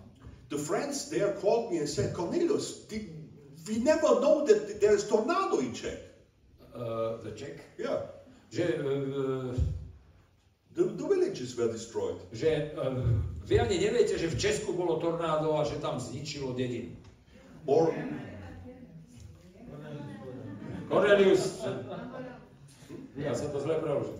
The 0.48 0.56
friends 0.56 1.10
there 1.10 1.34
called 1.36 1.72
me 1.74 1.82
and 1.82 1.88
said, 1.90 2.14
Cornelius, 2.14 2.86
did, 2.86 3.10
we 3.66 3.82
never 3.82 4.22
know 4.22 4.46
that 4.46 4.78
there 4.80 4.94
is 4.94 5.04
tornado 5.04 5.58
in 5.58 5.74
Czech. 5.74 5.98
Uh, 6.72 7.18
the 7.24 7.32
Czech? 7.34 7.58
Yeah, 7.76 8.14
Že, 8.52 8.64
uh, 8.78 9.52
the, 10.72 10.84
the 10.94 11.06
villages 11.08 11.56
were 11.58 11.66
destroyed. 11.66 12.22
že 12.30 12.72
uh, 12.78 12.94
vy 13.42 13.58
ani 13.58 13.80
neviete, 13.80 14.14
že 14.14 14.30
v 14.30 14.38
Česku 14.38 14.70
bolo 14.72 15.02
tornádo 15.02 15.50
a 15.58 15.66
že 15.66 15.82
tam 15.82 15.98
zničilo 15.98 16.54
dedinu. 16.54 16.94
Or 17.66 17.90
Cornelius! 20.90 21.62
Ja 23.16 23.34
som 23.34 23.50
to 23.52 23.60
zle 23.60 23.80
preložil. 23.80 24.12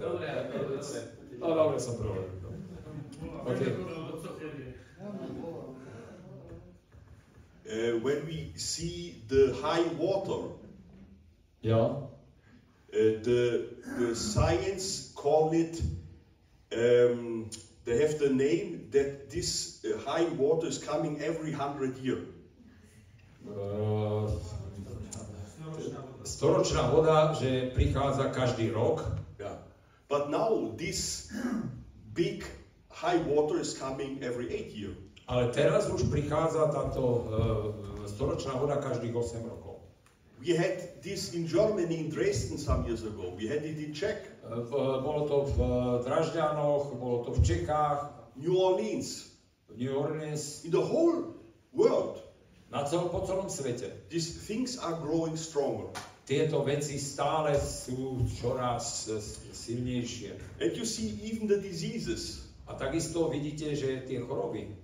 No, 1.38 1.54
dobre 1.54 1.80
som 1.80 1.94
preložil. 1.96 2.30
OK. 3.46 3.60
uh, 7.66 7.98
when 8.00 8.24
we 8.26 8.52
see 8.56 9.22
the 9.28 9.54
high 9.62 9.84
water, 9.98 10.48
Jo. 11.62 12.08
uh, 12.92 12.96
the, 13.22 13.68
the 13.98 14.14
science 14.14 15.12
call 15.14 15.52
it, 15.52 15.82
um, 16.72 17.50
they 17.84 18.00
have 18.00 18.18
the 18.18 18.28
name 18.28 18.88
that 18.92 19.30
this 19.30 19.84
uh, 19.84 19.98
high 19.98 20.24
water 20.24 20.66
is 20.66 20.78
coming 20.78 21.20
every 21.22 21.52
hundred 21.52 21.98
year. 21.98 22.18
Uh, 23.48 24.30
storočná 26.26 26.90
voda, 26.90 27.32
že 27.32 27.70
prichádza 27.72 28.28
každý 28.34 28.70
rok, 28.70 29.06
Yeah. 29.38 29.62
But 30.08 30.28
now 30.32 30.72
this 30.76 31.30
big 32.12 32.42
high 32.88 33.20
water 33.22 33.60
is 33.60 33.76
coming 33.76 34.18
every 34.24 34.48
eight 34.50 34.72
year. 34.74 34.96
ale 35.28 35.50
teraz 35.50 35.90
už 35.90 36.06
prichádza 36.08 36.70
táto 36.70 37.02
uh, 37.02 37.22
storočná 38.06 38.54
voda 38.58 38.78
každých 38.78 39.10
8 39.12 39.42
rokov. 39.44 39.82
We 40.38 40.54
had 40.54 41.02
this 41.02 41.34
in 41.34 41.44
Germany, 41.50 42.06
in 42.06 42.08
Dresden 42.14 42.56
some 42.58 42.86
years 42.86 43.02
ago. 43.02 43.34
We 43.34 43.50
had 43.50 43.62
it 43.66 43.78
in 43.78 43.90
Czech, 43.94 44.34
Uh, 44.46 44.62
v- 44.62 45.02
bolo 45.02 45.26
to 45.26 45.36
v 45.50 45.56
Dražďanoch, 46.06 46.94
bolo 46.94 47.26
to 47.26 47.30
v 47.34 47.40
Čechách, 47.42 48.14
New 48.38 48.54
Orleans, 48.54 49.34
New 49.74 49.90
Orleans, 49.90 50.62
in 50.62 50.70
the 50.70 50.80
whole 50.80 51.34
world. 51.74 52.22
na 52.70 52.86
celom, 52.86 53.10
po 53.10 53.22
celom 53.26 53.50
svete. 53.50 53.90
These 54.10 54.42
things 54.46 54.78
are 54.78 54.94
growing 54.98 55.34
stronger. 55.34 55.90
Tieto 56.26 56.66
veci 56.66 56.98
stále 56.98 57.54
sú 57.54 58.26
čoraz 58.34 59.06
eh, 59.06 59.22
silnejšie. 59.54 60.58
And 60.58 60.74
you 60.74 60.82
see 60.82 61.14
even 61.22 61.46
the 61.46 61.62
diseases. 61.62 62.50
A 62.66 62.74
takisto 62.74 63.30
vidíte, 63.30 63.78
že 63.78 64.02
tie 64.10 64.18
choroby. 64.18 64.74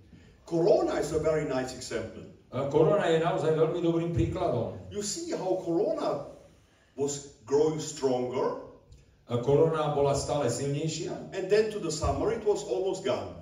Corona 0.47 1.03
is 1.03 1.11
a 1.11 1.19
very 1.19 1.51
nice 1.51 1.75
example. 1.75 2.23
Uh, 2.55 2.71
Korona 2.71 3.11
je 3.11 3.19
naozaj 3.19 3.59
veľmi 3.59 3.81
dobrým 3.83 4.11
príkladom. 4.15 4.79
You 4.95 5.03
see 5.03 5.35
how 5.35 5.59
Corona 5.67 6.31
was 6.95 7.35
growing 7.43 7.83
stronger, 7.83 8.63
Uh, 9.33 9.39
Korona 9.41 9.95
bola 9.97 10.13
stále 10.19 10.51
silnejšia 10.53 11.33
and 11.33 11.49
then 11.49 11.71
to 11.73 11.81
the 11.81 11.89
summer 11.89 12.35
it 12.35 12.45
was 12.45 12.67
almost 12.69 13.01
gone. 13.01 13.33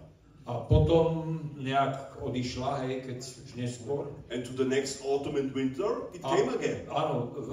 A 0.51 0.67
potom 0.67 1.39
nejak 1.63 2.19
odišla, 2.19 2.83
hej, 2.83 3.07
keď 3.07 3.19
už 3.23 3.51
neskôr. 3.55 4.11
And 4.35 4.43
to 4.43 4.51
the 4.59 4.67
next 4.67 4.99
autumn 5.07 5.39
and 5.39 5.55
winter 5.55 6.11
it 6.11 6.27
A, 6.27 6.35
came 6.35 6.51
again. 6.51 6.91
áno, 6.91 7.31
v, 7.39 7.51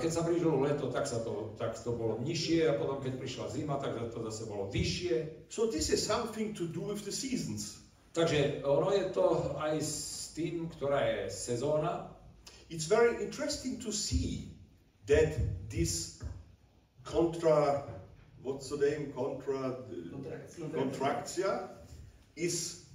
keď 0.00 0.10
sa 0.10 0.24
blížilo 0.24 0.56
leto, 0.64 0.88
tak, 0.88 1.04
sa 1.04 1.20
to, 1.20 1.52
tak 1.60 1.76
to 1.76 1.92
bolo 1.92 2.16
nižšie 2.24 2.72
a 2.72 2.80
potom 2.80 3.04
keď 3.04 3.20
prišla 3.20 3.52
zima, 3.52 3.76
tak 3.76 4.00
to 4.00 4.18
zase 4.32 4.48
bolo 4.48 4.72
vyššie. 4.72 5.44
So 5.52 5.68
this 5.68 5.92
is 5.92 6.00
something 6.00 6.56
to 6.56 6.64
do 6.64 6.88
with 6.88 7.04
the 7.04 7.12
seasons. 7.12 7.76
Takže 8.16 8.64
ono 8.64 8.96
je 8.96 9.04
to 9.12 9.26
aj 9.60 9.74
s 9.84 10.32
tým, 10.32 10.72
ktorá 10.72 11.04
je 11.04 11.20
sezóna. 11.28 12.08
It's 12.72 12.88
very 12.88 13.20
interesting 13.20 13.76
to 13.84 13.92
see 13.92 14.56
that 15.04 15.36
this 15.68 16.24
contra, 17.04 17.84
what's 18.40 18.72
the 18.72 18.80
name, 18.80 19.12
contra, 19.12 19.84
contractia, 20.72 21.77
is 22.38 22.86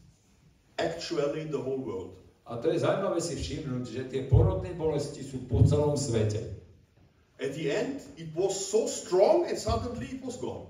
actually 0.80 1.44
the 1.52 1.60
whole 1.60 1.84
world. 1.84 2.16
A 2.48 2.60
to 2.60 2.72
je 2.72 2.84
zaujímavé 2.84 3.20
si 3.24 3.36
všimnúť, 3.40 3.84
že 3.88 4.02
tie 4.12 4.22
porodné 4.28 4.76
bolesti 4.76 5.24
sú 5.24 5.48
po 5.48 5.64
celom 5.64 5.96
svete. 5.96 6.44
At 7.40 7.56
the 7.56 7.72
end, 7.72 8.04
it 8.16 8.32
was 8.36 8.56
so 8.56 8.88
strong 8.88 9.48
and 9.48 9.60
suddenly 9.60 10.08
it 10.16 10.22
was 10.24 10.40
gone 10.40 10.68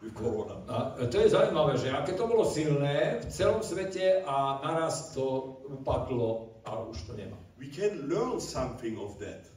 with 0.00 0.12
Corona. 0.16 0.64
A 0.68 1.04
to 1.08 1.16
je 1.20 1.32
zaujímavé, 1.32 1.80
že 1.80 1.92
aké 1.92 2.12
to 2.12 2.28
bolo 2.28 2.44
silné 2.44 3.24
v 3.24 3.26
celom 3.28 3.60
svete 3.64 4.24
a 4.24 4.60
naraz 4.64 5.12
to 5.16 5.58
upadlo 5.68 6.60
a 6.64 6.80
už 6.84 7.08
to 7.08 7.12
nemá. 7.16 7.36
We 7.56 7.72
can 7.72 8.08
learn 8.08 8.38
something 8.40 9.00
of 9.00 9.16
that. 9.20 9.48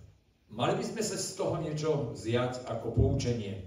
Mali 0.52 0.76
by 0.76 0.84
sme 0.84 1.04
sa 1.04 1.16
z 1.16 1.30
toho 1.40 1.56
niečo 1.64 2.12
zjať 2.16 2.68
ako 2.68 2.92
poučenie. 2.96 3.64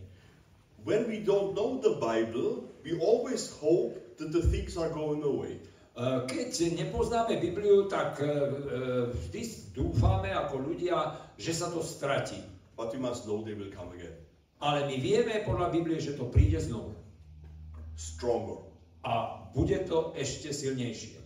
When 0.84 1.08
we 1.08 1.24
don't 1.24 1.56
know 1.56 1.80
the 1.80 1.96
Bible, 1.96 2.68
we 2.84 2.92
always 3.00 3.48
hope 3.56 3.96
that 4.18 4.32
the 4.32 4.42
things 4.42 4.76
are 4.76 4.90
going 4.90 5.22
away. 5.22 5.58
E, 5.94 6.02
Keď 6.26 6.74
nepoznáme 6.74 7.38
Bibliu, 7.38 7.86
tak 7.86 8.18
e, 8.18 8.26
e, 8.26 8.30
vždy 9.10 9.42
dúfame 9.74 10.34
ako 10.34 10.58
ľudia, 10.62 11.18
že 11.38 11.54
sa 11.54 11.70
to 11.70 11.82
stratí. 11.82 12.38
But 12.74 12.90
we 12.90 12.98
must 12.98 13.26
know 13.26 13.42
they 13.46 13.54
will 13.54 13.70
come 13.70 13.94
again. 13.94 14.18
Ale 14.58 14.90
my 14.90 14.96
vieme 14.98 15.44
podľa 15.46 15.70
Biblie, 15.70 16.02
že 16.02 16.18
to 16.18 16.26
príde 16.26 16.58
znovu. 16.58 16.96
Stronger. 17.94 18.66
A 19.06 19.44
bude 19.54 19.78
to 19.86 20.16
ešte 20.18 20.50
silnejšie. 20.50 21.20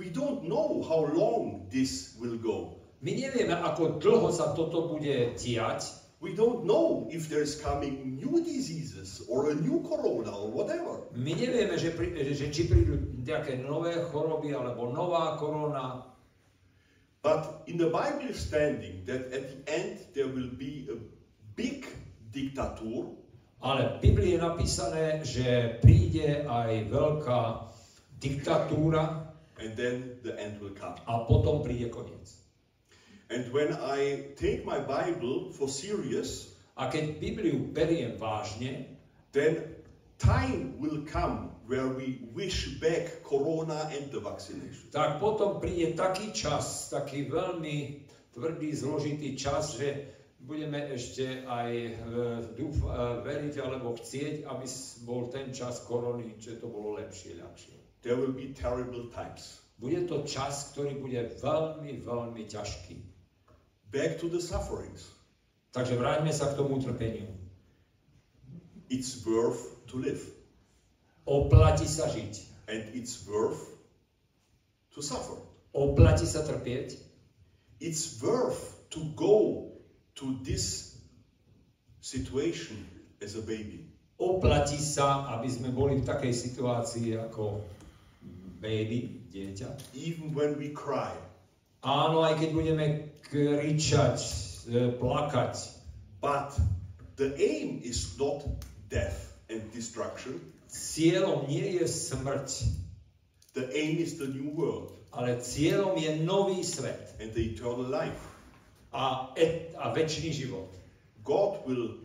We 0.00 0.08
don't 0.08 0.48
know 0.48 0.80
how 0.80 1.04
long 1.04 1.68
this 1.68 2.16
will 2.16 2.40
go. 2.40 2.80
My 3.04 3.12
nevieme, 3.12 3.52
ako 3.52 4.00
dlho 4.00 4.32
sa 4.32 4.56
toto 4.56 4.88
bude 4.88 5.36
diať. 5.36 5.99
We 6.20 6.36
don't 6.36 6.68
know 6.68 7.08
if 7.08 7.28
there's 7.32 7.56
coming 7.56 8.20
new 8.20 8.44
diseases 8.44 9.24
or 9.28 9.50
a 9.50 9.54
new 9.56 9.80
corona 9.88 10.36
or 10.36 10.52
whatever. 10.52 11.08
My 11.16 11.32
nevieme, 11.32 11.80
že, 11.80 11.96
pri, 11.96 12.12
že 12.36 12.52
či 12.52 12.68
prídu 12.68 13.00
nejaké 13.24 13.64
nové 13.64 13.96
choroby 14.12 14.52
alebo 14.52 14.92
nová 14.92 15.40
korona. 15.40 16.04
But 17.24 17.64
in 17.68 17.80
the 17.80 17.88
Bible 17.88 18.36
standing 18.36 19.04
that 19.08 19.32
at 19.32 19.48
the 19.48 19.58
end 19.68 20.04
there 20.12 20.28
will 20.28 20.52
be 20.52 20.88
a 20.92 20.96
big 21.56 21.88
dictator 22.32 23.16
Ale 23.60 24.00
v 24.00 24.08
Biblii 24.08 24.32
je 24.32 24.40
napísané, 24.40 25.04
že 25.20 25.76
príde 25.84 26.48
aj 26.48 26.88
veľká 26.88 27.40
diktatúra 28.16 29.28
and 29.60 29.76
then 29.76 30.16
the 30.24 30.32
end 30.40 30.56
will 30.64 30.72
come. 30.72 30.96
a 31.04 31.28
potom 31.28 31.60
príde 31.60 31.92
koniec. 31.92 32.39
And 33.30 33.52
when 33.54 33.72
I 33.72 34.34
take 34.34 34.66
my 34.66 34.82
Bible 34.82 35.54
for 35.54 35.70
serious, 35.70 36.50
A 36.80 36.88
keď 36.88 37.20
Bibliu 37.20 37.68
beriem 37.76 38.16
vážne, 38.16 38.96
then 39.36 39.76
time 40.16 40.80
will 40.80 41.04
come 41.04 41.52
where 41.68 41.92
we 41.92 42.24
wish 42.32 42.80
back 42.80 43.20
corona 43.20 43.92
and 43.92 44.08
the 44.08 44.16
vaccination. 44.16 44.88
tak 44.88 45.20
potom 45.20 45.60
príde 45.60 45.92
taký 45.92 46.32
čas, 46.32 46.88
taký 46.88 47.28
veľmi 47.28 48.08
tvrdý, 48.32 48.72
zložitý 48.72 49.36
čas, 49.36 49.76
že 49.76 50.08
budeme 50.40 50.80
ešte 50.88 51.44
aj 51.44 51.70
e, 51.76 51.92
dúf, 52.56 52.80
e, 52.80 52.88
veriť 53.28 53.54
alebo 53.60 53.92
chcieť, 54.00 54.48
aby 54.48 54.66
bol 55.04 55.28
ten 55.28 55.52
čas 55.52 55.84
korony, 55.84 56.32
že 56.40 56.56
to 56.56 56.72
bolo 56.72 56.96
lepšie, 56.96 57.36
ľahšie. 57.36 57.76
There 58.00 58.16
will 58.16 58.32
be 58.32 58.56
terrible 58.56 59.12
times. 59.12 59.60
Bude 59.76 60.08
to 60.08 60.24
čas, 60.24 60.72
ktorý 60.72 60.96
bude 60.96 61.28
veľmi, 61.44 62.00
veľmi 62.08 62.42
ťažký. 62.48 63.09
Back 63.90 64.22
to 64.22 64.30
the 64.30 64.38
sufferings. 64.38 65.10
Takže 65.70 65.94
vráťme 65.98 66.30
sa 66.34 66.50
k 66.50 66.58
tomu 66.58 66.78
utrpeniu. 66.82 67.26
It's 68.90 69.22
worth 69.22 69.78
to 69.90 70.02
live, 70.02 70.22
Oplatí 71.26 71.86
sa 71.86 72.10
žiť. 72.10 72.50
and 72.70 72.86
it's 72.94 73.26
worth 73.26 73.58
to 74.94 75.02
suffer. 75.02 75.38
Oplatí 75.74 76.26
sa 76.26 76.42
trpieť. 76.42 76.98
It's 77.78 78.18
worth 78.22 78.58
to 78.94 79.02
go 79.14 79.70
to 80.18 80.38
this 80.42 80.98
situation 82.02 82.78
as 83.22 83.34
a 83.34 83.42
baby. 83.42 83.86
Oplatí 84.18 84.78
sa, 84.78 85.30
aby 85.38 85.48
sme 85.50 85.70
boli 85.70 86.02
v 86.02 86.06
takej 86.06 86.34
situácii 86.34 87.14
ako 87.18 87.62
baby, 88.60 89.24
dieťa. 89.32 89.94
Even 89.96 90.34
when 90.34 90.58
we 90.60 90.74
cry, 90.74 91.14
Áno, 91.80 92.20
aj 92.20 92.36
keď 92.36 92.50
budeme 92.52 92.86
kričať, 93.24 94.20
plakať, 95.00 95.54
but 96.20 96.52
the 97.16 97.32
aim 97.40 97.80
is 97.80 98.16
not 98.20 98.44
death 98.92 99.32
and 99.48 99.64
destruction. 99.72 100.36
cieľom 100.70 101.48
nie 101.48 101.80
je 101.80 101.86
smrť, 101.88 102.48
The 103.50 103.66
aim 103.74 103.98
is 103.98 104.14
the 104.14 104.30
new 104.30 104.54
world 104.54 104.94
ale 105.10 105.42
cieľom 105.42 105.98
je 105.98 106.22
nový 106.22 106.62
svet 106.62 107.18
and 107.18 107.34
the 107.34 107.50
eternal 107.50 107.82
life. 107.90 108.30
a, 108.92 109.30
et, 109.38 109.74
a 109.78 109.94
väčší 109.94 110.34
život. 110.34 110.70
God 111.22 111.62
will 111.66 111.98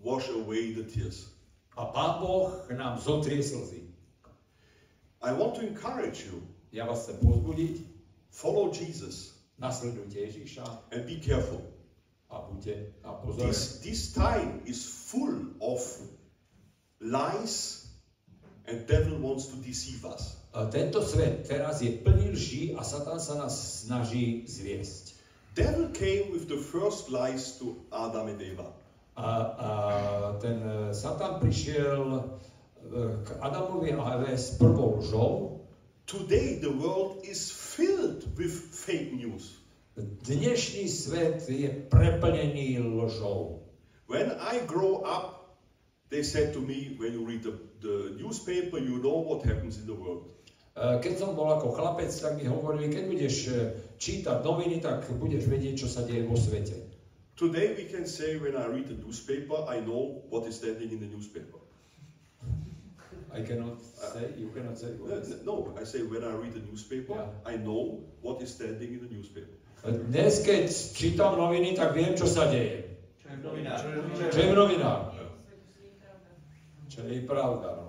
wash 0.00 0.28
away 0.28 0.72
the 0.72 0.84
tears. 0.84 1.28
A 1.76 1.84
Pán 1.84 2.20
Boh 2.20 2.52
nám 2.72 3.00
zotrie 3.00 3.44
slzy. 3.44 3.84
I 5.20 5.32
want 5.32 5.54
to 5.56 5.62
encourage 5.62 6.24
you 6.24 6.42
Ja 6.72 6.88
vás 6.88 7.04
chcem 7.04 7.20
pozbudiť, 7.20 7.84
follow 8.32 8.72
Jesus 8.72 9.36
nasledujte 9.60 10.18
Ježíša 10.18 10.64
and 10.90 11.04
be 11.06 11.20
careful. 11.20 11.62
a 12.32 12.40
buďte 12.48 12.96
na 13.04 13.12
pozore. 13.12 13.52
This, 13.52 13.84
this 13.84 14.02
time 14.16 14.64
is 14.64 14.88
full 14.88 15.52
of 15.60 15.84
lies 17.00 17.84
and 18.64 18.88
devil 18.88 19.20
wants 19.20 19.52
to 19.52 19.56
deceive 19.60 20.00
us. 20.08 20.40
A 20.52 20.68
Tento 20.68 21.00
svet 21.04 21.48
teraz 21.48 21.80
je 21.84 21.92
plný 21.92 22.32
lží 22.32 22.62
a 22.76 22.80
Satan 22.84 23.20
sa 23.20 23.36
nás 23.36 23.84
snaží 23.84 24.48
zviesť. 24.48 25.16
Devil 25.52 25.92
came 25.92 26.32
with 26.32 26.48
the 26.48 26.56
first 26.56 27.12
lies 27.12 27.60
to 27.60 27.76
Adam 27.92 28.32
and 28.32 28.40
Eva. 28.40 28.72
A, 29.12 29.28
a 29.28 29.68
ten 30.40 30.64
e, 30.64 30.96
Satan 30.96 31.36
prišiel 31.36 32.00
e, 32.16 32.20
k 33.20 33.28
Adamovi 33.44 33.92
a 33.92 34.16
Eve 34.16 34.32
s 34.32 34.56
prvou 34.56 35.04
lžou. 35.04 35.51
Today 36.06 36.58
the 36.58 36.70
world 36.70 37.24
is 37.24 37.50
filled 37.50 38.36
with 38.36 38.52
fake 38.52 39.12
news. 39.14 39.62
Dnešný 39.96 40.88
svet 40.88 41.48
je 41.48 41.68
preplnený 41.88 42.80
lžou. 42.80 43.62
When 44.10 44.34
I 44.40 44.66
grow 44.66 45.04
up, 45.06 45.56
they 46.10 46.24
said 46.24 46.52
to 46.52 46.60
me, 46.60 46.96
when 46.98 47.12
you 47.14 47.24
read 47.24 47.46
the, 47.46 47.54
the 47.80 48.18
newspaper, 48.18 48.76
you 48.82 48.98
know 48.98 49.24
what 49.24 49.46
happens 49.46 49.78
in 49.78 49.86
the 49.86 49.94
world. 49.94 50.28
E, 50.76 51.00
Keď 51.00 51.14
som 51.16 51.38
bol 51.38 51.48
ako 51.48 51.72
chlapec, 51.76 52.10
tak 52.12 52.36
mi 52.36 52.50
hovorili, 52.50 52.92
keď 52.92 53.04
budeš 53.08 53.34
e, 53.48 53.56
čítať 53.96 54.42
noviny, 54.42 54.82
tak 54.82 55.06
budeš 55.16 55.46
vedieť, 55.48 55.86
čo 55.86 55.88
sa 55.88 56.02
deje 56.02 56.26
vo 56.26 56.36
svete. 56.36 56.76
Today 57.38 57.72
we 57.78 57.88
can 57.88 58.04
say 58.04 58.36
when 58.36 58.58
I 58.58 58.68
read 58.68 58.90
the 58.90 58.98
newspaper, 58.98 59.64
I 59.70 59.80
know 59.80 60.26
what 60.28 60.44
is 60.50 60.58
standing 60.60 60.92
in 60.92 61.00
the 61.00 61.08
newspaper. 61.08 61.61
I 63.32 63.40
cannot 63.42 63.80
say, 63.80 64.28
you 64.36 64.52
cannot 64.52 64.76
say 64.76 64.92
Uh, 64.92 65.08
what 65.08 65.24
is- 65.24 65.40
No, 65.44 65.72
I 65.80 65.84
say 65.84 66.04
when 66.04 66.22
I 66.22 66.32
read 66.36 66.52
the 66.52 66.60
newspaper, 66.60 67.16
Yeah. 67.16 67.52
I 67.52 67.56
know 67.56 68.04
what 68.20 68.42
is 68.42 68.52
standing 68.52 68.92
in 68.92 69.00
the 69.00 69.10
newspaper. 69.10 69.56
Dnes, 69.82 70.46
keď 70.46 70.70
čítam 70.94 71.34
noviny, 71.34 71.74
tak 71.74 71.96
viem, 71.96 72.14
čo 72.14 72.28
sa 72.30 72.46
deje. 72.46 72.86
Čo 73.18 73.26
je 73.32 73.36
v 73.36 73.42
novinách? 73.42 73.82
Čo 74.30 74.38
je 74.38 74.48
v 74.52 74.54
novinách? 74.54 75.02
Čo 76.86 77.00
je 77.08 77.20
pravda, 77.24 77.68
no. 77.82 77.88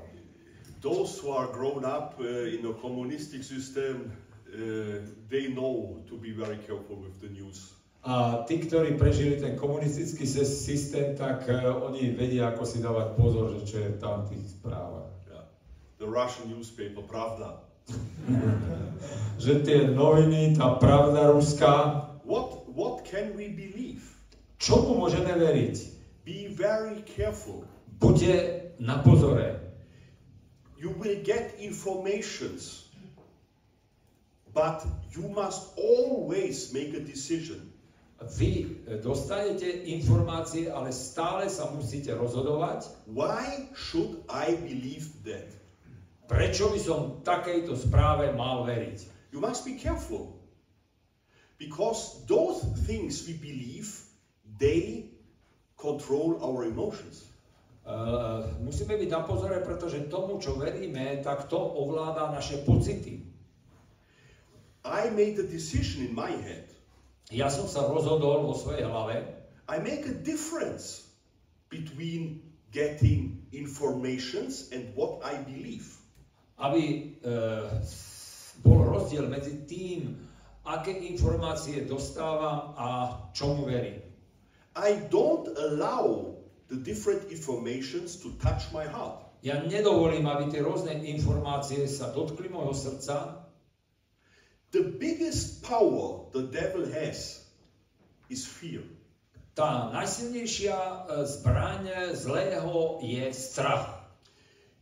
Those 0.81 1.19
who 1.21 1.31
are 1.31 1.47
grown 1.51 1.85
up 1.85 2.19
uh, 2.19 2.47
in 2.49 2.65
a 2.65 2.73
communistic 2.81 3.43
system, 3.43 4.11
uh, 4.49 4.99
they 5.29 5.47
know 5.47 6.01
to 6.09 6.15
be 6.17 6.31
very 6.31 6.57
careful 6.65 6.97
with 6.99 7.19
the 7.21 7.29
news. 7.29 7.75
A 8.03 8.43
tí, 8.43 8.59
ktorí 8.59 8.99
prežili 8.99 9.39
ten 9.39 9.55
komunistický 9.55 10.27
sy- 10.27 10.43
systém, 10.43 11.15
tak 11.15 11.47
e, 11.47 11.55
oni 11.63 12.11
vedia, 12.11 12.51
ako 12.51 12.67
si 12.67 12.83
dávať 12.83 13.15
pozor, 13.15 13.55
že 13.55 13.59
čo 13.63 13.77
je 13.79 13.95
tam 13.95 14.27
v 14.27 14.35
tých 14.35 14.59
správach. 14.59 15.07
The 16.03 16.09
Russian 16.09 16.51
newspaper, 16.51 16.99
Pravda. 17.07 17.63
Že 19.43 19.63
tie 19.63 19.79
noviny, 19.87 20.51
tá 20.51 20.75
pravda 20.75 21.31
ruská, 21.31 22.03
What, 22.27 22.67
what 22.67 23.07
can 23.07 23.31
we 23.39 23.47
believe? 23.47 24.03
čomu 24.59 24.99
môžeme 24.99 25.31
veriť? 25.31 25.75
Be 26.27 26.51
very 26.51 27.07
careful. 27.07 27.63
Buďte 28.03 28.67
na 28.83 28.99
pozore. 28.99 29.63
You 30.75 30.91
will 30.99 31.23
get 31.23 31.55
informations, 31.55 32.91
but 34.51 34.83
you 35.15 35.23
must 35.31 35.71
always 35.79 36.75
make 36.75 36.91
a 36.91 37.03
decision. 37.03 37.71
Vy 38.19 38.83
e, 38.87 38.99
dostanete 38.99 39.87
informácie, 39.87 40.67
ale 40.67 40.91
stále 40.91 41.47
sa 41.47 41.71
musíte 41.71 42.11
rozhodovať, 42.11 42.91
Why 43.07 43.71
should 43.71 44.19
I 44.27 44.59
believe 44.59 45.07
that? 45.23 45.62
Prečo 46.33 46.73
by 46.73 46.79
som 46.81 46.99
takejto 47.21 47.77
správe 47.77 48.33
mal 48.33 48.65
veriť. 48.65 49.29
You 49.29 49.37
must 49.37 49.61
be 49.69 49.77
careful. 49.77 50.41
Because 51.61 52.25
those 52.25 52.65
things 52.89 53.21
we 53.29 53.37
believe, 53.37 53.93
they 54.57 55.13
control 55.77 56.41
our 56.41 56.65
emotions. 56.65 57.29
Uh, 57.85 58.49
musíme 58.65 58.97
byť 58.97 59.09
na 59.13 59.21
pozore, 59.21 59.61
pretože 59.61 60.09
tomu, 60.09 60.41
čo 60.41 60.57
veríme, 60.57 61.21
tak 61.21 61.45
to 61.51 61.59
ovláda 61.59 62.33
naše 62.33 62.65
pocity. 62.65 63.21
I 64.83 65.13
made 65.13 65.39
a 65.39 65.47
decision 65.47 66.09
in 66.09 66.11
my 66.17 66.33
head. 66.33 66.67
Ja 67.31 67.47
som 67.47 67.69
sa 67.69 67.87
rozhodol 67.87 68.43
vo 68.43 68.55
svojej 68.57 68.83
hlave, 68.83 69.23
I 69.69 69.79
make 69.79 70.03
a 70.09 70.15
difference 70.15 71.07
between 71.71 72.43
getting 72.75 73.47
informations 73.55 74.73
and 74.75 74.91
what 74.97 75.23
I 75.23 75.39
believe. 75.39 76.02
Aby 76.63 76.83
uh, 77.27 77.67
bol 78.63 78.87
rozdiel 78.87 79.27
medzi 79.27 79.67
tým, 79.67 80.15
aké 80.63 80.95
informácie 80.95 81.83
dostávam 81.83 82.71
a 82.79 82.87
čomu 83.35 83.67
verím. 83.67 83.99
I 84.73 85.05
don't 85.11 85.51
allow 85.59 86.33
the 86.71 86.79
different 86.79 87.27
informations 87.29 88.15
to 88.23 88.31
touch 88.39 88.71
my 88.71 88.87
heart. 88.87 89.19
Ja 89.43 89.59
nedovolím, 89.59 90.23
aby 90.23 90.55
tie 90.55 90.63
rôzne 90.63 91.03
informácie 91.03 91.83
sa 91.91 92.15
dotkli 92.15 92.47
môjho 92.47 92.71
srdca. 92.71 93.43
The 94.71 94.95
biggest 94.95 95.67
power 95.67 96.31
the 96.31 96.47
devil 96.47 96.87
has 96.87 97.43
is 98.31 98.47
fear. 98.47 98.87
Tá 99.53 99.91
najsilnejšia 99.93 100.73
e, 100.73 100.97
zbraň 101.29 102.15
zlého 102.17 103.03
je 103.05 103.29
strach. 103.35 104.02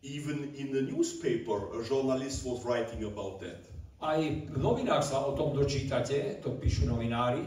Even 0.01 0.53
in 0.57 0.73
the 0.73 0.81
newspaper, 0.81 1.77
a 1.77 1.85
journalist 1.85 2.45
was 2.45 2.65
writing 2.65 3.05
about 3.05 3.39
that. 3.41 3.69
Aj 4.01 4.17
v 4.17 4.57
novinách 4.57 5.05
sa 5.05 5.21
o 5.21 5.37
tom 5.37 5.53
dočítate, 5.53 6.41
to 6.41 6.57
píšu 6.57 6.89
novinári. 6.89 7.45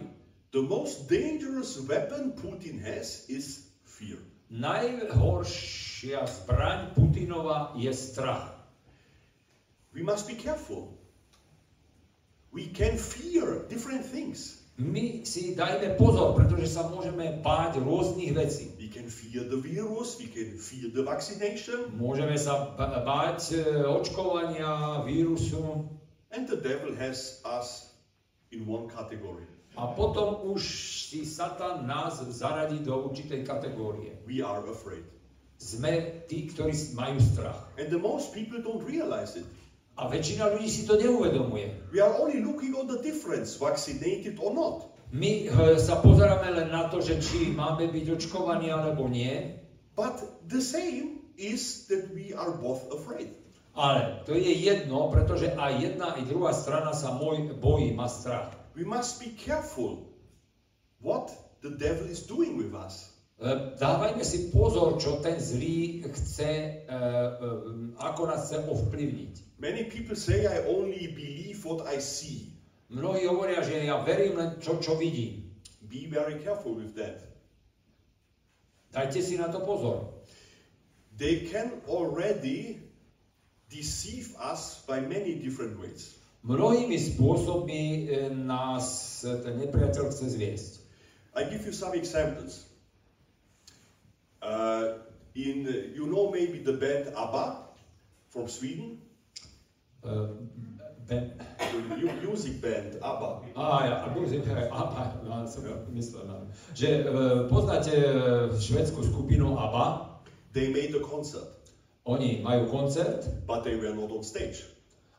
The 0.55 0.63
most 0.63 1.11
dangerous 1.11 1.83
weapon 1.83 2.39
Putin 2.39 2.79
has 2.79 3.27
is 3.27 3.67
fear. 3.83 4.23
Najhoršia 4.55 6.31
zbraň 6.31 6.95
Putinova 6.95 7.75
je 7.75 7.91
strach. 7.91 8.55
We 9.91 10.07
must 10.07 10.31
be 10.31 10.39
careful. 10.39 10.95
We 12.55 12.71
can 12.71 12.95
fear 12.95 13.67
different 13.67 14.07
things. 14.07 14.63
My 14.79 15.27
si 15.27 15.59
dajme 15.59 15.99
pozor, 15.99 16.39
pretože 16.39 16.71
sa 16.71 16.87
môžeme 16.87 17.43
báť 17.43 17.83
rôznych 17.83 18.31
vecí. 18.35 18.74
Can 18.95 19.11
fear 19.11 19.43
the 19.43 19.59
virus, 19.59 20.23
we 20.23 20.31
can 20.31 20.55
fear 20.55 20.87
the 20.95 21.03
vaccination, 21.03 21.91
Môžeme 21.99 22.39
sa 22.39 22.79
báť 22.79 23.59
e, 23.59 23.83
očkovania, 23.83 25.03
vírusu 25.03 25.91
and 26.31 26.47
the 26.47 26.63
devil 26.63 26.95
has 26.95 27.43
us 27.43 27.91
in 28.55 28.63
one 28.63 28.87
category. 28.87 29.51
a 29.75 29.91
potom 29.91 30.55
už 30.55 30.63
si 31.11 31.27
Satan 31.27 31.87
nás 31.87 32.23
zaradí 32.31 32.79
do 32.79 33.11
určitej 33.11 33.43
kategórie. 33.43 34.15
We 34.27 34.39
are 34.39 34.63
afraid. 34.71 35.03
Sme 35.59 36.23
tí, 36.31 36.47
ktorí 36.55 36.75
majú 36.95 37.19
strach. 37.19 37.67
And 37.75 37.91
the 37.91 37.99
most 37.99 38.31
people 38.31 38.63
don't 38.63 38.87
realize 38.87 39.35
it. 39.35 39.47
A 39.99 40.07
väčšina 40.07 40.55
ľudí 40.55 40.71
si 40.71 40.83
to 40.87 40.99
neuvedomuje. 40.99 41.91
We 41.91 41.99
are 42.03 42.15
only 42.15 42.43
looking 42.43 42.75
on 42.75 42.87
the 42.87 43.03
difference, 43.03 43.59
vaccinated 43.59 44.39
or 44.39 44.55
not. 44.55 44.94
My 45.15 45.47
e, 45.47 45.79
sa 45.79 46.03
pozeráme 46.03 46.51
len 46.51 46.75
na 46.75 46.91
to, 46.91 46.99
že 46.99 47.23
či 47.23 47.55
máme 47.55 47.87
byť 47.87 48.07
očkovaní 48.19 48.75
alebo 48.75 49.07
nie, 49.07 49.63
But 49.95 50.19
the 50.51 50.59
same 50.59 51.23
is 51.39 51.87
that 51.87 52.11
we 52.11 52.35
are 52.35 52.51
both 52.51 52.91
afraid. 52.91 53.31
ale 53.75 54.23
to 54.27 54.35
je 54.35 54.55
jedno, 54.55 55.11
pretože 55.11 55.51
aj 55.51 55.73
jedna, 55.83 56.15
aj 56.15 56.31
druhá 56.31 56.55
strana 56.55 56.95
sa 56.95 57.15
môj 57.15 57.59
bojí, 57.59 57.91
má 57.91 58.07
strach. 58.07 58.55
We 58.75 58.87
must 58.87 59.19
be 59.19 59.35
careful 59.35 60.11
what 60.99 61.31
the 61.63 61.75
devil 61.75 62.07
is 62.07 62.23
doing 62.23 62.55
with 62.55 62.71
us. 62.75 63.11
E, 63.39 63.75
Dávajme 63.79 64.23
si 64.23 64.51
pozor, 64.55 64.99
čo 65.03 65.19
ten 65.23 65.39
zlý 65.43 66.07
chce, 66.07 66.51
e, 66.51 66.91
e, 66.91 67.49
ako 67.99 68.31
nás 68.31 68.47
chce 68.47 68.63
ovplyvniť. 68.63 69.59
Many 69.59 69.91
people 69.91 70.15
say, 70.15 70.47
I 70.47 70.67
only 70.71 71.11
believe 71.11 71.63
what 71.67 71.83
I 71.87 71.99
see. 71.99 72.54
Mnohí 72.93 73.25
hovoria, 73.27 73.65
že 73.65 73.85
ja 73.85 74.01
verím 74.05 74.37
len 74.39 74.51
čo, 74.61 74.77
čo 74.79 74.95
vidím. 74.99 75.49
Be 75.85 76.09
very 76.09 76.41
careful 76.45 76.77
with 76.77 76.97
that. 76.97 77.23
Dajte 78.93 79.21
si 79.25 79.35
na 79.41 79.51
to 79.51 79.63
pozor. 79.63 80.13
They 81.17 81.47
can 81.49 81.83
already 81.87 82.83
deceive 83.71 84.35
us 84.39 84.83
by 84.87 85.03
many 85.03 85.39
different 85.39 85.79
ways. 85.79 86.15
Mnohými 86.45 87.01
spôsobmi 87.01 87.83
e, 88.05 88.29
nás 88.29 89.21
e, 89.25 89.33
ten 89.41 89.57
nepriateľ 89.65 90.13
chce 90.13 90.37
zviesť. 90.37 90.73
I 91.35 91.49
give 91.49 91.65
you 91.65 91.73
some 91.73 91.97
examples. 91.97 92.69
Uh, 94.45 95.01
in 95.33 95.65
you 95.97 96.05
know 96.05 96.29
maybe 96.29 96.61
the 96.61 96.77
band 96.77 97.17
ABBA 97.17 97.65
from 98.29 98.45
Sweden, 98.45 99.01
E, 100.05 100.27
Ben, 101.09 101.33
music 102.23 102.61
band 102.61 102.99
ABBA. 103.03 103.29
a 103.57 103.87
ja, 103.87 103.95
a 104.05 104.07
musím, 104.15 104.43
a, 104.71 104.77
a, 104.77 105.03
a, 105.31 105.47
som 105.47 105.63
myslel 105.95 106.25
na, 106.27 106.37
že 106.75 107.03
e, 107.03 107.49
poznáte 107.49 107.95
e, 107.95 108.11
švedskú 108.59 109.03
skupinu 109.05 109.59
ABBA, 109.59 110.15
They 110.55 110.71
made 110.71 110.95
a 110.95 111.03
concert, 111.03 111.51
oni 112.07 112.39
majú 112.47 112.71
koncert, 112.71 113.27
but 113.43 113.67
they 113.67 113.75
were 113.75 113.91
not 113.91 114.15
on 114.15 114.23
stage. 114.23 114.75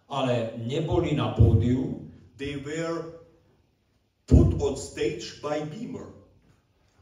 ale 0.09 0.53
neboli 0.57 1.15
na 1.15 1.33
pódiu, 1.33 2.05
They 2.37 2.59
were 2.59 3.23
put 4.27 4.59
on 4.59 4.75
stage 4.75 5.39
by 5.39 5.63
Beamer. 5.71 6.11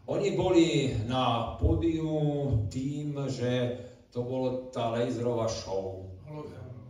Oni 0.06 0.38
boli 0.38 0.94
na 1.10 1.58
pódiu 1.58 2.70
tým, 2.70 3.18
že 3.34 3.82
to 4.14 4.22
bolo 4.22 4.70
tá 4.70 4.94
laserová 4.94 5.50
show. 5.50 6.06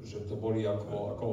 Že 0.03 0.27
to 0.27 0.35
boli 0.35 0.67
ako, 0.67 1.15
ako, 1.15 1.27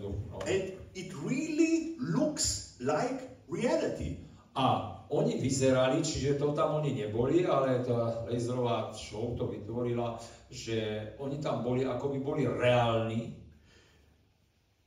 no. 0.00 0.42
And 0.46 0.72
it 0.94 1.12
really 1.24 1.96
looks 2.00 2.76
like 2.80 3.36
reality. 3.48 4.24
A 4.56 4.96
oni 5.12 5.38
vyzerali, 5.38 6.02
čiže 6.02 6.40
to 6.40 6.56
tam 6.56 6.80
oni 6.82 6.96
neboli, 6.96 7.46
ale 7.46 7.84
tá 7.84 8.26
laserová 8.26 8.90
show 8.96 9.36
to 9.36 9.46
vytvorila, 9.52 10.18
že 10.48 11.12
oni 11.20 11.38
tam 11.38 11.60
boli, 11.62 11.84
ako 11.84 12.16
by 12.16 12.18
boli 12.24 12.42
reálni. 12.48 13.36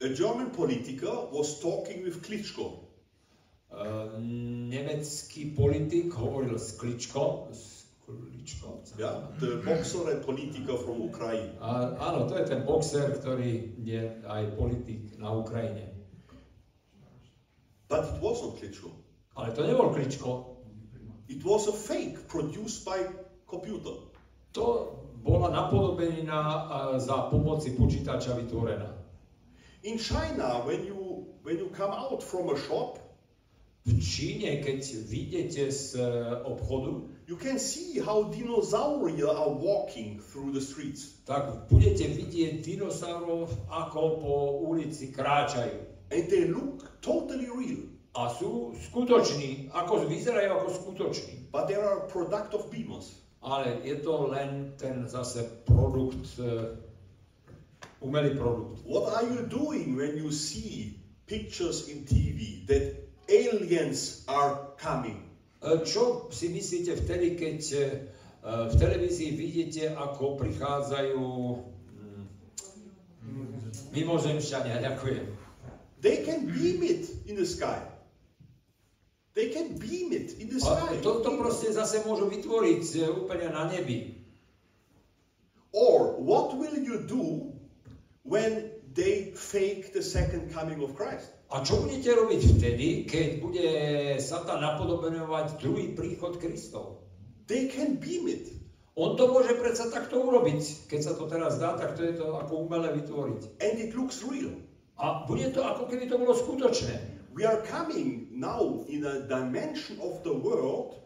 A 0.01 0.07
German 0.11 0.49
politiker 0.51 1.29
was 1.31 1.59
talking 1.61 2.03
with 2.03 2.19
Klitschko. 2.25 2.89
Uh, 3.69 4.17
nemecký 4.73 5.53
politik 5.53 6.09
hovoril 6.17 6.57
s 6.57 6.73
Kličkom, 6.73 7.53
s 7.53 7.78
Yeah, 8.97 9.29
the 9.39 9.61
boxer 9.61 10.09
and 10.09 10.25
politiker 10.25 10.75
from 10.77 11.01
Ukraine. 11.05 11.53
A, 11.61 11.93
áno, 12.01 12.25
to 12.25 12.33
je 12.37 12.45
ten 12.49 12.65
boxer, 12.65 13.13
ktorý 13.21 13.77
je 13.77 14.25
aj 14.25 14.57
politik 14.57 15.13
na 15.21 15.29
Ukrajine. 15.37 15.93
But 17.89 18.09
it 18.09 18.17
wasn't 18.21 18.57
Klitschko. 18.57 18.89
Ale 19.37 19.53
to 19.53 19.61
nebol 19.65 19.93
Kličko, 19.93 20.59
It 21.29 21.45
was 21.45 21.69
a 21.69 21.75
fake 21.77 22.25
produced 22.27 22.81
by 22.85 23.05
computer. 23.45 24.09
to 24.51 24.97
bola 25.21 25.53
napodobenina 25.53 26.65
za 26.97 27.29
pomoci 27.29 27.77
počítača 27.77 28.33
vytvorená. 28.33 28.97
In 29.85 30.01
China, 30.01 30.65
when 30.65 30.83
you 30.83 31.29
when 31.45 31.61
you 31.61 31.69
come 31.69 31.93
out 31.93 32.23
from 32.23 32.49
a 32.49 32.57
shop, 32.57 32.97
V 33.85 33.95
Číne, 34.03 34.59
keď 34.59 34.79
vyjdete 35.07 35.71
z 35.71 35.95
e, 35.95 36.03
obchodu, 36.43 37.09
you 37.29 37.35
can 37.35 37.59
see 37.59 37.99
how 37.99 38.23
dinosaurs 38.23 39.21
are 39.21 39.49
walking 39.49 40.19
through 40.19 40.51
the 40.51 40.59
streets. 40.59 41.21
tak 41.29 41.69
budete 41.69 42.09
vidieť 42.09 42.65
dinosaurov, 42.65 43.53
ako 43.69 44.01
po 44.17 44.35
ulici 44.65 45.13
kráčajú. 45.13 45.77
And 46.09 46.25
they 46.25 46.49
look 46.49 46.89
totally 47.05 47.45
real. 47.45 47.85
A 48.17 48.33
sú 48.33 48.73
skutoční, 48.73 49.69
ako 49.69 50.09
vyzerajú 50.09 50.57
ako 50.57 50.67
skutoční. 50.73 51.53
But 51.53 51.69
they 51.69 51.77
are 51.77 52.01
a 52.01 52.09
product 52.09 52.57
of 52.57 52.65
beamers. 52.73 53.13
Ale 53.45 53.77
je 53.85 54.01
to 54.01 54.33
len 54.33 54.73
ten 54.81 55.05
zase 55.05 55.45
produkt, 55.69 56.41
umelý 58.01 58.33
produkt. 58.41 58.81
What 58.89 59.13
are 59.13 59.29
you 59.29 59.45
doing 59.45 59.93
when 59.93 60.17
you 60.17 60.33
see 60.33 60.97
pictures 61.29 61.93
in 61.93 62.09
TV 62.09 62.65
that 62.65 63.05
aliens 63.29 64.25
are 64.25 64.73
coming? 64.81 65.28
E, 65.59 65.83
Čo 65.83 66.31
si 66.31 66.47
myslíte 66.47 66.95
vtedy, 66.95 67.35
keď 67.35 67.59
e, 67.75 67.83
v 68.43 68.73
televízii 68.79 69.35
vidíte, 69.35 69.91
ako 69.91 70.39
prichádzajú 70.39 71.27
mm, 71.99 72.25
mimozemšťania, 73.91 74.79
ďakujem. 74.79 75.27
They 75.99 76.23
can 76.23 76.47
beam 76.47 76.79
it 76.79 77.11
in 77.27 77.35
the 77.35 77.43
sky. 77.43 77.83
They 79.35 79.51
can 79.51 79.75
beam 79.75 80.15
it 80.15 80.39
in 80.39 80.47
the 80.47 80.63
sky. 80.63 80.95
to, 81.03 81.19
to 81.19 81.29
proste 81.35 81.75
zase 81.75 82.07
môžu 82.07 82.31
vytvoriť 82.31 82.83
e, 82.95 83.11
úplne 83.11 83.51
na 83.51 83.67
nebi. 83.67 84.15
Or 85.75 86.15
what 86.17 86.55
will 86.55 86.79
you 86.79 87.03
do 87.03 87.51
when 88.23 88.71
they 88.95 89.35
fake 89.35 89.91
the 89.91 90.01
second 90.01 90.55
coming 90.55 90.79
of 90.81 90.95
Christ? 90.95 91.29
A 91.49 91.65
čo 91.65 91.81
budete 91.81 92.13
robiť 92.13 92.41
vtedy, 92.45 92.87
keď 93.09 93.27
bude 93.41 93.67
Satan 94.21 94.61
napodobenovať 94.61 95.57
druhý 95.57 95.97
príchod 95.97 96.37
Kristov? 96.37 97.01
They 97.49 97.65
can 97.65 97.97
beam 97.97 98.29
it. 98.29 98.53
On 98.93 99.17
to 99.17 99.33
môže 99.33 99.57
predsa 99.57 99.89
takto 99.89 100.21
urobiť. 100.21 100.85
Keď 100.85 100.99
sa 101.01 101.17
to 101.17 101.25
teraz 101.25 101.57
dá, 101.57 101.73
tak 101.73 101.97
to 101.97 102.05
je 102.05 102.13
to 102.21 102.37
ako 102.37 102.69
umelé 102.69 102.93
vytvoriť. 103.01 103.41
And 103.65 103.81
it 103.81 103.97
looks 103.97 104.21
real. 104.21 104.53
A 105.01 105.25
bude 105.25 105.49
to 105.49 105.65
ako 105.65 105.89
keby 105.89 106.05
to 106.05 106.21
bolo 106.21 106.37
skutočné. 106.37 107.17
We 107.33 107.47
are 107.49 107.65
coming 107.65 108.29
now 108.35 108.85
in 108.85 109.07
a 109.07 109.25
dimension 109.25 109.97
of 110.03 110.21
the 110.21 110.35
world 110.35 110.99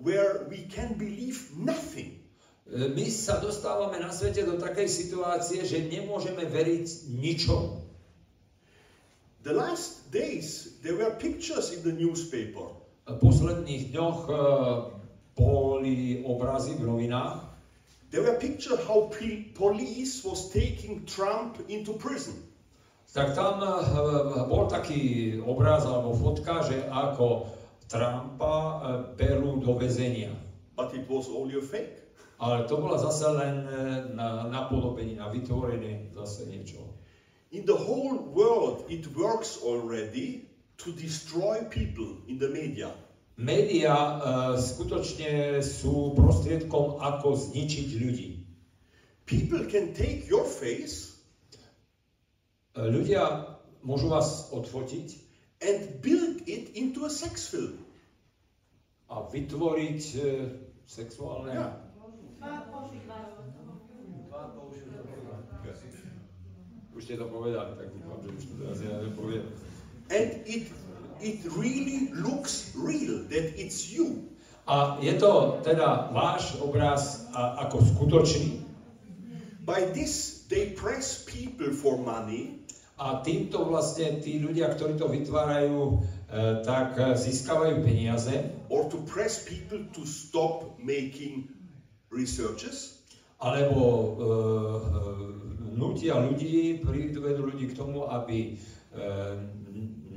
where 0.00 0.46
we 0.48 0.64
can 0.70 0.96
believe 0.96 1.52
nothing. 1.58 2.24
E, 2.70 2.88
My 2.88 3.04
sa 3.10 3.42
dostávame 3.42 3.98
na 3.98 4.14
svete 4.14 4.46
do 4.46 4.56
takej 4.56 4.88
situácie, 4.88 5.66
že 5.66 5.90
nemôžeme 5.90 6.46
veriť 6.46 7.10
ničomu. 7.10 7.89
The 9.42 9.54
last 9.54 10.12
days, 10.12 10.76
there 10.82 10.96
were 10.96 11.16
pictures 11.16 11.72
in 11.72 11.80
the 11.80 11.96
newspaper. 11.96 12.76
V 13.08 13.16
posledných 13.24 13.88
dňoch 13.88 14.20
e, 14.28 14.36
boli 15.32 16.20
obrazy 16.28 16.76
v 16.76 16.84
novinách, 16.84 17.48
There 18.10 18.26
were 18.26 18.36
pictures 18.42 18.82
how 18.90 19.06
police 19.54 20.26
was 20.26 20.50
taking 20.50 21.06
Trump 21.06 21.62
into 21.70 21.94
prison. 21.94 22.34
tak 23.10 23.34
tam 23.34 23.62
e, 23.62 23.70
bol 24.46 24.68
taký 24.70 25.34
obraz 25.42 25.88
alebo 25.88 26.14
fotka, 26.14 26.62
že 26.62 26.84
ako 26.90 27.48
Trumpa 27.88 28.54
e, 28.54 28.74
berú 29.16 29.56
do 29.62 29.72
väzenia. 29.80 30.36
But 30.76 30.92
it 30.92 31.08
was 31.08 31.32
only 31.32 31.56
a 31.56 31.64
fake. 31.64 31.96
Ale 32.40 32.68
to 32.68 32.76
bola 32.76 33.00
zase 33.00 33.24
len 33.24 33.68
na, 34.16 34.48
napodobenie, 34.48 35.20
na 35.20 35.28
vytvorenie 35.28 36.08
zase 36.12 36.48
niečo. 36.48 36.99
In 37.50 37.66
the 37.66 37.74
whole 37.74 38.18
world, 38.30 38.86
it 38.88 39.06
works 39.16 39.58
already 39.62 40.46
to 40.78 40.92
destroy 40.92 41.66
people 41.70 42.22
in 42.30 42.38
the 42.38 42.48
media. 42.48 42.94
Média 43.36 43.94
e, 43.94 44.14
skutočne 44.60 45.58
sú 45.64 46.14
prostriedkom, 46.14 47.00
ako 47.02 47.34
zničiť 47.34 47.88
ľudí. 47.98 48.30
People 49.26 49.66
can 49.66 49.94
take 49.96 50.28
your 50.30 50.44
face 50.46 51.10
E, 52.70 52.86
ľudia 52.86 53.50
môžu 53.82 54.06
vás 54.06 54.46
odfotiť 54.54 55.08
and 55.60 55.98
build 56.00 56.46
it 56.46 56.70
into 56.78 57.04
a 57.04 57.10
sex 57.10 57.50
film. 57.50 57.82
a 59.10 59.26
vytvoriť 59.26 60.02
e, 60.14 60.20
sexuálne... 60.86 61.50
Yeah. 61.50 61.74
Už 67.00 67.08
ste 67.08 67.16
to 67.16 67.32
povedali, 67.32 67.80
tak 67.80 67.88
dúfam, 67.96 68.20
že 68.20 68.28
už 68.36 68.42
to 68.44 68.54
teraz 68.60 68.78
ja 68.84 68.92
nepoviem. 69.00 69.48
And 70.12 70.28
it, 70.44 70.68
it 71.24 71.40
really 71.56 72.12
looks 72.12 72.76
real, 72.76 73.24
that 73.32 73.56
it's 73.56 73.88
you. 73.88 74.28
A 74.68 75.00
je 75.00 75.16
to 75.16 75.64
teda 75.64 76.12
váš 76.12 76.60
obraz 76.60 77.24
a, 77.32 77.64
ako 77.64 77.80
skutočný. 77.96 78.60
By 79.64 79.88
this, 79.96 80.44
they 80.52 80.76
press 80.76 81.24
people 81.24 81.72
for 81.72 81.96
money 81.96 82.60
A 83.00 83.24
týmto 83.24 83.64
vlastne 83.64 84.20
tí 84.20 84.36
ľudia, 84.36 84.76
ktorí 84.76 85.00
to 85.00 85.08
vytvárajú, 85.08 85.80
e, 85.88 85.96
tak 86.60 87.00
e, 87.00 87.16
získavajú 87.16 87.80
peniaze, 87.80 88.52
or 88.68 88.84
to 88.92 89.00
press 89.08 89.40
people 89.40 89.80
to 89.96 90.04
stop 90.04 90.76
making 90.76 91.48
researches. 92.12 92.99
Alebo 93.40 93.84
e, 93.84 94.08
e, 94.08 94.30
nutia 95.72 96.20
ľudí, 96.20 96.84
privedú 96.84 97.48
ľudí 97.48 97.72
k 97.72 97.76
tomu, 97.76 98.04
aby 98.04 98.52
e, 98.52 99.00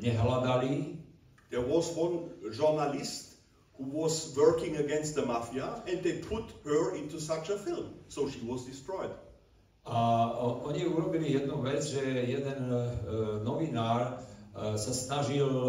nehľadali. 0.03 0.99
There 1.47 1.63
was 1.63 1.95
one 1.95 2.35
journalist 2.51 3.39
who 3.79 3.87
was 3.87 4.35
working 4.35 4.75
against 4.77 5.15
the 5.15 5.23
mafia 5.23 5.81
and 5.87 6.03
they 6.03 6.19
put 6.19 6.43
her 6.67 6.95
into 6.99 7.21
such 7.21 7.49
a 7.49 7.57
film. 7.57 7.95
So 8.11 8.27
she 8.27 8.43
was 8.43 8.67
destroyed. 8.67 9.15
A 9.83 10.31
oni 10.63 10.87
urobili 10.87 11.33
jednu 11.33 11.59
vec, 11.61 11.83
že 11.83 12.03
jeden 12.27 12.71
e, 12.71 12.79
novinár 13.43 14.01
e, 14.03 14.79
sa 14.79 14.91
snažil 14.95 15.47
e, 15.47 15.63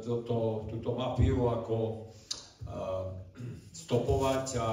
toto, 0.00 0.64
túto 0.72 0.96
mafiu 0.96 1.48
ako 1.52 1.76
e, 1.84 1.96
stopovať 3.72 4.46
a 4.56 4.68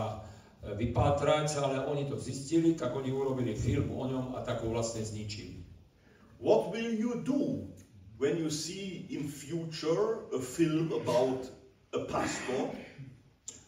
vypátrať, 0.62 1.58
ale 1.58 1.86
oni 1.90 2.06
to 2.06 2.22
zistili, 2.22 2.78
tak 2.78 2.94
oni 2.94 3.10
urobili 3.10 3.58
film 3.58 3.90
o 3.98 4.06
ňom 4.06 4.38
a 4.38 4.46
tak 4.46 4.62
ho 4.62 4.70
vlastne 4.70 5.02
zničili. 5.02 5.62
What 6.38 6.70
will 6.70 6.94
you 6.94 7.22
do 7.22 7.66
when 8.22 8.38
you 8.38 8.50
see 8.50 9.10
in 9.10 9.26
future 9.26 10.30
a 10.34 10.40
film 10.42 10.94
about 10.94 11.50
a 11.94 12.06
pastor 12.06 12.70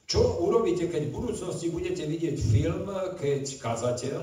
Čo 0.04 0.46
urobíte, 0.46 0.94
keď 0.94 1.10
v 1.10 1.16
budúcnosti 1.16 1.74
budete 1.74 2.06
vidieť 2.06 2.38
film, 2.38 2.86
keď 3.18 3.44
kazateľ 3.58 4.22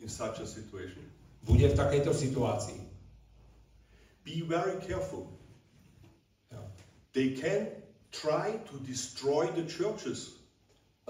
in 0.00 0.08
such 0.08 0.40
a 0.40 0.48
situation? 0.48 1.04
bude 1.44 1.68
v 1.68 1.76
takejto 1.76 2.12
situácii? 2.12 2.80
Be 4.24 4.44
very 4.44 4.76
careful. 4.84 5.28
Ja. 6.52 6.60
They 7.12 7.36
can 7.36 7.72
try 8.12 8.60
to 8.68 8.74
destroy 8.84 9.48
the 9.56 9.64
churches. 9.64 10.39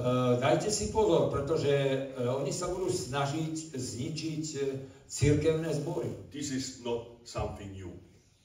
Uh, 0.00 0.40
dajte 0.40 0.72
si 0.72 0.88
pozor, 0.88 1.28
pretože 1.28 1.68
uh, 2.16 2.40
oni 2.40 2.48
sa 2.48 2.72
budú 2.72 2.88
snažiť 2.88 3.76
zničiť 3.76 4.44
uh, 4.56 4.60
církevné 5.04 5.68
zbory. 5.76 6.08
This 6.32 6.56
is 6.56 6.80
not 6.80 7.20
something 7.28 7.68
new. 7.76 7.92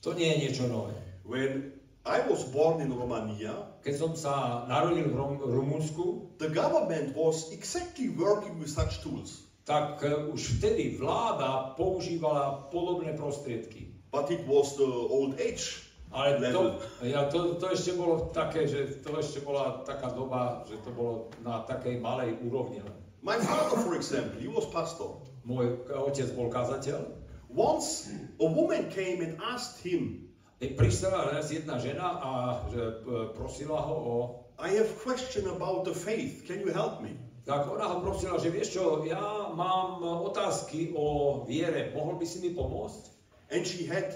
To 0.03 0.11
nie 0.11 0.27
je 0.35 0.37
niečo 0.51 0.67
nové. 0.67 0.99
When 1.23 1.71
I 2.03 2.27
was 2.27 2.43
born 2.51 2.83
in 2.83 2.91
Romania, 2.91 3.71
Keď 3.85 3.95
som 4.01 4.17
sa 4.17 4.65
narodil 4.65 5.13
v 5.13 5.15
Rum- 5.15 5.45
Rumunsku, 5.45 6.33
the 6.41 6.49
government 6.49 7.13
was 7.13 7.53
exactly 7.53 8.09
working 8.09 8.57
with 8.57 8.73
such 8.73 9.05
tools. 9.05 9.45
tak 9.65 10.01
už 10.29 10.61
vtedy 10.61 10.97
vláda 11.01 11.73
používala 11.73 12.69
podobné 12.69 13.17
prostriedky. 13.17 13.89
But 14.13 14.29
it 14.29 14.45
was 14.45 14.77
the 14.77 14.85
old 14.85 15.41
age 15.41 15.84
Ale 16.15 16.39
to, 16.47 16.79
ja, 17.03 17.27
to, 17.27 17.59
to 17.59 17.75
ešte 17.75 17.91
bolo 17.99 18.31
také, 18.31 18.63
že 18.63 19.03
to 19.03 19.19
ešte 19.19 19.43
bola 19.43 19.83
taká 19.83 20.15
doba, 20.15 20.63
že 20.63 20.79
to 20.79 20.95
bolo 20.95 21.27
na 21.43 21.67
takej 21.67 21.99
malej 21.99 22.39
úrovni. 22.39 22.79
len. 22.79 22.95
My 23.19 23.35
father, 23.35 23.83
for 23.83 23.99
example, 23.99 24.39
he 24.39 24.47
was 24.47 24.63
pastor. 24.71 25.19
Môj 25.43 25.83
otec 25.91 26.31
bol 26.39 26.47
kazateľ. 26.47 27.03
Once 27.51 28.07
a 28.39 28.47
woman 28.47 28.87
came 28.87 29.19
and 29.19 29.35
asked 29.43 29.83
him, 29.83 30.25
Prišla 30.55 31.35
raz 31.35 31.51
jedna 31.51 31.75
žena 31.77 32.15
a 32.23 32.31
že, 32.71 32.79
e, 32.79 33.35
prosila 33.35 33.75
ho 33.75 33.95
o... 33.95 34.15
I 34.55 34.71
have 34.79 34.87
question 35.03 35.51
about 35.51 35.83
the 35.83 35.91
faith. 35.91 36.47
Can 36.47 36.63
you 36.63 36.71
help 36.71 37.03
me? 37.03 37.11
Tak 37.43 37.67
ona 37.67 37.91
ho 37.91 37.99
prosila, 37.99 38.39
že 38.39 38.49
vieš 38.49 38.79
čo, 38.79 39.03
ja 39.03 39.51
mám 39.51 39.99
otázky 40.01 40.95
o 40.95 41.43
viere, 41.43 41.91
mohol 41.91 42.15
by 42.15 42.25
si 42.25 42.39
mi 42.39 42.55
pomôcť? 42.55 43.03
And 43.51 43.67
she 43.67 43.83
had 43.85 44.15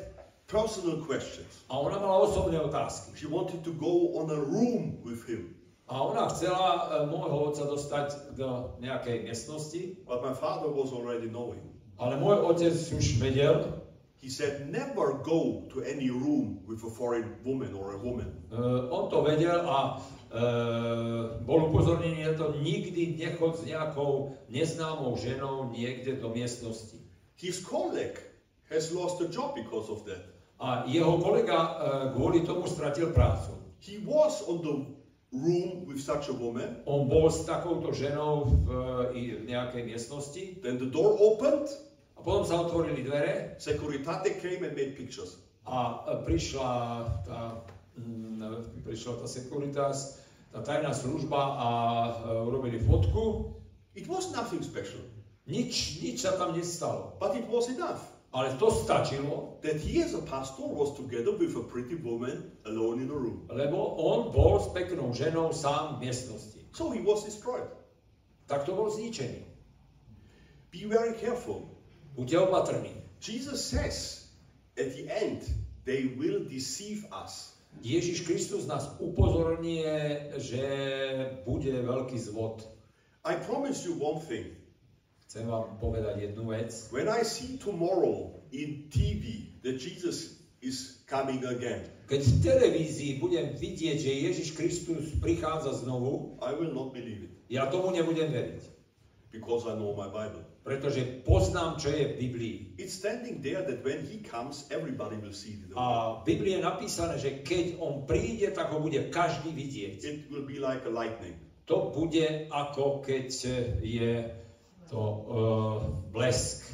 personal 0.49 1.05
questions. 1.05 1.61
A 1.69 1.77
ona 1.77 2.01
mala 2.01 2.25
osobné 2.25 2.57
otázky. 2.57 3.13
She 3.13 3.29
wanted 3.29 3.61
to 3.63 3.71
go 3.77 4.17
on 4.17 4.33
a 4.33 4.39
room 4.41 4.97
with 5.05 5.21
him. 5.29 5.53
A 5.89 6.01
ona 6.01 6.29
chcela 6.29 6.69
e, 6.69 7.09
môjho 7.09 7.53
otca 7.53 7.65
dostať 7.65 8.37
do 8.37 8.77
nejakej 8.81 9.25
miestnosti, 9.29 9.97
But 10.05 10.21
my 10.25 10.33
father 10.33 10.69
was 10.69 10.89
already 10.93 11.29
knowing. 11.29 11.61
ale 12.01 12.17
môj 12.17 12.45
otec 12.49 12.73
už 12.73 13.21
vedel, 13.21 13.79
He 14.19 14.27
said, 14.27 14.67
never 14.67 15.23
go 15.23 15.63
to 15.71 15.79
any 15.79 16.11
room 16.11 16.59
with 16.67 16.83
a 16.83 16.91
foreign 16.91 17.39
woman 17.47 17.71
or 17.71 17.95
a 17.95 17.99
woman. 18.03 18.27
Uh, 18.51 18.91
on 18.91 19.07
to 19.07 19.23
vedel 19.23 19.63
a 19.63 20.03
uh, 20.35 21.39
bol 21.47 21.71
upozornený 21.71 22.27
na 22.27 22.35
to, 22.35 22.51
nikdy 22.59 23.15
nechod 23.15 23.55
s 23.55 23.63
nejakou 23.63 24.35
neznámou 24.51 25.15
ženou 25.15 25.71
niekde 25.71 26.19
do 26.19 26.35
miestnosti. 26.35 26.99
His 27.39 27.63
colleague 27.63 28.19
has 28.67 28.91
lost 28.91 29.23
a 29.23 29.31
job 29.31 29.55
because 29.55 29.87
of 29.87 30.03
that. 30.03 30.27
A 30.59 30.83
jeho 30.91 31.15
kolega 31.23 31.55
uh, 31.55 31.71
kvôli 32.11 32.43
tomu 32.43 32.67
stratil 32.67 33.15
prácu. 33.15 33.55
He 33.79 34.03
was 34.03 34.43
on 34.43 34.59
the 34.59 34.75
room 35.31 35.87
with 35.87 36.03
such 36.03 36.27
a 36.27 36.35
woman. 36.35 36.83
On 36.83 37.07
bol 37.07 37.31
s 37.31 37.47
takouto 37.47 37.95
ženou 37.95 38.43
v, 38.43 38.67
i 39.15 39.21
v 39.39 39.43
nejakej 39.47 39.87
miestnosti 39.87 40.43
Then 40.59 40.75
the 40.75 40.91
door 40.91 41.15
opened. 41.15 41.71
a 42.11 42.19
potom 42.19 42.43
sa 42.43 42.59
otvorili 42.59 43.07
dvere 43.07 43.55
Securitate 43.55 44.35
came 44.43 44.67
and 44.67 44.75
made 44.75 44.99
pictures. 44.99 45.39
a 45.63 46.03
uh, 46.03 46.27
prišla 46.27 46.71
tá, 47.23 47.63
mm, 47.95 48.83
prišla 48.83 49.23
tá 49.23 49.25
Securitas, 49.31 50.19
tá 50.51 50.59
tajná 50.59 50.91
služba 50.91 51.39
a 51.55 51.67
urobili 52.43 52.83
fotku. 52.83 53.55
It 53.95 54.11
was 54.11 54.35
nothing 54.35 54.59
special, 54.59 54.99
Nič, 55.47 56.03
nič 56.03 56.19
sa 56.19 56.35
tam 56.35 56.51
nestalo. 56.51 57.15
but 57.15 57.31
it 57.31 57.47
was 57.47 57.71
enough 57.71 58.18
Ale 58.31 58.53
to 58.61 58.69
stačilo, 58.69 59.57
that 59.61 59.81
he 59.81 60.03
as 60.03 60.13
a 60.13 60.21
pastor 60.21 60.69
was 60.69 60.93
together 60.93 61.33
with 61.33 61.55
a 61.57 61.65
pretty 61.65 61.95
woman 61.95 62.51
alone 62.65 63.01
in 63.01 63.09
a 63.09 63.17
room. 63.17 63.49
lebo 63.49 63.97
on 63.97 64.29
bol 64.29 64.61
s 64.61 64.69
peknou 64.69 65.09
ženou 65.13 65.49
sám 65.49 65.97
v 65.97 66.05
miestnosti. 66.05 66.61
So 66.77 66.93
he 66.93 67.01
was 67.01 67.25
destroyed. 67.25 67.65
Tak 68.45 68.69
to 68.69 68.77
bol 68.77 68.93
zničený. 68.93 69.41
Be 70.69 70.85
very 70.85 71.17
careful. 71.17 71.65
Buďte 72.13 72.37
opatrní. 72.45 72.93
Jesus 73.17 73.65
says 73.65 74.29
at 74.77 74.93
the 74.93 75.09
end, 75.09 75.41
they 75.85 76.13
will 76.13 76.45
deceive 76.45 77.09
us. 77.09 77.57
Ježiš 77.81 78.25
Kristus 78.25 78.65
nás 78.69 78.93
upozorňuje, 79.01 80.33
že 80.37 80.65
bude 81.45 81.73
veľký 81.73 82.17
zvod. 82.17 82.65
I 83.25 83.37
promise 83.41 83.85
you 83.85 83.97
one 83.97 84.21
thing. 84.21 84.58
Chcem 85.29 85.45
vám 85.45 85.77
povedať 85.77 86.25
jednu 86.25 86.49
vec. 86.49 86.73
When 86.89 87.05
I 87.05 87.21
see 87.21 87.61
tomorrow 87.61 88.33
in 88.49 88.89
TV 88.89 89.53
that 89.61 89.77
Jesus 89.77 90.41
is 90.65 91.05
coming 91.05 91.45
again, 91.45 91.85
Keď 92.09 92.21
v 92.25 92.35
televízii 92.41 93.11
budem 93.21 93.53
vidieť, 93.53 93.97
že 94.01 94.11
Ježiš 94.25 94.57
Kristus 94.57 95.13
prichádza 95.21 95.85
znovu, 95.85 96.41
I 96.41 96.57
will 96.57 96.73
not 96.73 96.97
believe 96.97 97.29
it 97.29 97.39
ja 97.49 97.65
tomu 97.69 97.89
nebudem 97.93 98.29
veriť. 98.29 98.61
because 99.29 99.69
I 99.69 99.77
know 99.77 99.93
my 99.93 100.09
Bible. 100.09 100.41
pretože 100.65 101.05
poznám, 101.25 101.77
čo 101.77 101.93
je 101.93 102.13
v 102.13 102.15
Biblii. 102.17 102.55
It's 102.81 102.97
standing 102.97 103.41
there 103.45 103.61
that 103.61 103.85
when 103.85 104.01
he 104.05 104.21
comes, 104.25 104.65
everybody 104.73 105.17
will 105.21 105.33
see 105.33 105.61
it. 105.61 105.73
A 105.77 106.17
v 106.21 106.29
Biblii 106.29 106.57
je 106.57 106.61
napísané, 106.65 107.21
že 107.21 107.45
keď 107.45 107.77
on 107.77 108.09
príde, 108.09 108.49
tak 108.53 108.73
ho 108.73 108.81
bude 108.81 108.97
každý 109.13 109.53
vidieť. 109.53 109.93
It 110.01 110.19
will 110.33 110.45
be 110.45 110.57
like 110.57 110.85
a 110.85 110.93
lightning. 110.93 111.37
To 111.69 111.93
bude 111.93 112.49
ako 112.49 113.05
keď 113.05 113.29
je 113.85 114.13
to 114.89 114.99
uh, 114.99 115.77
blesk. 116.11 116.65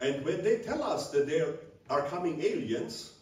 And 0.00 0.24
when 0.24 0.42
they 0.42 0.62
tell 0.62 0.82
us 0.82 1.10
that 1.10 1.26
there 1.26 1.58
are 1.90 2.02
coming 2.08 2.40
aliens, 2.40 3.14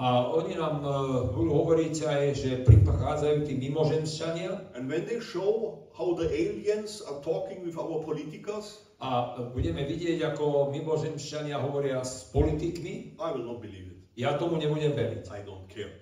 A 0.00 0.32
oni 0.32 0.56
nám 0.56 0.80
uh, 0.80 1.28
budú 1.28 1.60
hovoriť 1.60 1.94
aj, 2.08 2.22
že 2.32 2.50
prichádzajú 2.64 3.44
tí 3.44 3.52
mimožemšťania 3.68 4.72
and 4.72 4.88
when 4.88 5.04
they 5.04 5.20
show 5.20 5.76
how 5.92 6.16
the 6.16 6.24
aliens 6.24 7.04
are 7.04 7.20
talking 7.20 7.60
with 7.60 7.76
our 7.76 8.00
politicals, 8.00 8.80
a 8.96 9.36
budeme 9.52 9.84
vidieť, 9.84 10.24
ako 10.24 10.72
mimozemšťania 10.72 11.60
hovoria 11.60 12.00
s 12.00 12.32
politikmi. 12.32 13.16
I 13.20 13.28
will 13.32 13.44
not 13.44 13.60
believe 13.60 13.92
it. 13.92 14.00
Ja 14.16 14.40
tomu 14.40 14.56
nebudem 14.56 14.96
veriť. 14.96 15.28
I 15.32 15.40
don't 15.44 15.68
care. 15.68 15.92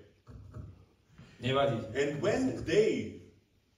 Nevadí. 1.42 1.82
And 1.94 2.22
when 2.22 2.62
they 2.66 3.22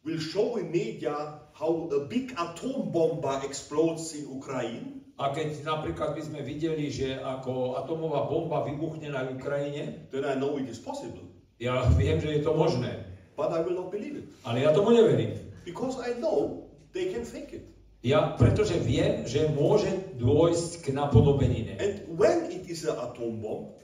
will 0.05 0.21
show 0.21 0.61
in 0.61 0.69
media 0.69 1.40
how 1.61 1.93
a 1.93 2.09
big 2.09 2.33
atom 2.41 2.89
bomber 2.89 3.45
explodes 3.45 4.17
in 4.17 4.25
Ukraine, 4.33 5.01
A 5.21 5.37
keď 5.37 5.69
napríklad 5.69 6.17
by 6.17 6.23
sme 6.25 6.41
videli, 6.41 6.89
že 6.89 7.21
ako 7.21 7.77
atomová 7.77 8.25
bomba 8.25 8.65
vybuchne 8.65 9.13
na 9.13 9.29
Ukrajine, 9.29 10.09
then 10.09 10.25
I 10.25 10.33
know 10.33 10.57
it 10.57 10.65
is 10.65 10.81
possible. 10.81 11.29
ja 11.61 11.85
viem, 11.93 12.17
že 12.17 12.41
je 12.41 12.41
to 12.41 12.57
možné. 12.57 13.05
But 13.37 13.53
I 13.53 13.61
will 13.61 13.77
not 13.77 13.93
believe 13.93 14.17
it. 14.17 14.33
Ale 14.49 14.65
ja 14.65 14.73
tomu 14.73 14.97
neverím. 14.97 15.37
Because 15.69 16.01
I 16.01 16.17
know 16.17 16.65
they 16.97 17.13
can 17.13 17.29
fake 17.29 17.53
it. 17.53 17.69
Ja, 18.01 18.33
pretože 18.41 18.81
viem, 18.81 19.29
že 19.29 19.53
môže 19.53 19.93
dôjsť 20.17 20.89
k 20.89 20.97
napodobenine. 20.97 21.77
And 21.77 22.17
when 22.17 22.49
it 22.49 22.65
is 22.65 22.89
an 22.89 22.97
atom 22.97 23.45
bomb, 23.45 23.77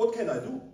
what 0.00 0.16
can 0.16 0.32
I 0.32 0.40
do? 0.40 0.64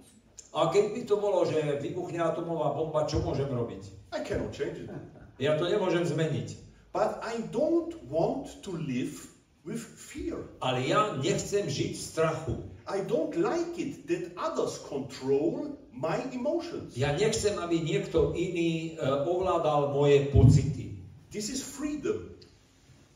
A 0.54 0.70
keď 0.70 0.94
by 0.94 1.02
to 1.02 1.14
bolo, 1.18 1.42
že 1.50 1.82
vybuchne 1.82 2.22
atomová 2.22 2.78
bomba, 2.78 3.10
čo 3.10 3.26
môžem 3.26 3.50
robiť? 3.50 4.14
I 4.14 4.22
cannot 4.22 4.54
change 4.54 4.86
it. 4.86 4.88
Ja 5.36 5.56
to 5.60 5.68
nemôžem 5.68 6.04
zmeniť. 6.08 6.56
But 6.96 7.20
I 7.20 7.44
don't 7.52 7.92
want 8.08 8.64
to 8.64 8.72
live 8.72 9.20
with 9.68 9.84
fear. 9.84 10.48
Ale 10.64 10.80
ja 10.88 11.12
nechcem 11.20 11.68
žiť 11.68 11.92
v 11.92 12.00
strachu. 12.00 12.56
I 12.88 13.04
don't 13.04 13.36
like 13.36 13.76
it 13.76 14.08
that 14.08 14.32
others 14.40 14.80
control 14.80 15.76
my 15.92 16.16
emotions. 16.32 16.96
Ja 16.96 17.12
nechcem, 17.12 17.58
aby 17.60 17.84
niekto 17.84 18.32
iný 18.32 18.96
e, 18.96 19.02
ovládal 19.04 19.92
moje 19.92 20.32
pocity. 20.32 20.96
This 21.28 21.52
is 21.52 21.60
freedom. 21.60 22.32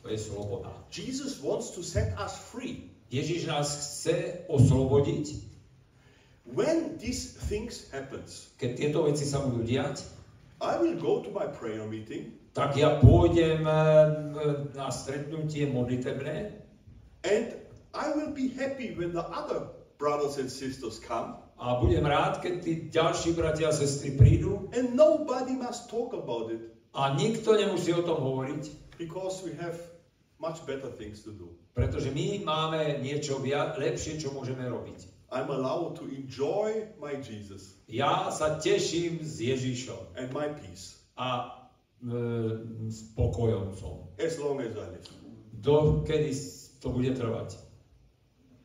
To 0.04 0.12
je 0.12 0.18
sloboda. 0.20 0.74
Jesus 0.92 1.40
wants 1.40 1.72
to 1.72 1.80
set 1.80 2.12
us 2.20 2.36
free. 2.36 2.90
Ježiš 3.08 3.48
nás 3.48 3.68
chce 3.70 4.44
oslobodiť, 4.50 5.50
When 6.50 6.98
these 6.98 7.30
things 7.46 7.86
happens, 7.94 8.50
keď 8.58 8.70
tieto 8.74 9.06
veci 9.06 9.22
sa 9.22 9.38
budú 9.38 9.62
diať, 9.62 10.02
I 10.60 10.76
will 10.76 10.96
go 11.00 11.24
to 11.24 11.30
my 11.32 11.48
prayer 11.48 11.84
meeting. 11.88 12.36
Tak 12.52 12.76
ja 12.76 13.00
pôjdem 13.00 13.64
e, 13.64 13.76
na 14.76 14.88
stretnutie 14.92 15.66
modlitebné. 15.72 16.52
And 17.24 17.46
I 17.96 18.06
will 18.12 18.32
be 18.32 18.52
happy 18.52 18.92
when 18.94 19.16
the 19.16 19.24
other 19.24 19.72
brothers 19.96 20.36
and 20.36 20.52
sisters 20.52 21.00
come. 21.00 21.40
A 21.60 21.76
budem 21.76 22.08
rád, 22.08 22.40
keď 22.40 22.54
tí 22.64 22.72
ďalší 22.88 23.36
bratia 23.36 23.68
a 23.68 23.74
sestry 23.76 24.16
prídu. 24.16 24.68
And 24.72 24.96
nobody 24.96 25.56
must 25.56 25.92
talk 25.92 26.16
about 26.16 26.48
it. 26.52 26.72
A 26.96 27.14
nikto 27.14 27.54
nemusí 27.54 27.94
o 27.94 28.02
tom 28.02 28.18
hovoriť, 28.18 28.96
because 28.98 29.44
we 29.46 29.54
have 29.60 29.76
much 30.40 30.64
better 30.66 30.90
things 30.90 31.22
to 31.22 31.30
do. 31.30 31.60
pretože 31.80 32.10
my 32.10 32.44
máme 32.44 33.00
niečo 33.00 33.40
lepšie, 33.40 34.18
čo 34.18 34.34
môžeme 34.34 34.66
robiť. 34.66 35.19
I'm 35.30 35.50
allowed 35.50 35.94
to 36.02 36.10
enjoy 36.10 36.90
my 36.98 37.14
Jesus 37.22 37.78
Ja 37.86 38.30
sa 38.34 38.58
teším 38.58 39.22
s 39.22 39.38
Ježišom 39.38 40.18
and 40.18 40.30
my 40.34 40.50
peace 40.58 40.98
a 41.14 41.54
e, 42.02 42.10
spokojom 42.90 43.74
som. 43.78 44.10
as 44.18 44.38
long 44.38 44.58
as 44.58 44.74
I 44.74 44.86
live. 44.94 45.06
Dokedy 45.60 46.32
to 46.80 46.88
bude 46.90 47.12
trvať. 47.14 47.60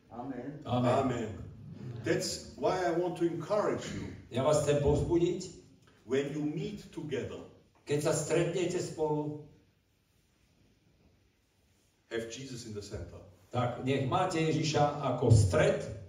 Amen. 0.10 0.64
Amen. 0.66 0.94
Amen. 1.06 1.30
That's 2.08 2.54
why 2.56 2.80
I 2.86 2.96
want 2.96 3.18
to 3.20 3.26
encourage 3.28 3.84
you 3.94 4.16
Ja 4.34 4.44
vás 4.44 4.66
chcem 4.68 4.84
povzbudiť, 4.84 5.48
when 6.04 6.34
you 6.34 6.44
meet 6.44 6.92
together, 6.92 7.40
keď 7.88 8.10
sa 8.10 8.14
stretnete 8.14 8.82
spolu, 8.82 9.46
have 12.12 12.28
Jesus 12.28 12.66
in 12.66 12.74
the 12.74 12.84
center. 12.84 13.22
tak 13.54 13.86
nech 13.88 14.12
máte 14.12 14.42
Ježiša 14.44 15.00
ako 15.16 15.32
stred. 15.32 16.05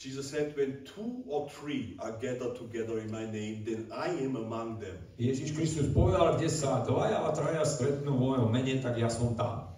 Jesus 0.00 0.32
said, 0.32 0.56
When 0.56 0.80
two 0.88 1.20
or 1.28 1.52
three 1.52 2.00
are 2.00 2.16
gathered 2.16 2.56
together 2.56 3.04
in 3.04 3.12
my 3.12 3.28
name, 3.28 3.68
then 3.68 3.92
I 3.92 4.08
am 4.24 4.32
among 4.40 4.80
them. 4.80 4.96
Ježiš 5.20 5.52
Kristus 5.52 5.92
povedal, 5.92 6.40
kde 6.40 6.48
sa 6.48 6.80
dvaja 6.80 7.28
a 7.28 7.36
traja 7.36 7.68
stretnú 7.68 8.16
v 8.16 8.20
mojom 8.24 8.48
mene, 8.48 8.80
tak 8.80 8.96
ja 8.96 9.12
som 9.12 9.36
tam. 9.36 9.68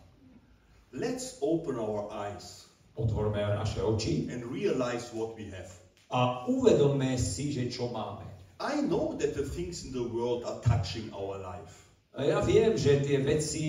Let's 0.94 1.42
open 1.42 1.74
our 1.74 2.06
eyes 2.14 2.70
Otvorme 2.94 3.40
naše 3.40 3.80
oči 3.80 4.28
and 4.30 4.46
realize 4.46 5.10
what 5.10 5.34
we 5.34 5.50
have. 5.50 5.72
a 6.12 6.44
uvedomme 6.46 7.16
si, 7.16 7.50
že 7.50 7.72
čo 7.72 7.88
máme. 7.88 8.28
I 8.60 8.84
know 8.84 9.16
that 9.18 9.34
the 9.34 9.42
things 9.42 9.82
in 9.82 9.90
the 9.90 10.04
world 10.04 10.44
are 10.44 10.60
touching 10.62 11.10
our 11.10 11.40
life. 11.40 11.90
Ja 12.14 12.44
viem, 12.44 12.76
že 12.76 13.00
tie 13.00 13.18
veci 13.24 13.64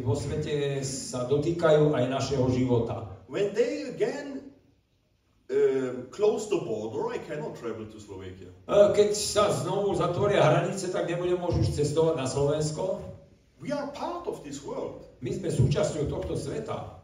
vo 0.00 0.16
svete 0.16 0.80
sa 0.82 1.28
dotýkajú 1.28 1.92
aj 1.92 2.04
našeho 2.08 2.48
života. 2.50 3.06
When 3.28 3.52
they 3.52 3.92
again 3.92 4.41
close 6.10 6.48
the 6.48 6.56
border, 6.56 7.12
I 7.12 7.18
cannot 7.18 7.56
travel 7.56 7.86
to 7.86 7.98
Slovakia. 8.00 8.48
E, 8.66 8.74
Keď 8.92 9.10
sa 9.12 9.52
znovu 9.52 9.92
zatvoria 9.94 10.40
hranice, 10.40 10.88
tak 10.88 11.08
nebudem 11.08 11.36
môžu 11.38 11.62
už 11.62 11.76
cestovať 11.76 12.14
na 12.16 12.26
Slovensko. 12.26 13.00
We 13.62 13.70
are 13.70 13.88
part 13.94 14.26
of 14.26 14.42
this 14.42 14.58
world, 14.62 15.06
My 15.22 15.30
sme 15.30 15.48
súčasťou 15.54 16.10
tohto 16.10 16.34
sveta. 16.34 16.98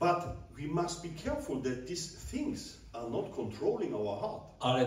but 0.00 0.36
we 0.56 0.66
must 0.66 1.02
be 1.02 1.12
careful 1.16 1.60
that 1.60 1.86
these 1.86 2.12
things 2.32 2.78
are 2.94 3.08
not 3.08 3.32
controlling 3.32 3.94
our 3.94 4.16
heart. 4.20 4.42
Ale 4.60 4.80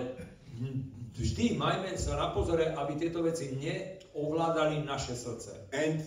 vždy 1.13 1.53
majme 1.57 1.93
sa 1.97 2.17
na 2.17 2.27
pozore, 2.33 2.73
aby 2.73 2.97
tieto 2.97 3.21
veci 3.21 3.53
neovládali 3.55 4.81
naše 4.85 5.13
srdce. 5.13 5.69
And 5.73 6.01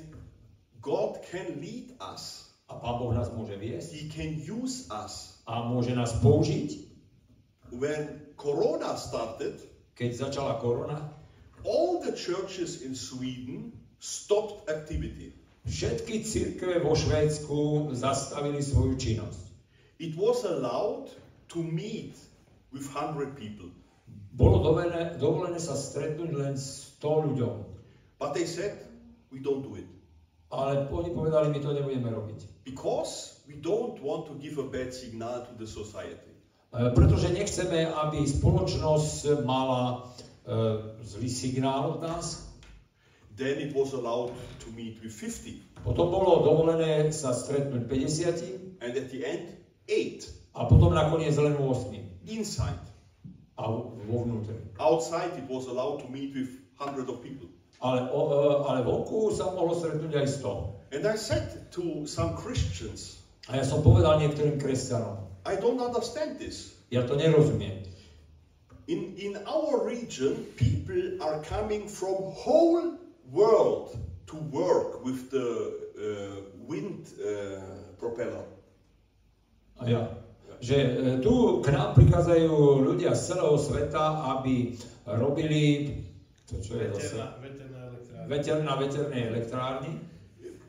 God 0.83 1.22
can 1.26 1.61
lead 1.62 1.95
us. 2.03 2.50
A 2.71 2.79
Pán 2.79 3.03
Boh 3.03 3.11
nás 3.11 3.27
môže 3.35 3.59
viesť 3.59 3.91
He 3.91 4.07
can 4.07 4.39
use 4.39 4.87
us. 4.95 5.43
a 5.51 5.66
môže 5.66 5.91
nás 5.91 6.14
použiť. 6.23 6.87
When 7.75 8.31
Corona 8.39 8.95
started, 8.95 9.59
Keď 10.01 10.16
začala 10.16 10.57
korona, 10.64 10.97
all 11.61 12.01
the 12.01 12.16
churches 12.16 12.81
in 12.81 12.97
Sweden 12.97 13.68
stopped 14.01 14.64
activity. 14.73 15.37
všetky 15.68 16.25
cirkve 16.25 16.81
vo 16.81 16.97
Švédsku 16.97 17.93
zastavili 17.93 18.64
svoju 18.64 18.97
činnosť. 18.97 19.45
It 20.01 20.16
was 20.16 20.49
allowed 20.49 21.12
to 21.53 21.61
meet 21.61 22.16
with 22.73 22.89
100 22.89 23.37
people. 23.37 23.68
Bolo 24.33 24.64
dovolené, 24.64 25.21
dovolené 25.21 25.61
sa 25.61 25.77
stretnúť 25.77 26.33
len 26.33 26.57
100 26.57 27.29
ľuďom. 27.29 27.55
But 28.16 28.33
they 28.33 28.49
said, 28.49 28.81
we 29.29 29.45
don't 29.45 29.61
do 29.61 29.77
it. 29.77 29.89
Ale 30.49 30.89
oni 30.89 31.12
povedali, 31.12 31.53
my 31.53 31.61
to 31.61 31.77
nebudeme 31.77 32.09
robiť. 32.09 32.41
Because 32.65 33.41
we 33.49 33.57
don't 33.57 33.99
want 34.03 34.29
to 34.29 34.35
give 34.37 34.59
a 34.59 34.67
bad 34.69 34.93
signal 34.95 35.47
to 35.49 35.53
the 35.57 35.67
society. 35.67 36.33
E, 36.71 36.93
Pretože 36.93 37.33
nechceme, 37.33 37.89
aby 37.89 38.23
spoločnosť 38.29 39.43
mala 39.43 40.13
e, 40.45 40.57
zlý 41.03 41.31
signál 41.31 41.97
od 41.97 42.01
nás. 42.05 42.47
Then 43.41 43.57
it 43.65 43.73
was 43.73 43.97
allowed 43.97 44.37
to 44.61 44.69
meet 44.77 45.01
with 45.01 45.17
50. 45.17 45.81
Potom 45.81 46.13
bolo 46.13 46.45
dovolené 46.45 47.09
sa 47.09 47.33
stretnúť 47.33 47.89
50 47.89 48.85
And 48.85 48.97
at 48.97 49.13
the 49.13 49.21
end, 49.25 49.57
8 49.89 50.57
a 50.57 50.65
potom 50.69 50.93
nakoniec 50.97 51.37
len 51.37 51.57
8 51.57 52.29
inside. 52.29 52.91
a 53.61 53.69
vo 53.69 54.25
vnútri. 54.25 54.57
Outside, 54.81 55.37
it 55.37 55.45
was 55.49 55.69
allowed 55.69 56.01
to 56.01 56.09
meet 56.09 56.33
with 56.33 56.49
100 56.81 57.09
of 57.13 57.21
people. 57.21 57.49
Ale, 57.81 58.09
o, 58.09 58.21
e, 58.33 58.37
ale 58.69 58.81
vonku 58.85 59.33
sa 59.37 59.53
mohlo 59.53 59.77
stretnúť 59.77 60.17
aj 60.17 60.29
100. 60.41 60.80
And 60.91 61.07
I 61.07 61.14
said 61.16 61.70
to 61.78 62.07
some 62.07 62.34
Christians, 62.34 63.22
A 63.47 63.57
ja 63.59 63.64
som 63.66 63.82
povedal 63.82 64.18
niektorým 64.20 64.59
kresťanom, 64.59 65.22
I 65.47 65.55
don't 65.57 65.78
understand 65.78 66.38
this. 66.38 66.74
ja 66.91 67.07
to 67.07 67.14
nerozumiem. 67.14 67.86
In, 68.91 69.14
in 69.14 69.38
our 69.47 69.86
region, 69.86 70.34
people 70.59 71.14
are 71.22 71.38
coming 71.47 71.86
from 71.86 72.34
whole 72.34 72.99
world 73.30 73.95
to 74.26 74.34
work 74.51 75.07
with 75.07 75.30
the 75.30 75.47
uh, 75.95 76.43
wind 76.66 77.07
uh, 77.22 77.62
propeller. 78.03 78.43
A 79.78 79.86
ja. 79.86 80.03
Že 80.61 80.76
e, 80.76 80.88
tu 81.24 81.64
k 81.64 81.72
nám 81.72 81.97
prichádzajú 81.97 82.84
ľudia 82.84 83.16
z 83.16 83.32
celého 83.32 83.57
sveta, 83.57 84.28
aby 84.36 84.76
robili, 85.09 85.88
to 86.45 86.61
čo 86.61 86.76
je 86.76 86.93
zase, 87.01 87.16
Veterná, 87.16 87.41
veterná 87.41 87.80
elektrárna. 87.88 88.26
veter, 88.28 88.57
na 88.61 88.74
veternej 88.76 89.22
elektrárni. 89.32 89.93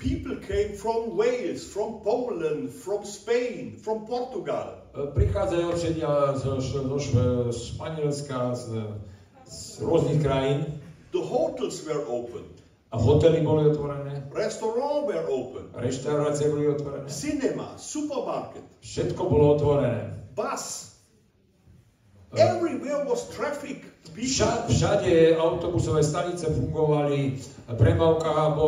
People 0.02 0.36
came 0.42 0.74
from 0.74 1.14
Wales, 1.14 1.62
from 1.62 2.02
Poland, 2.02 2.74
from 2.74 3.06
Spain, 3.06 3.78
from 3.78 4.10
Portugal. 4.10 4.82
E, 4.98 5.14
Prichádzajú 5.14 5.66
občania 5.70 6.34
zo, 6.34 6.58
zo 6.58 6.98
Španielska, 7.54 8.58
z, 8.58 8.82
z 9.46 9.78
rôznych 9.86 10.26
krajín 10.26 10.66
The 11.12 11.22
hotels 11.22 11.86
were 11.86 12.02
open, 12.08 12.50
a 12.90 12.98
hotely 12.98 13.44
boli 13.46 13.68
otvorené, 13.68 14.26
restaurants 14.32 15.06
were 15.12 15.28
open, 15.28 15.68
reštaurácie 15.76 16.48
boli 16.50 16.72
otvorené, 16.72 17.06
cinema, 17.12 17.76
supermarket, 17.76 18.64
všetko 18.80 19.22
bolo 19.28 19.60
otvorené. 19.60 20.18
bus. 20.34 20.91
Everywhere 22.34 23.06
was 23.06 23.28
traffic. 23.30 23.84
Všade 24.68 25.38
autobusové 25.38 26.04
stanice 26.04 26.48
fungovali, 26.48 27.40
premávka 27.78 28.32
e, 28.32 28.64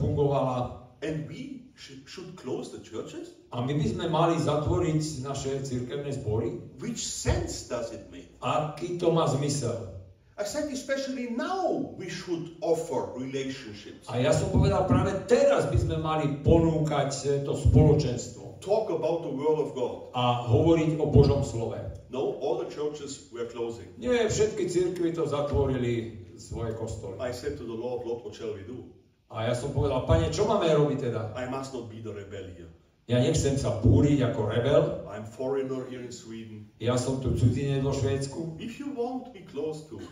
fungovala 0.00 0.80
and 1.00 1.24
we 1.28 1.64
sh- 1.76 2.04
should 2.04 2.36
close 2.36 2.68
the 2.72 2.80
churches? 2.84 3.32
a 3.52 3.60
my 3.64 3.72
by 3.74 3.86
sme 3.88 4.06
mali 4.08 4.36
zatvoriť 4.38 5.24
naše 5.24 5.64
cirkevné 5.64 6.12
zbory. 6.12 6.60
Which 6.78 7.00
sense 7.02 7.66
does 7.68 7.90
it 7.90 8.06
make? 8.12 8.28
Aký 8.44 9.00
to 9.00 9.10
má 9.10 9.26
zmysel? 9.32 9.96
I 10.40 10.44
said, 10.48 10.72
especially 10.72 11.36
now, 11.36 11.92
we 12.00 12.08
should 12.08 12.56
offer 12.64 13.12
relationships. 13.12 14.08
A 14.08 14.16
ja 14.20 14.32
som 14.32 14.48
povedal, 14.48 14.88
práve 14.88 15.12
teraz 15.28 15.68
by 15.68 15.76
sme 15.76 15.96
mali 16.00 16.40
ponúkať 16.40 17.10
e, 17.28 17.28
to 17.44 17.56
spoločenstvo 17.56 18.60
Talk 18.60 18.92
about 18.92 19.24
the 19.24 19.32
Word 19.32 19.56
of 19.56 19.72
God. 19.72 20.12
a 20.12 20.44
hovoriť 20.44 21.00
o 21.00 21.08
Božom 21.08 21.40
slove. 21.44 21.80
No, 22.10 22.34
all 22.42 22.58
the 22.58 22.66
churches 22.74 23.30
were 23.30 23.46
closing. 23.46 23.86
Nie, 23.98 24.26
všetky 24.26 24.66
cirkvy 24.66 25.14
to 25.14 25.30
zatvorili 25.30 26.18
svoje 26.38 26.74
kostoly. 26.74 27.14
I 27.22 27.30
said 27.30 27.54
to 27.58 27.64
the 27.64 27.76
Lord, 27.76 28.02
Lord, 28.02 28.26
what 28.26 28.34
shall 28.34 28.50
we 28.50 28.66
do? 28.66 28.82
A 29.30 29.46
ja 29.46 29.54
som 29.54 29.70
povedal, 29.70 30.02
pane, 30.10 30.26
čo 30.34 30.42
máme 30.42 30.66
robiť 30.66 30.98
teda? 31.06 31.30
I 31.38 31.46
must 31.46 31.70
not 31.70 31.86
be 31.86 32.02
the 32.02 32.10
rebel 32.10 32.50
here. 32.50 32.66
Ja 33.06 33.22
nechcem 33.22 33.54
sa 33.58 33.78
búriť 33.78 34.22
ako 34.26 34.40
rebel, 34.50 34.82
I'm 35.06 35.22
foreigner 35.22 35.86
here 35.86 36.02
in 36.02 36.10
Sweden. 36.10 36.66
ja 36.82 36.98
som 36.98 37.22
tu 37.22 37.34
cudzinec 37.38 37.82
vo 37.86 37.94
Švédsku. 37.94 38.58
If 38.58 38.82
you 38.82 38.90
want, 38.90 39.30
we 39.30 39.46
close 39.46 39.86
too. 39.86 40.02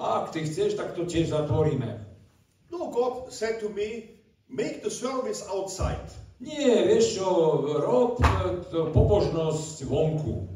A 0.00 0.24
ak 0.24 0.32
ty 0.32 0.48
chceš, 0.48 0.80
tak 0.80 0.96
to 0.96 1.04
tiež 1.04 1.28
zatvoríme. 1.28 2.00
No, 2.72 2.88
God 2.88 3.28
said 3.32 3.60
to 3.60 3.68
me, 3.68 4.16
make 4.48 4.80
the 4.80 4.92
service 4.92 5.44
outside. 5.44 6.08
Nie, 6.40 6.88
vieš 6.88 7.20
čo, 7.20 7.28
rob 7.84 8.20
e, 8.20 8.26
pobožnosť 8.92 9.84
vonku. 9.86 10.53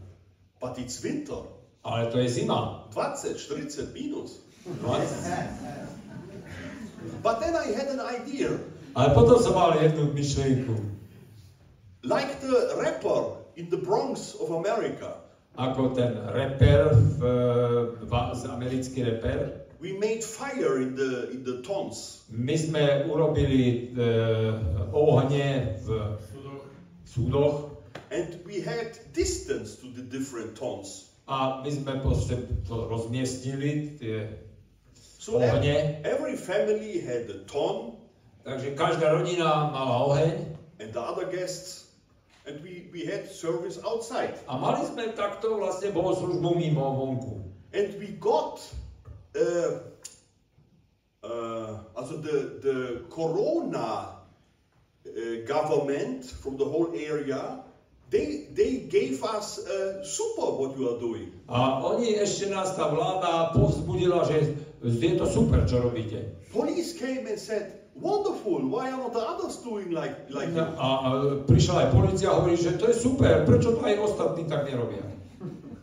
But 0.60 0.78
it's 0.78 0.98
winter. 1.02 1.46
Ale 1.84 2.10
to 2.10 2.18
je 2.18 2.28
zima. 2.28 2.84
20, 2.92 3.38
40 3.38 3.94
minus. 3.94 4.42
No, 4.82 4.98
But 7.22 7.40
then 7.40 7.56
I 7.56 7.72
had 7.72 7.88
an 7.88 8.00
idea. 8.02 8.50
ale 8.98 9.14
potom 9.14 9.38
som 9.38 9.54
mal 9.54 9.78
jednu 9.78 10.10
myšlienku. 10.12 10.74
Like 12.02 12.42
the 12.42 12.74
rapper 12.78 13.38
in 13.54 13.70
the 13.70 13.78
Bronx 13.78 14.34
of 14.34 14.50
America. 14.50 15.22
Ako 15.58 15.94
ten 15.94 16.14
reper, 16.34 16.94
v, 16.94 17.20
v, 18.06 18.12
z 18.34 18.42
americký 18.46 19.02
reper, 19.02 19.66
We 19.78 19.94
made 19.94 20.26
fire 20.26 20.82
in 20.82 20.98
the 20.98 21.30
in 21.30 21.46
the 21.46 21.62
tons. 21.62 22.26
my 22.34 22.58
sme 22.58 23.06
urobili 23.06 23.94
e, 23.94 24.06
ohne 24.90 25.78
v 25.86 26.18
súdoch 27.06 27.67
And 28.10 28.40
we 28.46 28.60
had 28.60 28.98
distance 29.12 29.76
to 29.76 29.86
the 29.92 30.02
different 30.02 30.56
tons. 30.56 31.04
a 31.28 31.60
my 31.60 31.68
sme 31.68 32.00
proste 32.00 32.40
to 32.64 32.88
rozmiestnili, 32.88 34.00
tie 34.00 34.32
So 34.96 35.36
ev- 35.44 35.60
ohne. 35.60 36.00
every 36.00 36.36
family 36.40 37.04
had 37.04 37.28
a 37.28 37.44
ton 37.44 38.00
Takže 38.48 38.72
každá 38.80 39.12
rodina 39.12 39.68
mala 39.68 40.08
oheň 40.08 40.56
and 40.80 40.88
the 40.88 41.02
other 41.04 41.28
guests, 41.28 41.84
and 42.48 42.56
we, 42.64 42.88
we 42.96 43.04
had 43.04 43.28
service 43.28 43.76
outside. 43.84 44.40
a 44.48 44.56
mali 44.56 44.88
sme 44.88 45.12
takto 45.12 45.60
vlastne 45.60 45.92
bohoslužbu 45.92 46.48
mimo 46.56 46.88
vonku. 46.96 47.44
And 47.76 47.92
we 48.00 48.16
got 48.16 48.64
uh, 49.36 49.84
uh, 51.20 51.84
also 51.92 52.16
the, 52.24 52.56
the 52.64 52.78
Corona 53.12 54.16
uh, 55.04 55.44
government 55.44 56.24
from 56.24 56.56
the 56.56 56.64
whole 56.64 56.88
area, 56.96 57.60
they, 58.10 58.48
they 58.54 58.88
gave 58.88 59.22
us 59.24 59.58
uh, 59.58 60.04
super 60.04 60.52
what 60.56 60.76
you 60.76 60.88
are 60.88 60.98
doing. 61.00 61.32
A 61.48 61.80
oni 61.84 62.16
ešte 62.16 62.48
nás 62.48 62.76
tá 62.76 62.88
vláda 62.88 63.52
povzbudila, 63.52 64.24
že 64.24 64.56
je 64.84 65.12
to 65.16 65.26
super, 65.28 65.64
čo 65.68 65.84
robíte. 65.84 66.36
Police 66.52 66.96
came 66.96 67.28
and 67.28 67.36
said, 67.36 67.84
wonderful, 67.92 68.64
why 68.64 68.88
are 68.88 69.00
not 69.00 69.12
the 69.12 69.20
others 69.20 69.60
doing 69.60 69.92
like, 69.92 70.28
like 70.32 70.48
A, 70.56 70.64
you? 70.64 70.64
a 70.64 70.88
prišla 71.44 71.74
aj 71.84 71.88
policia 71.92 72.28
a 72.32 72.40
hovorí, 72.40 72.56
že 72.56 72.80
to 72.80 72.88
je 72.88 72.96
super, 72.96 73.44
prečo 73.44 73.76
to 73.76 73.80
aj 73.84 73.96
ostatní 74.00 74.48
tak 74.48 74.64
nerobia? 74.68 75.04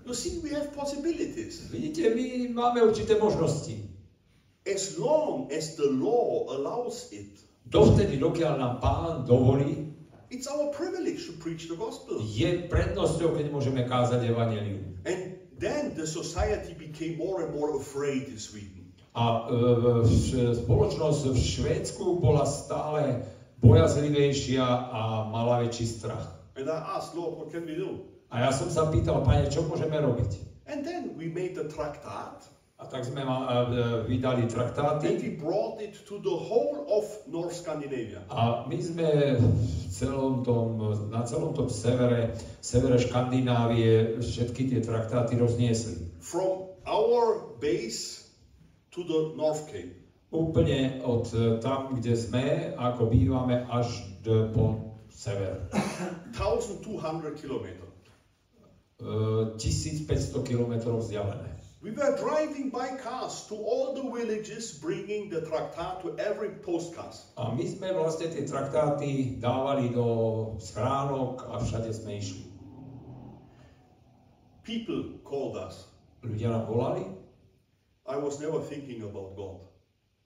You 0.05 0.13
see, 0.13 0.37
we 0.45 0.53
have 0.53 0.69
possibilities. 0.77 1.65
Vidíte, 1.73 2.13
my 2.13 2.53
máme 2.53 2.85
určité 2.85 3.17
možnosti. 3.17 3.89
As 4.65 4.97
long 4.97 5.49
as 5.49 5.77
the 5.77 5.89
law 5.89 6.45
allows 6.49 7.09
it, 7.09 7.45
Dovtedy, 7.65 8.21
dokiaľ 8.21 8.53
nám 8.61 8.73
pán 8.77 9.25
dovolí, 9.25 9.84
it's 10.29 10.47
our 10.47 10.71
privilege 10.73 11.27
to 11.27 11.33
preach 11.37 11.67
the 11.67 11.75
gospel. 11.75 12.21
je 12.21 12.65
prednosťou, 12.69 13.35
keď 13.37 13.45
môžeme 13.51 13.85
kázať 13.85 14.25
evanelium. 14.29 14.97
And 15.05 15.37
then 15.59 15.93
the 15.93 16.07
society 16.07 16.73
became 16.73 17.17
more 17.17 17.45
and 17.45 17.53
more 17.53 17.77
afraid 17.77 18.27
in 18.29 18.39
Sweden. 18.39 18.91
A 19.15 19.47
e, 19.47 20.03
spoločnosť 20.59 21.21
v 21.31 21.39
Švédsku 21.39 22.19
bola 22.19 22.43
stále 22.43 23.23
bojazlivejšia 23.63 24.65
a 24.67 25.31
mala 25.31 25.63
väčší 25.63 25.87
strach. 25.87 26.35
And 26.59 26.67
I 26.67 26.99
asked, 26.99 27.15
Lord, 27.15 27.39
what 27.39 27.47
can 27.51 27.63
we 27.67 27.75
do? 27.79 28.03
A 28.31 28.43
ja 28.43 28.51
som 28.51 28.67
sa 28.67 28.91
pýtal, 28.91 29.23
pane, 29.23 29.47
čo 29.47 29.63
môžeme 29.63 29.95
robiť? 29.95 30.35
And 30.67 30.83
then 30.83 31.15
we 31.15 31.31
made 31.31 31.55
a 31.55 31.67
tractate 31.69 32.54
A 32.75 32.83
tak 32.91 33.07
sme 33.07 33.23
ma, 33.23 33.47
e, 33.47 34.03
vydali 34.03 34.43
and 34.43 34.51
traktáty 34.51 35.15
we 35.15 35.39
brought 35.39 35.79
it 35.79 35.95
to 36.03 36.19
the 36.19 36.35
whole 36.35 36.83
of 36.91 37.07
North 37.23 37.55
Scandinavia. 37.55 38.19
a 38.27 38.67
my 38.67 38.75
sme 38.75 39.39
v 39.39 39.43
celom 39.87 40.43
tom, 40.43 40.75
na 41.07 41.23
celom 41.23 41.55
tom 41.55 41.71
severe, 41.71 42.35
severe 42.59 42.99
Škandinávie 42.99 44.19
všetky 44.19 44.75
tie 44.75 44.79
traktáty 44.83 45.39
rozniesli. 45.39 46.19
From 46.19 46.75
our 46.83 47.55
base 47.63 48.27
to 48.91 49.07
the 49.07 49.39
North 49.39 49.71
Cape. 49.71 49.95
Úplne 50.35 50.99
od 51.07 51.31
e, 51.31 51.63
tam, 51.63 51.95
kde 51.95 52.11
sme, 52.11 52.75
ako 52.75 53.07
bývame, 53.07 53.63
až 53.71 54.03
do, 54.19 54.51
po 54.51 54.65
sever. 55.07 55.71
1200 56.35 57.39
kilometers. 57.39 57.95
E, 58.99 59.55
1500 59.55 60.43
km 60.43 60.91
vzdialené. 60.99 61.54
We 61.85 61.91
were 61.91 62.17
driving 62.17 62.71
by 62.73 62.97
cars 62.97 63.45
to 63.49 63.53
all 63.53 63.93
the 63.93 64.01
villages, 64.01 64.73
bringing 64.81 65.29
the 65.29 65.45
tractate 65.45 66.01
to 66.01 66.17
every 66.17 66.49
postcast. 66.65 67.29
A 67.37 67.53
my 67.53 67.61
sme 67.61 67.93
vlastne 67.93 68.33
tie 68.33 68.41
traktáty 68.41 69.37
dávali 69.37 69.93
do 69.93 70.57
schránok 70.57 71.45
a 71.45 71.61
všade 71.61 71.93
sme 71.93 72.17
išli. 72.17 72.49
People 74.65 75.21
called 75.21 75.61
us. 75.61 75.85
Ľudia 76.25 76.49
nám 76.49 76.65
volali 76.65 77.05
I 78.09 78.17
was 78.17 78.41
never 78.41 78.65
thinking 78.65 79.05
about 79.05 79.37
God. 79.37 79.61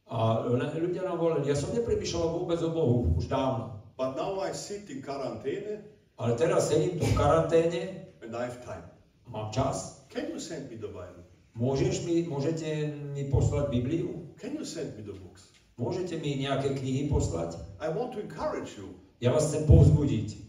a 0.07 0.47
ľudia 0.47 1.03
nám 1.03 1.19
volali. 1.19 1.43
Ja 1.43 1.59
som 1.59 1.75
nepremýšľal 1.75 2.39
vôbec 2.39 2.63
o 2.63 2.71
Bohu, 2.71 3.19
už 3.19 3.27
dávno. 3.27 3.83
But 3.99 4.15
now 4.15 4.39
I 4.39 4.55
sit 4.55 4.87
in 4.87 5.03
quarantine 5.03 5.83
Ale 6.15 6.39
teraz 6.39 6.71
sedím 6.71 6.99
tu 6.99 7.03
v 7.03 7.19
karanténe, 7.19 8.11
and 8.23 8.31
I 8.31 8.47
have 8.47 8.63
time. 8.63 8.87
mám 9.27 9.51
čas. 9.51 10.07
Can 10.07 10.31
you 10.31 10.39
send 10.39 10.71
me 10.71 10.79
the 10.79 10.87
Bible? 10.87 11.28
Môžeš 11.57 12.05
mi, 12.05 12.23
môžete 12.25 12.93
mi 13.13 13.25
poslať 13.27 13.73
Bibliu? 13.73 14.29
Can 14.37 14.55
you 14.55 14.63
send 14.63 14.95
me 14.95 15.03
the 15.03 15.13
books? 15.17 15.49
Môžete 15.79 16.19
mi 16.19 16.35
nejaké 16.37 16.75
knihy 16.75 17.07
poslať? 17.07 17.57
I 17.79 17.87
want 17.91 18.11
to 18.15 18.19
encourage 18.23 18.75
you. 18.75 18.95
Ja 19.19 19.35
vás 19.35 19.51
chcem 19.51 19.67
povzbudiť. 19.67 20.47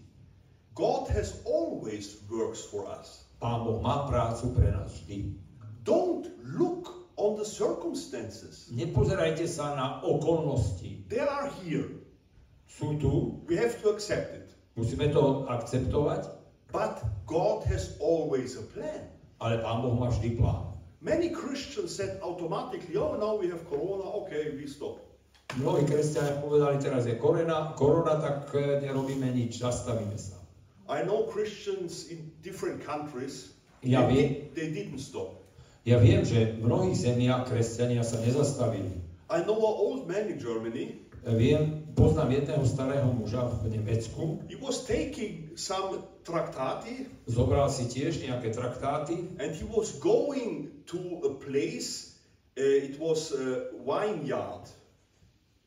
God 0.74 1.10
has 1.10 1.42
always 1.42 2.22
works 2.30 2.62
for 2.62 2.86
us. 2.86 3.26
Pán 3.42 3.66
Boh 3.66 3.82
má 3.82 4.06
prácu 4.06 4.54
pre 4.54 4.70
nás 4.70 4.92
vždy. 5.02 5.34
Don't 5.82 6.28
look 6.44 7.10
on 7.18 7.34
the 7.34 7.44
circumstances. 7.46 8.70
Nepozerajte 8.70 9.48
sa 9.50 9.74
na 9.74 9.86
okolnosti. 10.06 11.02
They 11.10 11.20
are 11.24 11.50
here. 11.64 11.88
Sú 12.70 12.94
tu, 13.02 13.42
We 13.50 13.58
have 13.58 13.74
to 13.82 13.90
accept 13.90 14.30
it. 14.36 14.46
musíme 14.78 15.10
to 15.10 15.44
akceptovať, 15.50 16.30
But 16.70 17.02
God 17.26 17.66
has 17.66 17.98
always 17.98 18.54
a 18.54 18.62
plan. 18.70 19.10
ale 19.42 19.58
Pán 19.58 19.82
Boh 19.82 19.98
má 19.98 20.06
vždy 20.06 20.38
plán. 20.38 20.69
Many 21.00 21.32
Christians 21.32 21.96
said 21.96 22.20
automatically, 22.20 22.96
oh, 22.96 23.16
now 23.16 23.36
we 23.40 23.48
have 23.48 23.64
Corona, 23.64 24.04
okay, 24.24 24.52
we 24.52 24.68
stop. 24.68 25.00
Mnohí 25.56 25.82
kresťania 25.82 26.38
povedali, 26.38 26.78
teraz 26.78 27.10
je 27.10 27.18
korona, 27.18 27.74
korona, 27.74 28.22
tak 28.22 28.54
e, 28.54 28.78
nerobíme 28.86 29.26
nič, 29.34 29.58
zastavíme 29.58 30.14
sa. 30.14 30.38
I 30.86 31.02
know 31.02 31.26
Christians 31.26 32.06
in 32.06 32.30
different 32.44 32.84
countries, 32.86 33.50
Ja 33.82 34.04
they, 34.06 34.46
they 34.54 34.68
didn't 34.70 35.00
stop. 35.00 35.40
ja 35.88 35.96
viem, 35.98 36.20
že 36.22 36.54
v 36.60 36.68
mnohých 36.68 36.94
zemiach 36.94 37.48
kresťania 37.48 38.04
sa 38.04 38.20
nezastavili. 38.20 39.00
I 39.32 39.40
know 39.42 39.56
an 39.58 39.74
old 39.74 40.02
man 40.06 40.28
in 40.30 40.38
Germany, 40.38 41.00
Viem, 41.20 41.79
poznám 42.00 42.30
jedného 42.32 42.64
starého 42.64 43.12
muža 43.12 43.44
v 43.60 43.76
Nemecku, 43.76 44.40
He 44.48 44.56
was 44.56 44.80
taking 44.88 45.52
some 45.52 46.00
tractati 46.24 47.06
zobral 47.28 47.68
si 47.68 47.84
tiež 47.84 48.24
nejaké 48.24 48.56
traktáty 48.56 49.28
and 49.36 49.52
he 49.52 49.64
was 49.68 49.92
going 50.00 50.72
to 50.88 50.96
a 51.28 51.30
place, 51.36 52.16
uh, 52.56 52.64
it 52.64 52.96
was 52.96 53.32
a 53.36 53.68
vineyard, 53.76 54.64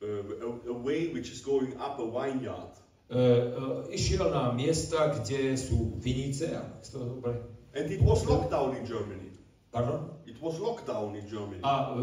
uh, 0.01 0.07
a, 0.41 0.47
a 0.69 0.75
way 0.75 1.13
which 1.13 1.29
is 1.29 1.41
going 1.41 1.73
up 1.77 2.01
a 2.01 2.07
vineyard. 2.09 2.73
e, 3.13 3.13
e, 3.13 3.93
išiel 3.93 4.33
na 4.33 4.49
miesta, 4.51 5.13
kde 5.13 5.53
sú 5.53 6.01
vinice, 6.01 6.49
And 7.73 7.85
it 7.89 8.01
was 8.01 8.25
lockdown 8.25 8.73
in 8.73 8.85
Germany. 8.85 9.29
pardon, 9.69 10.09
It 10.25 10.41
was 10.41 10.57
lockdown 10.57 11.13
in 11.13 11.25
Germany. 11.29 11.61
a 11.61 11.93
v 11.93 12.01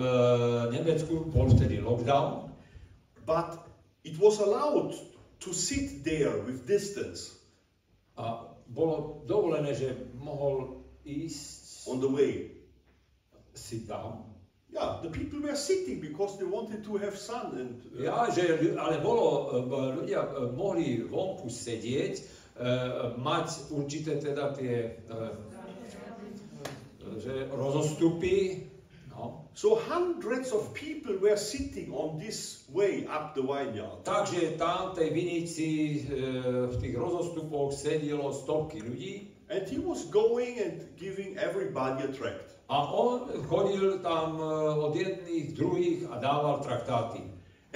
Nemecku 0.71 1.27
bol 1.31 1.51
vtedy 1.51 1.83
lockdown, 1.83 2.51
But 3.27 3.70
it 4.05 4.17
was 4.19 4.41
allowed 4.41 4.95
to 5.41 5.51
sit 5.53 6.05
there 6.05 6.37
with 6.45 6.67
distance 6.67 7.37
a 8.17 8.45
bolo 8.71 9.25
dovolené, 9.27 9.73
že 9.75 10.13
mohol 10.21 10.85
ísť 11.03 11.89
on 11.89 11.99
the 12.01 12.11
way. 12.11 12.61
sit 13.55 13.89
down. 13.89 14.25
Yeah, 14.73 15.03
the 15.03 15.11
people 15.11 15.41
were 15.41 15.57
sitting 15.57 16.01
because 16.01 16.39
they 16.39 16.45
wanted 16.45 16.85
to 16.85 16.97
have 16.97 17.19
sun 17.19 17.59
and 17.59 17.83
uh, 17.99 18.07
Ja, 18.07 18.31
že, 18.31 18.79
ale 18.79 19.03
bolo, 19.03 19.51
e, 19.51 19.99
ľudia 19.99 20.23
e, 20.23 20.55
mohli 20.55 21.03
vonku 21.03 21.51
sedieť, 21.51 22.15
e, 22.15 22.23
mať 23.19 23.75
určité 23.75 24.23
teda 24.23 24.55
tie 24.55 24.95
e, 24.95 25.19
že 27.19 27.51
rozostupy. 27.51 28.70
So 29.61 29.77
hundreds 29.77 30.57
of 30.57 30.73
people 30.73 31.13
were 31.21 31.37
sitting 31.37 31.93
on 31.93 32.17
this 32.17 32.65
way 32.73 33.05
up 33.05 33.37
the 33.37 33.45
vineyard. 33.45 34.01
Takže 34.09 34.57
tam 34.57 34.97
tej 34.97 35.13
vinici 35.13 35.69
v 36.65 36.75
tých 36.81 36.97
rozostupoch 36.97 37.69
sedelo 37.77 38.33
stovky 38.33 38.81
ľudí 38.81 39.37
And 39.53 39.69
he 39.69 39.77
was 39.83 40.09
going 40.09 40.63
and 40.63 40.89
giving 40.97 41.37
everybody 41.37 42.09
a 42.09 42.11
tract. 42.15 42.57
a 42.73 42.79
on 42.89 43.29
chodil 43.51 44.01
tam 44.01 44.41
od 44.81 44.97
jedných, 44.97 45.53
druhých 45.53 46.09
a 46.09 46.23
dával 46.25 46.65
traktáty. 46.65 47.21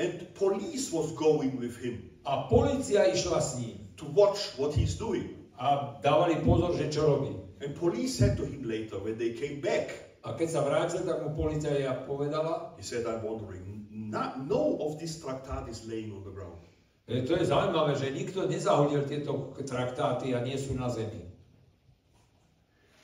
And 0.01 0.25
police 0.33 0.89
was 0.89 1.13
going 1.13 1.61
with 1.61 1.77
him 1.77 2.01
A 2.25 2.49
policia 2.49 3.13
išla 3.13 3.45
s 3.45 3.61
ním 3.61 3.77
to 4.01 4.09
watch 4.17 4.57
what 4.57 4.73
he's 4.73 4.97
doing. 4.97 5.37
a 5.61 6.01
dávali 6.01 6.41
pozor, 6.41 6.73
že 6.81 6.89
čo 6.89 7.05
robí. 7.05 7.37
And 7.61 7.77
police 7.77 8.17
said 8.17 8.41
to 8.41 8.49
him 8.49 8.65
later 8.65 8.97
when 9.05 9.21
they 9.21 9.37
came 9.37 9.61
back, 9.61 10.04
A 10.25 10.33
keď 10.33 10.49
sa 10.49 10.65
vrátil, 10.65 11.05
tak 11.05 11.21
mu 11.21 11.37
policia 11.37 11.93
povedala, 12.09 12.73
he 12.81 12.85
said, 12.85 13.05
I'm 13.05 13.21
wondering, 13.21 13.85
not, 13.93 14.41
no 14.49 14.81
of 14.81 14.97
this 14.97 15.21
tractat 15.21 15.69
is 15.69 15.85
laying 15.85 16.17
on 16.17 16.25
the 16.25 16.33
ground. 16.33 16.65
E, 17.05 17.21
To 17.29 17.37
je 17.37 17.45
zaujímavé, 17.45 17.93
že 17.93 18.09
nikto 18.09 18.49
nezahodil 18.49 19.05
tieto 19.05 19.53
traktáty 19.69 20.33
a 20.33 20.41
nie 20.41 20.57
sú 20.57 20.73
na 20.73 20.89
zemi. 20.89 21.29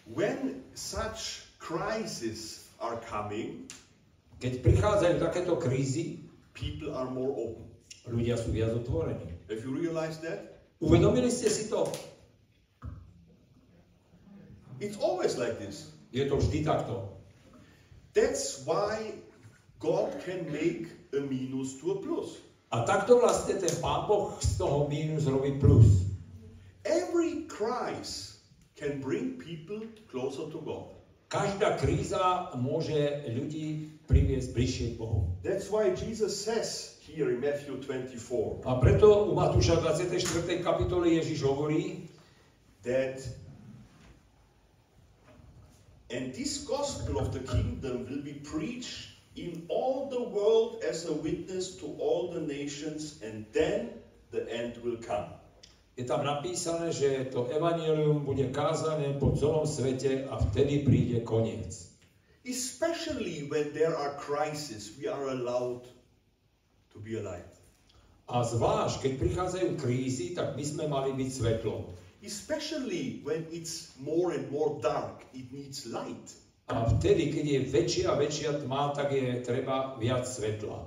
When 0.08 0.64
such 0.72 1.44
crises 1.60 2.64
are 2.80 2.96
coming, 3.04 3.68
Keď 4.40 4.64
prichádzajú 4.64 5.14
takéto 5.20 5.60
krízy, 5.60 6.24
people 6.56 6.96
are 6.96 7.12
more 7.12 7.28
open. 7.36 7.68
ľudia 8.08 8.40
sú 8.40 8.48
viac 8.48 8.72
otvorení. 8.72 9.28
Have 9.52 9.60
you 9.60 9.76
realized 9.76 10.24
that? 10.24 10.64
Uvedomili 10.80 11.28
ste 11.28 11.52
si 11.52 11.68
to? 11.68 11.84
It's 14.80 14.96
always 14.96 15.36
like 15.36 15.60
this. 15.60 15.92
Je 16.10 16.26
to 16.26 16.36
vždy 16.36 16.66
takto. 16.66 17.08
That's 18.12 18.66
why 18.66 19.14
God 19.78 20.18
can 20.26 20.50
make 20.50 20.90
a 21.14 21.22
minus 21.22 21.78
to 21.78 21.94
a 21.94 21.96
plus. 22.02 22.42
A 22.70 22.86
takto 22.86 23.18
vlastne 23.18 23.58
ten 23.58 23.74
Pán 23.82 24.06
Boh 24.06 24.38
z 24.38 24.58
toho 24.58 24.86
mínus 24.86 25.26
robí 25.26 25.58
plus. 25.58 26.06
Every 26.86 27.46
crisis 27.50 28.42
can 28.78 29.02
bring 29.02 29.38
people 29.38 29.82
closer 30.10 30.46
to 30.50 30.58
God. 30.62 30.94
Každá 31.30 31.78
kríza 31.78 32.50
môže 32.58 33.22
ľudí 33.30 33.94
priviesť 34.10 34.50
bližšie 34.50 34.86
k 34.94 34.96
Bohu. 34.98 35.30
That's 35.46 35.70
why 35.70 35.94
Jesus 35.94 36.34
says 36.34 36.98
here 37.06 37.30
in 37.30 37.38
Matthew 37.38 37.78
24 37.78 38.66
A 38.66 38.74
preto 38.82 39.30
u 39.30 39.38
Matúša 39.38 39.78
24. 39.78 40.18
kapitole 40.62 41.14
Ježiš 41.14 41.46
hovorí, 41.46 42.10
that 42.82 43.22
and 46.10 46.34
this 46.34 46.66
gospel 46.66 47.18
of 47.18 47.32
the 47.32 47.40
kingdom 47.40 48.06
will 48.10 48.22
be 48.22 48.34
preached 48.44 49.14
in 49.36 49.64
all 49.68 50.10
the 50.10 50.22
world 50.22 50.82
as 50.82 51.06
a 51.06 51.12
witness 51.12 51.76
to 51.76 51.86
all 51.98 52.30
the 52.30 52.40
nations 52.40 53.22
and 53.22 53.46
then 53.52 53.90
the 54.30 54.42
end 54.50 54.76
will 54.82 54.98
come. 54.98 55.30
je 56.00 56.08
tam 56.08 56.24
napísané, 56.24 56.88
že 56.96 57.28
to 57.28 57.44
evanelium 57.52 58.24
bude 58.24 58.48
kázané 58.56 59.20
po 59.20 59.36
celom 59.36 59.68
svete 59.68 60.24
a 60.32 60.40
vtedy 60.48 60.80
príde 60.80 61.20
koniec. 61.20 61.92
Especially 62.40 63.44
when 63.52 63.76
there 63.76 63.92
are 63.92 64.16
crises, 64.16 64.96
we 64.96 65.04
are 65.04 65.28
allowed 65.28 65.84
to 66.88 66.96
be 67.04 67.20
a 67.20 67.22
light. 67.22 67.52
A 68.32 68.40
zvlášť, 68.40 68.96
keď 69.04 69.12
prichádzajú 69.20 69.68
krízy, 69.76 70.32
tak 70.32 70.56
my 70.56 70.64
sme 70.64 70.84
mali 70.88 71.12
byť 71.12 71.28
svetlom. 71.28 71.92
Especially 72.20 73.20
when 73.24 73.46
it's 73.50 73.96
more 73.96 74.32
and 74.32 74.50
more 74.52 74.76
dark, 74.82 75.24
it 75.32 75.52
needs 75.52 75.86
light. 75.86 76.36
A 76.68 76.86
vtedy, 76.86 77.34
keď 77.34 77.44
je 77.46 77.60
väčšia 77.66 78.04
a 78.12 78.14
väčšia 78.14 78.62
tma, 78.62 78.94
tak 78.94 79.10
je 79.10 79.42
treba 79.42 79.98
viac 79.98 80.28
svetla. 80.28 80.86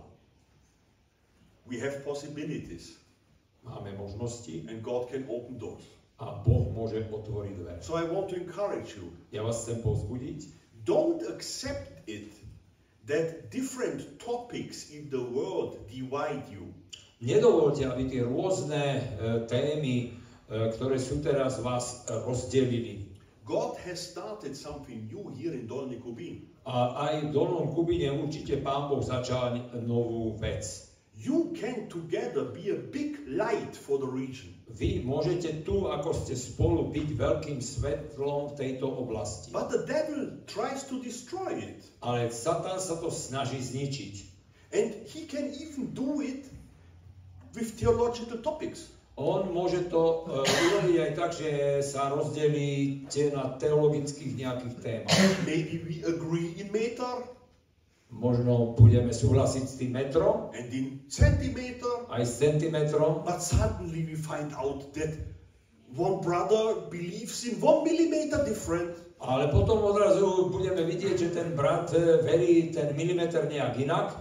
We 1.67 1.79
have 1.79 2.03
possibilities 2.05 3.03
Máme 3.63 3.95
možnosti 3.95 4.67
and 4.67 4.83
God 4.83 5.07
can 5.07 5.23
open 5.31 5.57
doors. 5.57 5.83
a 6.19 6.39
Boh 6.39 6.69
môže 6.71 7.03
otvoriť 7.09 7.53
dvere. 7.57 7.79
So 7.81 7.99
I 7.99 8.05
want 8.07 8.29
to 8.31 8.37
encourage 8.39 8.95
you 8.95 9.11
Ja 9.33 9.43
vás 9.43 9.65
chcem 9.65 9.81
povzbudiť, 9.81 10.39
don't 10.85 11.19
accept 11.27 11.89
it 12.07 12.31
that 13.09 13.51
different 13.51 14.21
topics 14.21 14.93
in 14.93 15.09
the 15.11 15.19
world 15.19 15.83
divide 15.91 16.47
you. 16.47 16.71
nedovolte, 17.23 17.87
aby 17.87 18.07
tie 18.11 18.23
rôzne 18.23 18.83
e, 18.99 19.03
témy, 19.47 20.15
ktoré 20.49 20.99
sú 20.99 21.23
teraz 21.23 21.59
vás 21.63 22.05
e, 22.07 22.19
rozdelili. 22.23 23.13
God 23.43 23.75
has 23.83 23.99
started 23.99 24.55
something 24.55 25.07
new 25.11 25.27
here 25.35 25.51
in 25.51 25.67
Dolny 25.67 25.99
Kubin. 25.99 26.47
A 26.63 27.11
aj 27.11 27.27
v 27.27 27.29
Dolnom 27.35 27.75
Kubine 27.75 28.15
určite 28.15 28.63
Pán 28.63 28.87
Boh 28.87 29.03
začal 29.03 29.67
novú 29.83 30.39
vec. 30.39 30.63
You 31.19 31.51
can 31.59 31.91
together 31.91 32.47
be 32.47 32.71
a 32.71 32.79
big 32.79 33.19
light 33.27 33.75
for 33.75 33.99
the 33.99 34.07
region. 34.07 34.55
Vy 34.71 35.05
môžete 35.05 35.61
tu, 35.61 35.85
ako 35.85 36.15
ste 36.15 36.33
spolu, 36.33 36.89
byť 36.89 37.09
veľkým 37.13 37.59
svetlom 37.61 38.55
v 38.55 38.57
tejto 38.57 38.89
oblasti. 38.89 39.53
But 39.53 39.69
the 39.69 39.85
devil 39.85 40.41
tries 40.49 40.87
to 40.89 40.97
destroy 41.03 41.61
it. 41.61 41.85
Ale 42.01 42.31
Satan 42.33 42.79
sa 42.79 42.97
to 42.97 43.13
snaží 43.13 43.61
zničiť. 43.61 44.15
And 44.73 44.89
he 45.05 45.29
can 45.29 45.53
even 45.53 45.93
do 45.93 46.23
it 46.23 46.49
with 47.53 47.77
theological 47.77 48.41
topics. 48.41 48.89
On 49.13 49.45
môže 49.45 49.93
to 49.93 50.25
uh, 50.25 50.41
urobiť 50.41 50.95
aj 50.97 51.11
tak, 51.13 51.31
že 51.37 51.49
sa 51.85 52.09
rozdelíte 52.09 53.29
na 53.29 53.53
teologických 53.61 54.33
nejakých 54.41 54.75
témach. 54.81 55.21
Maybe 55.45 55.85
we 55.85 56.01
agree 56.01 56.57
in 56.57 56.73
meter 56.73 57.21
Možno 58.13 58.77
budeme 58.77 59.09
súhlasiť 59.09 59.63
s 59.65 59.73
tým 59.81 59.97
metrom, 59.97 60.53
and 60.53 60.69
in 60.69 61.01
centimeter, 61.09 62.05
aj 62.13 62.21
s 62.21 62.45
centimetrom, 62.45 63.25
but 63.25 63.41
suddenly 63.41 64.05
we 64.05 64.13
find 64.13 64.53
out 64.53 64.85
that 64.93 65.17
one 65.97 66.21
brother 66.21 66.85
believes 66.93 67.41
in 67.41 67.57
one 67.57 67.81
millimeter 67.81 68.45
different. 68.45 68.93
ale 69.23 69.47
potom 69.47 69.79
odrazu 69.79 70.51
budeme 70.51 70.83
vidieť, 70.83 71.15
že 71.15 71.29
ten 71.31 71.55
brat 71.55 71.95
eh, 71.95 72.19
verí 72.19 72.75
ten 72.75 72.91
milimeter 72.91 73.47
nejak 73.47 73.79
inak. 73.79 74.19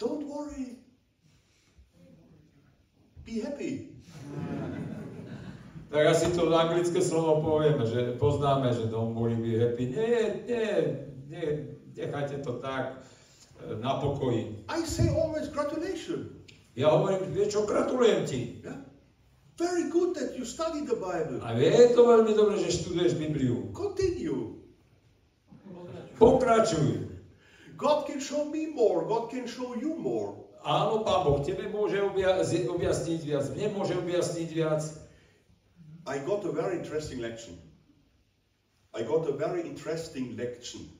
Don't 0.00 0.24
worry. 0.24 0.75
Be 3.26 3.42
happy. 3.42 3.90
Tak 5.86 6.06
asi 6.06 6.34
to 6.34 6.50
anglické 6.50 6.98
slovo 6.98 7.46
povieme, 7.46 7.86
že 7.86 8.18
poznáme, 8.18 8.74
že 8.74 8.90
don't 8.90 9.14
worry, 9.14 9.38
be 9.38 9.54
happy. 9.54 9.94
Nie, 9.94 10.42
nie, 10.44 10.66
nie, 11.30 11.46
nechajte 11.94 12.42
to 12.42 12.58
tak 12.58 13.06
eh, 13.62 13.78
na 13.78 14.02
pokoji. 14.02 14.66
I 14.66 14.82
say 14.82 15.06
always 15.14 15.46
gratulation. 15.46 16.42
Ja 16.74 16.90
hovorím, 16.90 17.32
vieš 17.32 17.56
čo, 17.56 17.60
gratulujem 17.64 18.26
ti. 18.26 18.40
Yeah? 18.66 18.82
Very 19.56 19.88
good 19.88 20.18
that 20.20 20.36
you 20.36 20.44
study 20.44 20.84
the 20.84 20.98
Bible. 20.98 21.40
A 21.40 21.56
je 21.56 21.96
to 21.96 22.02
veľmi 22.04 22.36
dobré, 22.36 22.60
že 22.60 22.76
študuješ 22.76 23.16
Bibliu. 23.16 23.72
Continue. 23.72 24.60
Pokračuj. 26.20 27.08
God 27.76 28.04
can 28.04 28.20
show 28.20 28.44
me 28.44 28.68
more. 28.68 29.08
God 29.08 29.32
can 29.32 29.48
show 29.48 29.72
you 29.72 29.96
more. 29.96 30.45
Áno, 30.66 31.06
Pán 31.06 31.22
Boh, 31.22 31.38
tebe 31.46 31.70
môže 31.70 32.02
objasniť 32.02 33.20
viac, 33.22 33.46
mne 33.54 33.70
môže 33.78 33.94
objasniť 33.94 34.48
viac. 34.50 34.82
I 36.10 36.18
got 36.26 36.42
a 36.42 36.50
very 36.50 36.82
interesting 36.82 37.22
lection. 37.22 37.54
I 38.90 39.06
got 39.06 39.30
a 39.30 39.34
very 39.38 39.62
interesting 39.62 40.34
lection 40.34 40.90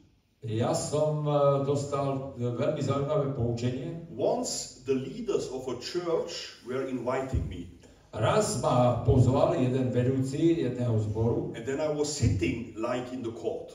Ja 0.47 0.79
som 0.79 1.27
e, 1.27 1.33
dostal 1.67 2.39
e, 2.39 2.47
veľmi 2.47 2.79
zaujímavé 2.79 3.35
poučenie. 3.35 4.07
Once 4.15 4.85
the 4.87 4.95
leaders 4.95 5.51
of 5.51 5.67
a 5.67 5.81
church 5.83 6.61
were 6.63 6.87
inviting 6.87 7.43
me, 7.51 7.67
Raz 8.17 8.63
ma 8.63 9.05
pozval 9.05 9.59
jeden 9.61 9.93
vedúci 9.93 10.63
jedného 10.63 10.97
zboru 11.05 11.53
and 11.53 11.69
then 11.69 11.83
I 11.83 11.91
was 11.93 12.09
sitting 12.09 12.73
like 12.79 13.13
in 13.13 13.21
the 13.27 13.35
court. 13.35 13.75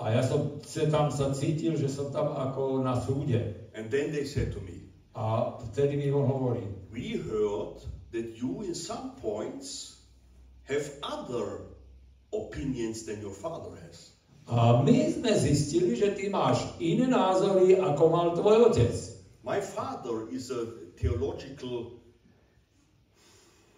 a 0.00 0.10
ja 0.14 0.22
som 0.24 0.58
sa 0.64 0.86
tam 0.90 1.10
sa 1.10 1.34
cítil, 1.34 1.76
že 1.76 1.90
som 1.90 2.08
tam 2.14 2.32
ako 2.32 2.80
na 2.80 2.94
súde. 2.96 3.70
And 3.74 3.90
then 3.90 4.14
they 4.14 4.24
said 4.24 4.54
to 4.54 4.60
me, 4.62 4.83
A 5.14 5.58
vtedy 5.62 5.96
mi 5.96 6.12
on 6.12 6.26
hovorí, 6.26 6.66
We 6.90 7.18
heard 7.18 7.86
that 8.10 8.34
you, 8.36 8.62
in 8.62 8.74
some 8.74 9.10
points, 9.22 9.98
have 10.66 10.90
other 11.02 11.70
opinions 12.32 13.02
than 13.06 13.20
your 13.22 13.34
father 13.34 13.70
has. 13.86 14.10
a 14.46 14.82
my 14.82 15.10
sme 15.10 15.32
zistili, 15.38 15.96
že 15.96 16.12
ty 16.18 16.28
máš 16.28 16.66
iné 16.78 17.06
názory, 17.06 17.78
ako 17.80 18.02
mal 18.10 18.28
tvoj 18.36 18.70
otec. 18.70 18.94
My 19.42 19.60
father 19.60 20.28
is 20.30 20.50
a 20.50 20.66
theological 20.98 22.03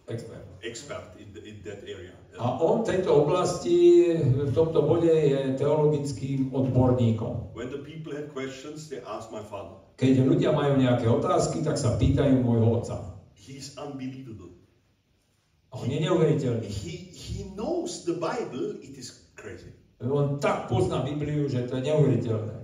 Expert. 0.06 0.46
expert 0.62 1.18
in, 1.18 1.32
the, 1.34 1.42
in 1.42 1.62
that 1.64 1.82
area. 1.82 2.14
A 2.38 2.62
on 2.62 2.84
tejto 2.86 3.26
oblasti, 3.26 4.14
v 4.22 4.54
tomto 4.54 4.86
bode 4.86 5.10
je 5.10 5.58
teologickým 5.58 6.54
odborníkom. 6.54 7.50
When 7.58 7.74
the 7.74 7.82
people 7.82 8.14
had 8.14 8.30
questions, 8.30 8.86
they 8.86 9.02
asked 9.02 9.34
my 9.34 9.42
father. 9.42 9.82
Keď 9.98 10.22
ľudia 10.22 10.54
majú 10.54 10.78
nejaké 10.78 11.10
otázky, 11.10 11.64
tak 11.66 11.74
sa 11.74 11.98
pýtajú 11.98 12.38
môjho 12.38 12.66
otca. 12.78 13.18
He's 13.34 13.74
unbelievable. 13.80 14.52
A 15.72 15.82
on 15.82 15.90
je 15.90 15.98
neuveriteľný. 15.98 16.68
He, 16.70 17.10
he 17.10 17.50
knows 17.58 18.06
the 18.06 18.14
Bible, 18.14 18.78
it 18.84 18.94
is 18.94 19.26
crazy. 19.34 19.74
On 19.98 20.38
tak 20.38 20.68
pozná 20.68 21.02
Bibliu, 21.02 21.48
že 21.50 21.66
to 21.66 21.80
je 21.80 21.88
neuveriteľné. 21.88 22.56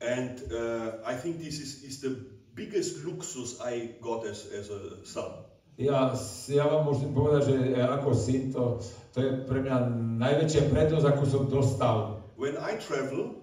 And 0.00 0.40
uh, 0.48 1.02
I 1.04 1.12
think 1.12 1.44
this 1.44 1.60
is, 1.60 1.84
is 1.84 2.00
the 2.00 2.16
biggest 2.56 3.04
luxus 3.04 3.60
I 3.60 4.00
got 4.00 4.24
as, 4.24 4.48
as 4.48 4.72
a 4.72 5.04
son. 5.04 5.49
Ja, 5.80 6.12
ja 6.46 6.64
vám 6.68 6.92
môžem 6.92 7.08
povedať, 7.08 7.42
že 7.48 7.56
ako 7.80 8.12
syn 8.12 8.52
to, 8.52 8.84
to 9.10 9.18
je 9.18 9.30
pre 9.48 9.64
mňa 9.64 9.76
najväčšia 10.20 10.68
prednosť, 10.68 11.06
akú 11.08 11.24
som 11.24 11.48
dostal, 11.48 12.20
When 12.36 12.56
I 12.56 12.76
travel, 12.76 13.40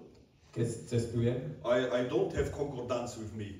keď 0.54 0.66
cestujem. 0.86 1.38
I, 1.66 1.78
I 1.86 2.00
don't 2.06 2.30
have 2.34 2.50
concordance 2.50 3.18
with 3.18 3.34
me. 3.34 3.58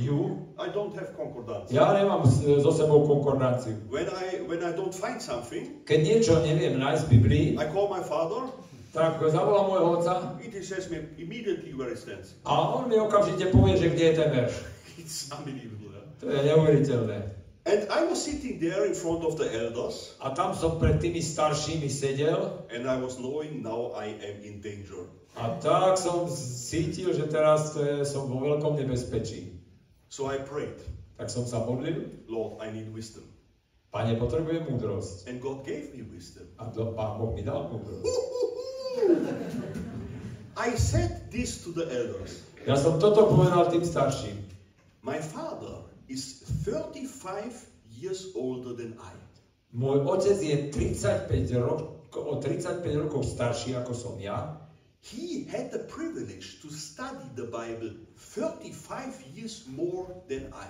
Ju, 0.00 0.32
I 0.56 0.72
don't 0.72 0.96
have 0.96 1.12
concordance. 1.12 1.68
ja 1.68 1.92
nemám 1.92 2.24
s- 2.24 2.40
so 2.40 2.72
sebou 2.72 3.04
konkordanciu. 3.04 3.76
When 3.92 4.08
I 4.08 4.40
when 4.48 4.64
I 4.64 4.72
don't 4.72 4.96
find 4.96 5.20
something, 5.20 5.84
Keď 5.84 5.98
niečo 6.00 6.32
neviem 6.40 6.80
nájsť 6.80 7.02
v 7.04 7.08
Biblii, 7.10 7.44
I 7.60 7.68
call 7.68 7.84
my 7.84 8.00
father. 8.00 8.48
tak 8.96 9.20
zavolám 9.28 9.66
môjho 9.68 9.86
otca 9.92 10.14
He 10.40 10.64
says 10.64 10.88
me 10.88 11.04
immediately 11.20 11.76
where 11.76 11.92
it 11.92 12.00
stands. 12.00 12.32
a 12.48 12.80
on 12.80 12.88
mi 12.88 12.96
okamžite 12.96 13.52
povie, 13.52 13.76
že 13.76 13.92
kde 13.92 14.04
je 14.08 14.14
ten 14.14 14.28
verš. 14.32 14.54
It's 15.00 15.28
unbelievable. 15.28 16.00
To 16.20 16.28
je 16.28 16.40
neuveriteľné. 16.48 17.39
And 17.68 17.92
I 17.92 18.08
was 18.08 18.24
sitting 18.24 18.56
there 18.56 18.86
in 18.88 18.94
front 18.96 19.20
of 19.20 19.36
the 19.36 19.44
elders, 19.52 20.16
A 20.24 20.32
tam 20.32 20.56
som 20.56 20.80
pred 20.80 20.96
tými 20.96 21.20
staršími 21.20 21.92
sedel 21.92 22.64
and 22.72 22.88
I 22.88 22.96
was 22.96 23.20
knowing 23.20 23.60
now 23.60 23.92
I 23.92 24.16
am 24.16 24.40
in 24.40 24.64
danger. 24.64 25.04
a 25.36 25.60
tak 25.60 26.00
som 26.00 26.24
cítil, 26.66 27.12
že 27.12 27.28
teraz 27.28 27.76
je, 27.76 28.02
som 28.08 28.26
vo 28.32 28.40
veľkom 28.40 28.80
nebezpečí. 28.80 29.60
So 30.08 30.32
I 30.32 30.40
prayed, 30.40 30.80
Tak 31.20 31.28
som 31.28 31.44
sa 31.44 31.60
modlil, 31.60 32.08
Lord, 32.32 32.64
I 32.64 32.72
need 32.72 32.88
wisdom. 32.96 33.28
Pane, 33.92 34.16
potrebujem 34.16 34.64
múdrosť. 34.64 35.28
And 35.28 35.42
God 35.44 35.60
gave 35.68 35.92
me 35.92 36.00
wisdom. 36.08 36.48
A 36.56 36.72
to 36.72 36.96
Pán 36.96 37.20
Boh 37.20 37.36
mi 37.36 37.44
dal 37.44 37.68
múdrosť. 37.68 38.08
I 40.56 40.72
said 40.80 41.28
this 41.28 41.60
to 41.64 41.76
the 41.76 41.84
elders. 41.92 42.40
Ja 42.64 42.76
som 42.76 42.96
toto 42.96 43.28
povedal 43.28 43.68
tým 43.68 43.84
starším. 43.84 44.36
My 45.04 45.20
father 45.20 45.89
is 46.10 46.42
35 46.66 47.54
years 47.94 48.34
older 48.34 48.74
than 48.74 48.98
I. 48.98 49.14
Môj 49.70 50.02
otec 50.02 50.42
je 50.42 50.56
35 50.74 51.30
rokov, 51.54 52.10
o 52.18 52.34
35 52.42 52.82
rokov 53.06 53.22
starší 53.22 53.78
ako 53.78 53.94
som 53.94 54.14
ja. 54.18 54.58
He 54.98 55.46
had 55.46 55.70
the 55.70 55.86
privilege 55.86 56.58
to 56.60 56.68
study 56.68 57.24
the 57.38 57.46
Bible 57.46 57.94
35 58.18 59.14
years 59.30 59.62
more 59.70 60.10
than 60.26 60.50
I. 60.50 60.68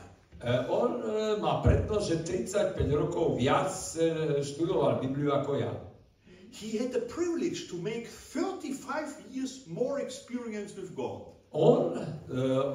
On 0.69 1.01
má 1.41 1.65
prednosť, 1.65 2.05
že 2.05 2.17
35 2.53 2.77
rokov 2.93 3.41
viac 3.41 3.73
študoval 4.45 5.01
Bibliu 5.01 5.33
ako 5.33 5.65
ja. 5.65 5.73
He 6.53 6.77
had 6.77 6.93
the 6.93 7.07
privilege 7.09 7.71
to 7.73 7.79
make 7.79 8.11
35 8.11 9.33
years 9.33 9.65
more 9.71 10.03
experience 10.03 10.77
with 10.77 10.93
God. 10.99 11.30
On 11.51 11.99
e, 11.99 12.05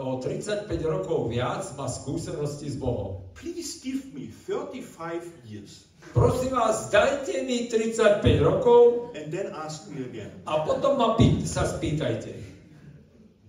o 0.03 0.19
35 0.19 0.67
rokov 0.83 1.31
viac 1.31 1.63
má 1.79 1.87
skúsenosti 1.87 2.67
s 2.67 2.75
Bohom. 2.75 3.23
Please 3.31 3.79
give 3.79 4.11
me 4.11 4.27
35 4.47 5.23
years 5.47 5.87
Prosím 6.13 6.51
vás, 6.51 6.89
dajte 6.89 7.43
mi 7.43 7.67
35 7.67 8.39
rokov 8.39 9.09
and 9.15 9.31
then 9.31 9.49
ask 9.55 9.87
me 9.89 10.05
again. 10.05 10.31
a 10.45 10.59
potom 10.61 10.97
ma 10.97 11.15
pý, 11.17 11.41
sa 11.47 11.65
spýtajte. 11.65 12.35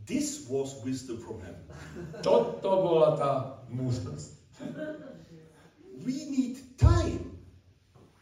This 0.07 0.47
was 0.49 0.79
wisdom 0.87 1.19
from 1.19 1.43
heaven. 1.43 1.67
Toto 2.23 2.71
bola 2.81 3.19
tá 3.19 3.31
múdrosť. 3.75 4.31
We 6.07 6.31
need 6.31 6.63
time. 6.79 7.35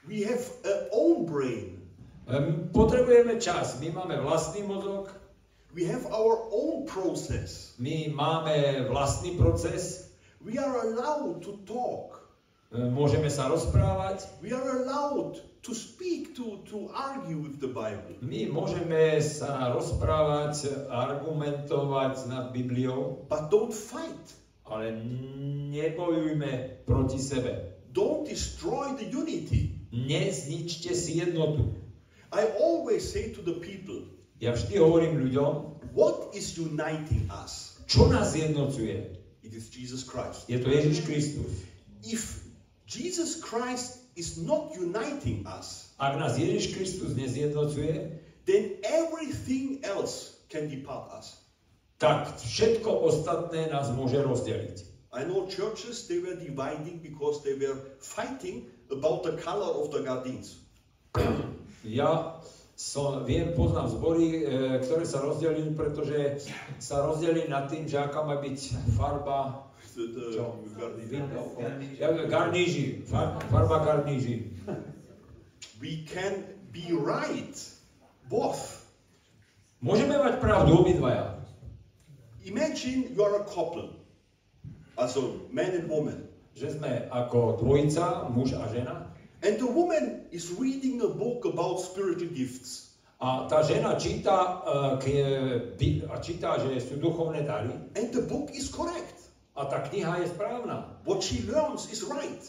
We 0.08 0.24
have 0.24 0.40
our 0.64 0.88
own 0.96 1.28
brain. 1.28 1.84
Em, 2.24 2.72
Potrebujeme 2.72 3.36
čas. 3.36 3.76
My 3.84 3.92
máme 3.92 4.16
vlastný 4.24 4.64
mozog, 4.64 5.12
We 5.74 5.84
have 5.90 6.06
our 6.06 6.46
own 6.54 6.86
process. 6.86 7.74
my 7.82 8.06
máme 8.14 8.86
vlastný 8.88 9.34
proces, 9.34 10.14
We 10.38 10.54
are 10.60 10.86
allowed 10.86 11.42
to 11.42 11.58
talk. 11.66 12.30
e, 12.70 12.78
môžeme 12.78 13.26
sa 13.26 13.50
rozprávať, 13.50 14.22
We 14.38 14.54
are 14.54 14.84
allowed 14.84 15.42
to 15.64 15.72
speak, 15.74 16.36
to, 16.36 16.62
to 16.68 16.92
argue 16.94 17.40
with 17.40 17.58
the 17.58 17.72
Bible. 17.72 18.14
my 18.22 18.46
môžeme 18.52 19.18
sa 19.18 19.74
rozprávať, 19.74 20.70
argumentovať 20.86 22.28
nad 22.30 22.54
Bibliou, 22.54 23.26
But 23.26 23.50
don't 23.50 23.74
fight. 23.74 24.36
ale 24.64 24.94
nebojujme 25.74 26.84
proti 26.86 27.18
sebe. 27.18 27.82
Don't 27.90 28.26
destroy 28.26 28.94
the 28.94 29.10
unity. 29.10 29.74
Nezničte 29.90 30.94
si 30.94 31.18
jednotu. 31.18 31.74
I 32.34 32.46
always 32.58 33.06
say 33.06 33.30
to 33.30 33.42
the 33.42 33.58
people, 33.58 34.10
Ja 34.42 34.52
vždy 34.52 34.74
hovorím 34.78 35.22
ľuďom, 35.28 35.50
what 35.94 36.34
is 36.34 36.58
uniting 36.58 37.30
us? 37.30 37.78
čo 37.86 38.08
nás 38.08 38.32
jednocuje. 38.34 39.20
It 39.44 39.52
is 39.52 39.68
Jesus 39.68 40.02
Christ. 40.08 40.48
Je 40.48 40.56
to 40.56 40.72
Ježiš 40.72 41.04
Kristus. 41.04 41.52
If 42.00 42.40
Jesus 42.88 43.38
Christ 43.40 44.00
is 44.16 44.40
not 44.40 44.72
uniting 44.72 45.44
us, 45.44 45.92
Ak 46.00 46.16
nás 46.18 46.34
Ježiš 46.40 46.74
Kristus 46.74 47.12
nezjednocuje, 47.14 48.18
then 48.48 48.80
everything 48.82 49.84
else 49.84 50.40
can 50.48 50.66
depart 50.66 51.12
us. 51.12 51.38
tak 52.00 52.34
všetko 52.40 52.90
ostatné 53.06 53.70
nás 53.70 53.88
môže 53.94 54.18
rozdeliť. 54.18 54.76
I 55.14 55.22
know 55.22 55.46
churches, 55.46 56.10
they 56.10 56.18
were 56.18 56.34
dividing 56.34 56.98
because 56.98 57.40
they 57.46 57.54
were 57.54 57.78
fighting 58.02 58.66
about 58.90 59.22
the 59.22 59.38
color 59.38 59.70
of 59.70 59.94
the 59.94 60.02
gardens. 60.02 60.58
Ja 61.86 62.40
som, 62.74 63.22
viem, 63.22 63.54
poznám 63.54 63.86
zbory, 63.86 64.42
e, 64.42 64.82
ktoré 64.82 65.06
sa 65.06 65.22
rozdelili, 65.22 65.70
pretože 65.78 66.42
sa 66.82 67.06
rozdelili 67.06 67.46
nad 67.46 67.70
tým, 67.70 67.86
že 67.86 68.02
aká 68.02 68.26
má 68.26 68.42
byť 68.42 68.58
farba 68.98 69.70
čo? 70.34 70.58
garníži, 72.26 73.06
far, 73.06 73.38
farba 73.46 73.78
garníži. 73.86 74.50
We 75.78 76.02
can 76.02 76.42
be 76.74 76.90
right, 76.90 77.54
both. 78.26 78.82
Môžeme 79.78 80.18
mať 80.18 80.42
pravdu 80.42 80.82
obidvaja. 80.82 81.38
Imagine 82.42 83.14
you 83.14 83.22
are 83.22 83.40
a 83.40 83.46
couple, 83.46 83.88
also 84.98 85.46
man 85.54 85.72
and 85.78 85.86
woman, 85.86 86.26
Že 86.54 86.78
sme 86.78 87.10
ako 87.10 87.58
dvojica, 87.62 88.30
muž 88.30 88.54
a 88.54 88.66
žena. 88.70 89.13
And 89.44 89.60
the 89.60 89.68
woman 89.68 90.24
is 90.32 90.50
reading 90.56 91.00
a 91.04 91.08
book 91.08 91.44
about 91.44 91.80
spiritual 91.80 92.32
gifts. 92.32 92.96
A 93.20 93.46
tá 93.46 93.62
žena 93.62 93.94
číta, 93.96 94.36
e, 94.36 94.52
eh, 94.52 94.92
k, 94.98 95.04
bi- 95.78 96.02
a 96.08 96.18
číta, 96.18 96.58
že 96.58 96.76
sú 96.80 96.98
duchovné 96.98 97.46
dary. 97.46 97.72
And 97.94 98.10
the 98.10 98.24
book 98.24 98.50
is 98.52 98.68
correct. 98.72 99.16
A 99.54 99.70
tá 99.70 99.86
kniha 99.86 100.24
je 100.24 100.34
správna. 100.34 100.98
What 101.06 101.22
she 101.22 101.46
learns 101.46 101.86
is 101.92 102.02
right. 102.04 102.42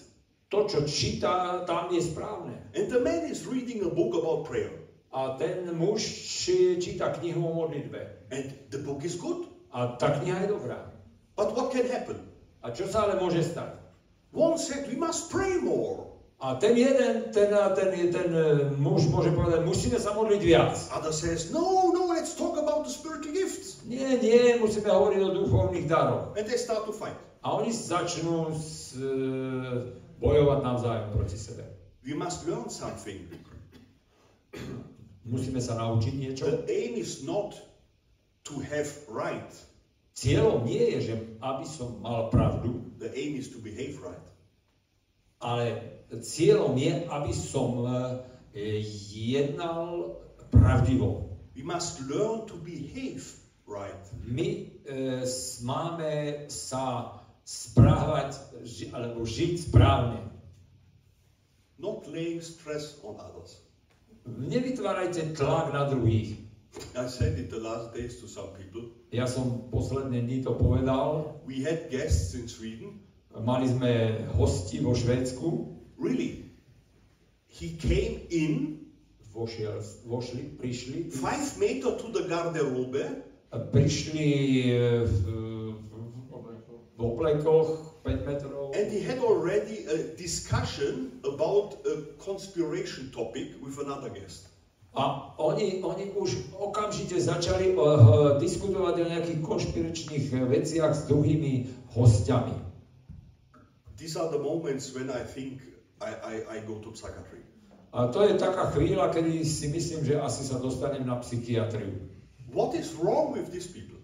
To, 0.49 0.65
čo 0.65 0.83
číta, 0.89 1.63
tam 1.69 1.93
je 1.93 2.01
správne. 2.01 2.57
And 2.73 2.89
the 2.89 2.99
man 3.03 3.29
is 3.29 3.45
reading 3.45 3.85
a 3.85 3.91
book 3.91 4.17
about 4.17 4.49
prayer. 4.49 4.73
A 5.13 5.37
ten 5.37 5.69
muž 5.77 6.01
číta 6.81 7.13
knihu 7.21 7.45
o 7.45 7.51
modlitbe. 7.53 8.27
And 8.33 8.51
the 8.73 8.81
book 8.81 9.05
is 9.05 9.15
good. 9.15 9.47
A 9.71 9.95
tá 9.95 10.17
kniha 10.17 10.43
je 10.43 10.49
dobrá. 10.51 10.91
But 11.35 11.53
what 11.53 11.71
can 11.71 11.87
happen? 11.87 12.19
A 12.65 12.73
čo 12.73 12.89
sa 12.89 13.05
ale 13.05 13.21
môže 13.21 13.45
stať? 13.45 13.79
One 14.35 14.59
said, 14.59 14.89
we 14.91 14.99
must 14.99 15.31
pray 15.31 15.61
more. 15.61 16.04
A 16.39 16.55
ten 16.55 16.77
jeden, 16.77 17.31
ten, 17.31 17.49
ten, 17.75 18.11
ten 18.11 18.29
e, 18.35 18.69
muž 18.75 19.07
môže 19.07 19.31
povedať, 19.31 19.63
musíme 19.63 19.95
sa 19.95 20.11
modliť 20.11 20.41
viac. 20.43 20.75
Other 20.91 21.15
says, 21.15 21.47
no, 21.55 21.95
no, 21.95 22.11
let's 22.11 22.35
talk 22.35 22.59
about 22.59 22.83
the 22.83 22.91
spiritual 22.91 23.31
gifts. 23.31 23.79
Nie, 23.87 24.19
nie, 24.19 24.59
musíme 24.59 24.91
hovoriť 24.91 25.19
o 25.23 25.29
duchovných 25.31 25.87
daroch. 25.87 26.35
And 26.35 26.43
they 26.43 26.59
start 26.59 26.83
to 26.83 26.93
fight. 26.93 27.15
A 27.39 27.55
oni 27.55 27.71
začnú 27.71 28.51
s, 28.51 28.99
e, 28.99 29.95
bojovať 30.19 30.59
navzájom 30.59 31.07
proti 31.15 31.37
sebe. 31.39 31.63
We 32.03 32.11
must 32.11 32.43
learn 32.43 32.67
something. 32.67 33.31
Musíme 35.23 35.63
sa 35.63 35.79
naučiť 35.79 36.13
niečo. 36.19 36.51
The 36.51 36.67
aim 36.67 36.99
is 36.99 37.23
not 37.23 37.55
to 38.43 38.59
have 38.59 38.91
right. 39.07 39.49
Cieľom 40.19 40.67
nie 40.67 40.99
je, 40.99 40.99
že 41.11 41.15
aby 41.39 41.63
som 41.63 42.03
mal 42.03 42.27
pravdu, 42.27 42.85
The 42.99 43.11
aim 43.15 43.35
is 43.35 43.51
to 43.51 43.59
behave 43.59 43.99
right. 44.03 44.27
Ale 45.39 45.95
cieľom 46.09 46.77
je, 46.79 46.93
aby 47.11 47.33
som 47.35 47.83
e, 47.83 48.83
jednal 49.11 50.15
pravdivo. 50.51 51.35
We 51.55 51.63
must 51.63 52.03
learn 52.07 52.47
to 52.47 52.55
behave 52.59 53.23
right. 53.67 53.99
My 54.23 54.69
e, 54.85 55.23
máme 55.63 56.45
sa 56.51 57.15
správať 57.45 58.37
ži, 58.65 58.89
alebo 58.91 59.23
žiť 59.23 59.69
správne. 59.69 60.21
Not 61.77 62.07
laying 62.07 62.41
stress 62.41 62.97
on 63.03 63.19
others. 63.19 63.61
Nevytvárajte 64.25 65.37
tlak 65.37 65.69
na 65.69 65.85
druhých. 65.85 66.41
I 66.97 67.07
said 67.07 67.39
it 67.39 67.53
the 67.53 67.61
last 67.61 67.93
days 67.93 68.19
to 68.19 68.27
some 68.27 68.51
people. 68.57 68.91
Ja 69.13 69.29
som 69.29 69.71
posledné 69.71 70.25
dni 70.27 70.43
to 70.43 70.57
povedal. 70.57 71.39
We 71.47 71.63
had 71.63 71.87
guests 71.87 72.35
in 72.35 72.51
Sweden. 72.51 73.04
Mali 73.43 73.67
sme 73.67 74.23
hosti 74.39 74.79
vo 74.79 74.95
Švédsku. 74.95 75.45
Really, 75.99 76.51
he 77.47 77.75
came 77.75 78.27
in 78.31 78.85
Vošiel, 79.35 79.83
vošli, 80.07 80.55
prišli. 80.55 81.11
five 81.11 81.59
meter 81.59 81.91
to 81.99 82.07
the 82.15 82.23
garderobe 82.23 83.03
Prišli 83.51 84.27
e, 84.71 85.03
v, 85.03 85.19
v 86.95 87.01
oblekoch 87.03 87.99
5 88.03 88.27
metrov. 88.27 88.71
and 88.75 88.91
he 88.91 88.99
had 89.03 89.19
already 89.19 89.83
a 89.91 90.15
discussion 90.15 91.19
about 91.23 91.79
a 91.83 92.15
conspiration 92.19 93.11
topic 93.11 93.55
with 93.59 93.79
another 93.79 94.09
guest. 94.09 94.47
A 94.95 95.35
oni, 95.37 95.83
oni 95.83 96.15
už 96.15 96.55
okamžite 96.55 97.19
začali 97.19 97.75
uh, 97.75 98.39
diskutovať 98.39 98.95
o 98.95 99.05
nejakých 99.11 99.39
konšpiračných 99.43 100.25
eh, 100.31 100.43
veciach 100.47 100.95
s 100.95 101.11
druhými 101.11 101.67
hostiami. 101.91 102.64
These 103.97 104.15
are 104.17 104.29
the 104.31 104.39
moments 104.39 104.91
when 104.93 105.09
I 105.09 105.23
think 105.23 105.61
I, 106.01 106.11
I, 106.11 106.33
I 106.55 106.57
go 106.67 106.79
to 106.83 106.95
psychiatry. 106.95 107.43
A 107.95 108.11
to 108.11 108.27
je 108.27 108.35
taká 108.35 108.75
chvíľa, 108.75 109.07
kedy 109.15 109.47
si 109.47 109.71
myslím, 109.71 110.03
že 110.03 110.19
asi 110.19 110.43
sa 110.43 110.59
dostanem 110.59 111.07
na 111.07 111.15
psychiatriu. 111.23 111.95
What 112.51 112.75
is 112.75 112.91
wrong 112.99 113.31
with 113.31 113.55
these 113.55 113.71
people? 113.71 113.99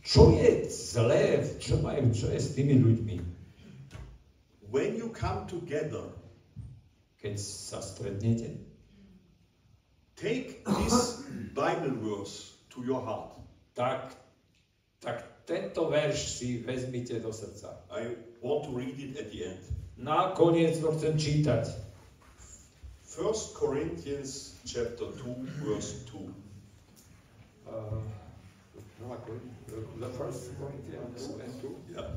Čo 0.00 0.32
je 0.32 0.64
zlé, 0.68 1.44
čo, 1.60 1.80
majú, 1.80 2.08
čo 2.12 2.32
je 2.32 2.40
s 2.40 2.56
tými 2.56 2.80
ľuďmi? 2.80 3.16
When 4.72 4.96
you 4.96 5.12
come 5.12 5.44
together, 5.44 6.08
Keď 7.24 7.40
sa 7.40 7.80
stretnete, 7.80 8.60
take 10.12 10.60
this 10.60 11.24
Bible 11.56 11.96
verse 11.96 12.52
to 12.76 12.84
your 12.84 13.00
heart. 13.00 13.32
tak, 13.72 14.12
tak 15.00 15.24
tento 15.44 15.88
verš 15.88 16.18
si 16.40 16.58
vezmite 16.58 17.20
do 17.20 17.32
srdca. 17.32 17.76
I 17.90 18.16
want 18.42 18.64
to 18.64 18.72
read 18.72 18.98
it 18.98 19.20
at 19.20 19.30
the 19.30 19.44
end. 19.44 19.62
Nakoniec 19.96 20.80
to 20.80 20.92
chcem 20.92 21.14
čítať. 21.18 21.70
1 23.14 23.54
Corinthians 23.54 24.58
chapter 24.66 25.06
2 25.22 25.62
verse 25.62 26.02
2. 26.10 26.34
Uh, 27.70 28.02
Korin- 29.04 29.54
the 30.00 30.10
first 30.18 30.50
Corinthians 30.58 31.30
2. 31.62 31.94
Yeah. 31.94 32.10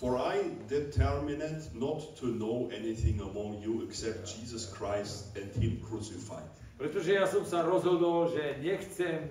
For 0.00 0.18
I 0.18 0.50
determined 0.68 1.70
not 1.72 2.16
to 2.16 2.26
know 2.26 2.68
anything 2.74 3.20
among 3.20 3.62
you 3.62 3.86
except 3.86 4.26
Jesus 4.26 4.66
Christ 4.66 5.36
and 5.36 5.48
Him 5.54 5.80
crucified. 5.86 6.44
Pretože 6.74 7.14
ja 7.14 7.24
som 7.30 7.46
sa 7.46 7.62
rozhodol, 7.62 8.34
že 8.34 8.58
nechcem 8.58 9.30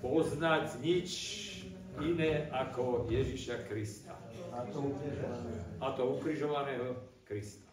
poznať 0.00 0.80
nič 0.80 1.10
iné 2.02 2.50
ako 2.50 3.06
Ježiša 3.10 3.68
Krista. 3.70 4.18
A 5.82 5.86
to 5.94 6.02
ukrižovaného 6.18 6.98
Krista. 7.26 7.66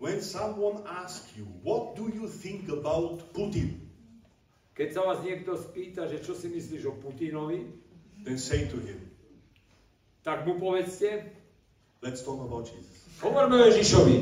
When 0.00 0.24
someone 0.24 0.80
asks 0.88 1.36
you, 1.36 1.44
what 1.60 1.92
do 1.92 2.08
you 2.08 2.24
think 2.24 2.72
about 2.72 3.20
Putin? 3.36 3.84
Keď 4.72 4.96
sa 4.96 5.04
vás 5.04 5.20
niekto 5.20 5.60
spýta, 5.60 6.08
že 6.08 6.24
čo 6.24 6.32
si 6.32 6.48
myslíš 6.48 6.88
o 6.88 6.96
Putinovi, 6.96 7.68
Then 8.20 8.36
say 8.36 8.68
to 8.68 8.76
him, 8.76 9.00
tak 10.20 10.44
mu 10.44 10.60
povedzte, 10.60 11.24
let's 12.04 12.20
talk 12.20 12.36
about 12.36 12.68
Jesus. 12.68 13.08
Hovorme 13.24 13.56
o 13.56 13.64
Ježišovi. 13.64 14.16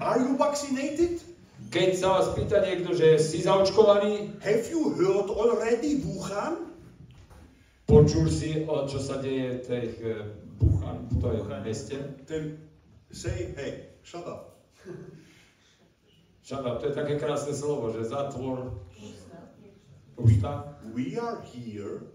Are 0.00 0.20
you 0.24 0.40
vaccinated? 0.40 1.20
Keď 1.68 1.90
sa 2.00 2.16
vás 2.16 2.32
pýta 2.32 2.64
niekto, 2.64 2.96
že 2.96 3.20
si 3.20 3.44
zaočkovaný, 3.44 4.40
Have 4.40 4.64
you 4.72 4.96
heard 4.96 5.28
already 5.28 6.00
Wuhan? 6.00 6.69
Počul 7.90 8.30
si, 8.30 8.62
o 8.70 8.86
čo 8.86 9.02
sa 9.02 9.18
deje 9.18 9.58
v 9.58 9.62
tej 9.66 9.86
eh, 10.06 10.22
Buchan, 10.62 11.10
v 11.10 11.14
tom 11.18 11.50
meste? 11.66 11.98
Then 12.30 12.62
say, 13.10 13.50
hey, 13.58 13.90
shut 14.06 14.22
up. 14.30 14.54
Šada, 16.46 16.78
to 16.78 16.90
je 16.90 16.94
také 16.94 17.14
krásne 17.18 17.54
slovo, 17.54 17.90
že 17.94 18.06
zatvor 18.06 18.74
ústa. 20.18 20.78
We 20.94 21.18
are 21.18 21.38
here 21.42 22.10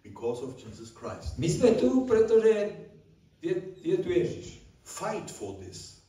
because 0.00 0.40
of 0.40 0.56
Jesus 0.56 0.88
Christ. 0.92 1.36
My 1.36 1.48
sme 1.48 1.76
tu, 1.76 2.08
pretože 2.08 2.80
je, 3.44 3.54
je 3.84 3.96
tu 4.00 4.08
Ježiš. 4.08 4.60
Fight 4.84 5.32
for 5.32 5.56
this, 5.60 6.04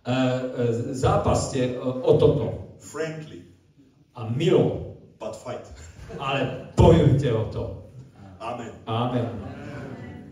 E, 0.00 0.12
e, 0.12 0.96
zápaste 0.96 1.76
o, 1.76 2.00
o 2.00 2.16
toto 2.16 2.72
frankly, 2.80 3.44
a 4.16 4.24
milo, 4.32 4.96
but 5.20 5.36
fight. 5.36 5.68
ale 6.16 6.72
bojujte 6.76 7.32
o 7.36 7.44
to. 7.52 7.79
Amen. 8.50 8.72
Amen. 8.86 9.28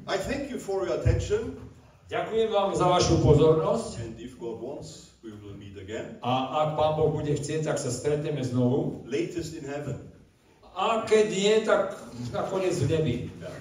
I 0.08 0.16
thank 0.16 0.50
you 0.50 0.58
for 0.58 0.82
your 0.82 0.98
attention, 0.98 1.54
Ďakujem 2.08 2.48
vám 2.48 2.72
za 2.72 2.88
vašu 2.88 3.20
pozornosť 3.20 4.00
and 4.00 4.16
if 4.16 4.40
God 4.40 4.64
wants, 4.64 5.12
we 5.20 5.28
will 5.28 5.52
meet 5.52 5.76
again. 5.76 6.16
a 6.24 6.32
ak 6.64 6.68
Pán 6.74 6.96
Boh 6.96 7.12
bude 7.12 7.36
chcieť, 7.36 7.68
tak 7.68 7.76
sa 7.76 7.92
stretneme 7.92 8.40
znovu. 8.40 9.04
Latest 9.04 9.52
in 9.52 9.68
heaven, 9.68 10.08
A 10.72 11.04
keď 11.04 11.24
nie, 11.28 11.54
tak 11.68 12.00
nakoniec 12.32 12.72
v 12.80 12.86
nebi. 12.88 13.16
yeah. 13.36 13.52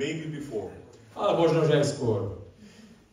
maybe 0.00 0.32
before. 0.32 0.72
Ale 1.12 1.36
možno, 1.36 1.68
že 1.68 1.76
aj 1.76 1.86
skôr. 1.92 2.40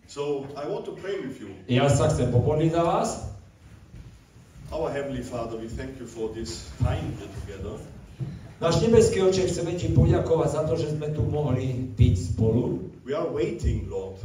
So 0.07 0.47
I 0.55 0.71
want 0.71 0.87
to 0.87 0.95
pray 0.95 1.19
with 1.19 1.35
you. 1.43 1.51
Ja 1.67 1.91
sa 1.91 2.07
chcem 2.07 2.31
pomodliť 2.31 2.71
za 2.71 2.83
vás. 2.87 3.09
Our 4.71 4.87
Heavenly 4.87 5.19
Father, 5.19 5.59
we 5.59 5.67
thank 5.67 5.99
you 5.99 6.07
for 6.07 6.31
this 6.31 6.71
time 6.79 7.11
together. 7.43 7.75
Náš 8.61 8.77
nebeský 8.85 9.25
oče, 9.25 9.49
chceme 9.49 9.73
ti 9.73 9.89
poďakovať 9.89 10.49
za 10.53 10.61
to, 10.69 10.77
že 10.77 10.93
sme 10.93 11.09
tu 11.09 11.25
mohli 11.25 11.91
byť 11.97 12.15
spolu. 12.37 12.93
We 13.01 13.17
are 13.17 13.25
waiting, 13.25 13.89
Lord, 13.89 14.21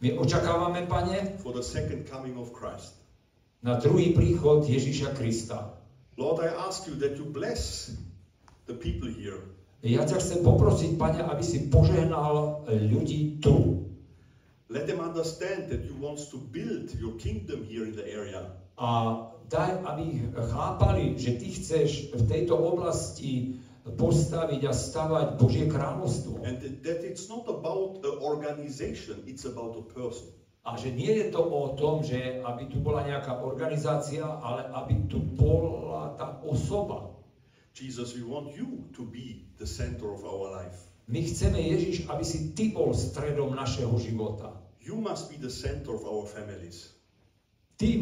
My 0.00 0.12
očakávame, 0.12 0.88
Pane, 0.88 1.40
for 1.40 1.52
the 1.56 1.64
second 1.64 2.04
coming 2.08 2.36
of 2.40 2.52
Christ. 2.52 2.96
na 3.64 3.80
druhý 3.80 4.12
príchod 4.12 4.62
Ježíša 4.68 5.16
Krista. 5.16 5.74
Lord, 6.16 6.40
I 6.44 6.52
ask 6.52 6.86
you 6.86 6.94
that 7.00 7.16
you 7.16 7.26
bless 7.28 7.92
the 8.68 8.76
people 8.76 9.08
here. 9.08 9.40
Ja 9.84 10.04
ťa 10.04 10.20
chcem 10.20 10.40
poprosiť, 10.40 10.96
Pane, 10.96 11.20
aby 11.24 11.44
si 11.44 11.68
požehnal 11.68 12.64
ľudí 12.68 13.40
tu. 13.40 13.84
Let 14.72 14.88
them 14.88 14.98
understand 15.02 15.70
that 15.70 15.84
you 15.86 15.94
want 15.96 16.18
to 16.32 16.38
build 16.40 16.92
your 16.98 17.14
kingdom 17.20 17.62
here 17.64 17.86
in 17.86 17.94
the 17.94 18.04
area. 18.04 18.50
A 18.76 19.18
daj, 19.48 19.82
aby 19.86 20.26
chápali, 20.50 21.14
že 21.18 21.38
ty 21.38 21.48
chceš 21.54 22.10
v 22.14 22.22
tejto 22.26 22.58
oblasti 22.58 23.62
postaviť 23.86 24.62
a 24.66 24.72
stavať 24.74 25.26
Božie 25.38 25.70
kráľovstvo. 25.70 26.42
And 26.42 26.58
that- 26.82 27.06
it's 27.06 27.30
not 27.30 27.46
about 27.46 28.02
an 28.02 28.18
organization, 28.18 29.22
it's 29.30 29.46
about 29.46 29.78
a 29.78 29.84
person. 29.86 30.34
A 30.66 30.74
že 30.74 30.90
nie 30.90 31.14
je 31.22 31.30
to 31.30 31.46
o 31.46 31.78
tom, 31.78 32.02
že 32.02 32.42
aby 32.42 32.66
tu 32.66 32.82
bola 32.82 33.06
nejaká 33.06 33.38
organizácia, 33.38 34.26
ale 34.26 34.66
aby 34.74 35.06
tu 35.06 35.22
bola 35.22 36.18
tá 36.18 36.42
osoba. 36.42 37.14
Jesus, 37.70 38.18
we 38.18 38.26
want 38.26 38.50
you 38.58 38.90
to 38.90 39.06
be 39.06 39.46
the 39.62 39.68
center 39.68 40.10
of 40.10 40.26
our 40.26 40.50
life. 40.50 40.90
My 41.06 41.22
chceme, 41.22 41.62
Ježiš, 41.62 42.10
aby 42.10 42.24
si 42.26 42.50
ty 42.50 42.74
bol 42.74 42.90
stredom 42.90 43.54
našeho 43.54 43.94
života. 44.02 44.50
You 44.82 44.98
must 44.98 45.30
be 45.30 45.38
the 45.38 45.52
center 45.52 45.94
of 45.94 46.02
our 46.02 46.26
families. 46.26 46.95
Ty, 47.76 48.00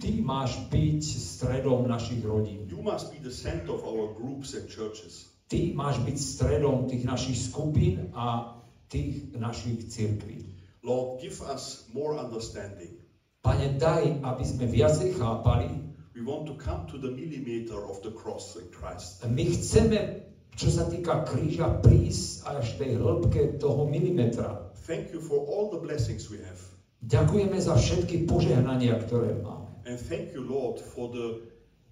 ty 0.00 0.24
máš 0.24 0.56
byť 0.72 1.04
stredom 1.04 1.84
našich 1.84 2.24
rodín. 2.24 2.64
You 2.64 2.80
must 2.80 3.12
be 3.12 3.20
the 3.20 3.28
center 3.28 3.76
of 3.76 3.84
our 3.84 4.16
groups 4.16 4.56
and 4.56 4.64
churches. 4.72 5.28
Ty 5.52 5.76
máš 5.76 6.00
byť 6.00 6.16
stredom 6.16 6.88
tých 6.88 7.04
našich 7.04 7.36
skupín 7.36 8.08
a 8.16 8.56
tých 8.88 9.36
našich 9.36 9.92
cirkví. 9.92 10.56
Lord, 10.80 11.20
give 11.20 11.44
us 11.44 11.84
more 11.92 12.16
understanding. 12.16 13.04
Pane, 13.44 13.76
daj, 13.76 14.24
aby 14.24 14.44
sme 14.48 14.64
viacej 14.72 15.20
chápali. 15.20 15.68
We 16.16 16.24
want 16.24 16.48
to 16.48 16.56
come 16.56 16.88
to 16.88 16.96
the 16.96 17.12
millimeter 17.12 17.84
of 17.84 18.00
the 18.00 18.16
cross 18.16 18.56
in 18.56 18.72
Christ. 18.72 19.20
My 19.28 19.44
chceme, 19.44 20.24
čo 20.56 20.72
sa 20.72 20.88
týka 20.88 21.28
kríža, 21.28 21.68
prísť 21.84 22.48
až 22.48 22.80
tej 22.80 22.96
hĺbke 22.96 23.60
toho 23.60 23.84
milimetra. 23.84 24.72
Thank 24.88 25.12
you 25.12 25.20
for 25.20 25.44
all 25.44 25.68
the 25.68 25.84
blessings 25.84 26.32
we 26.32 26.40
have. 26.40 26.61
Ďakujeme 27.02 27.58
za 27.58 27.74
všetky 27.74 28.30
požehnania, 28.30 28.94
ktoré 29.02 29.34
máme. 29.42 29.82
And 29.82 29.98
thank 29.98 30.30
you, 30.30 30.46
Lord, 30.46 30.78
for 30.78 31.10
the 31.10 31.42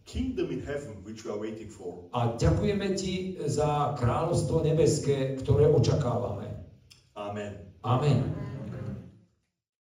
kingdom 0.07 0.55
in 0.55 0.62
heaven 0.62 1.03
which 1.03 1.27
we 1.27 1.31
are 1.35 1.39
waiting 1.39 1.66
for. 1.66 2.07
A 2.15 2.39
ďakujeme 2.39 2.95
ti 2.95 3.35
za 3.47 3.99
kráľovstvo 3.99 4.62
nebeské, 4.62 5.35
ktoré 5.43 5.66
očakávame. 5.66 6.55
Amen. 7.19 7.74
Amen. 7.82 8.49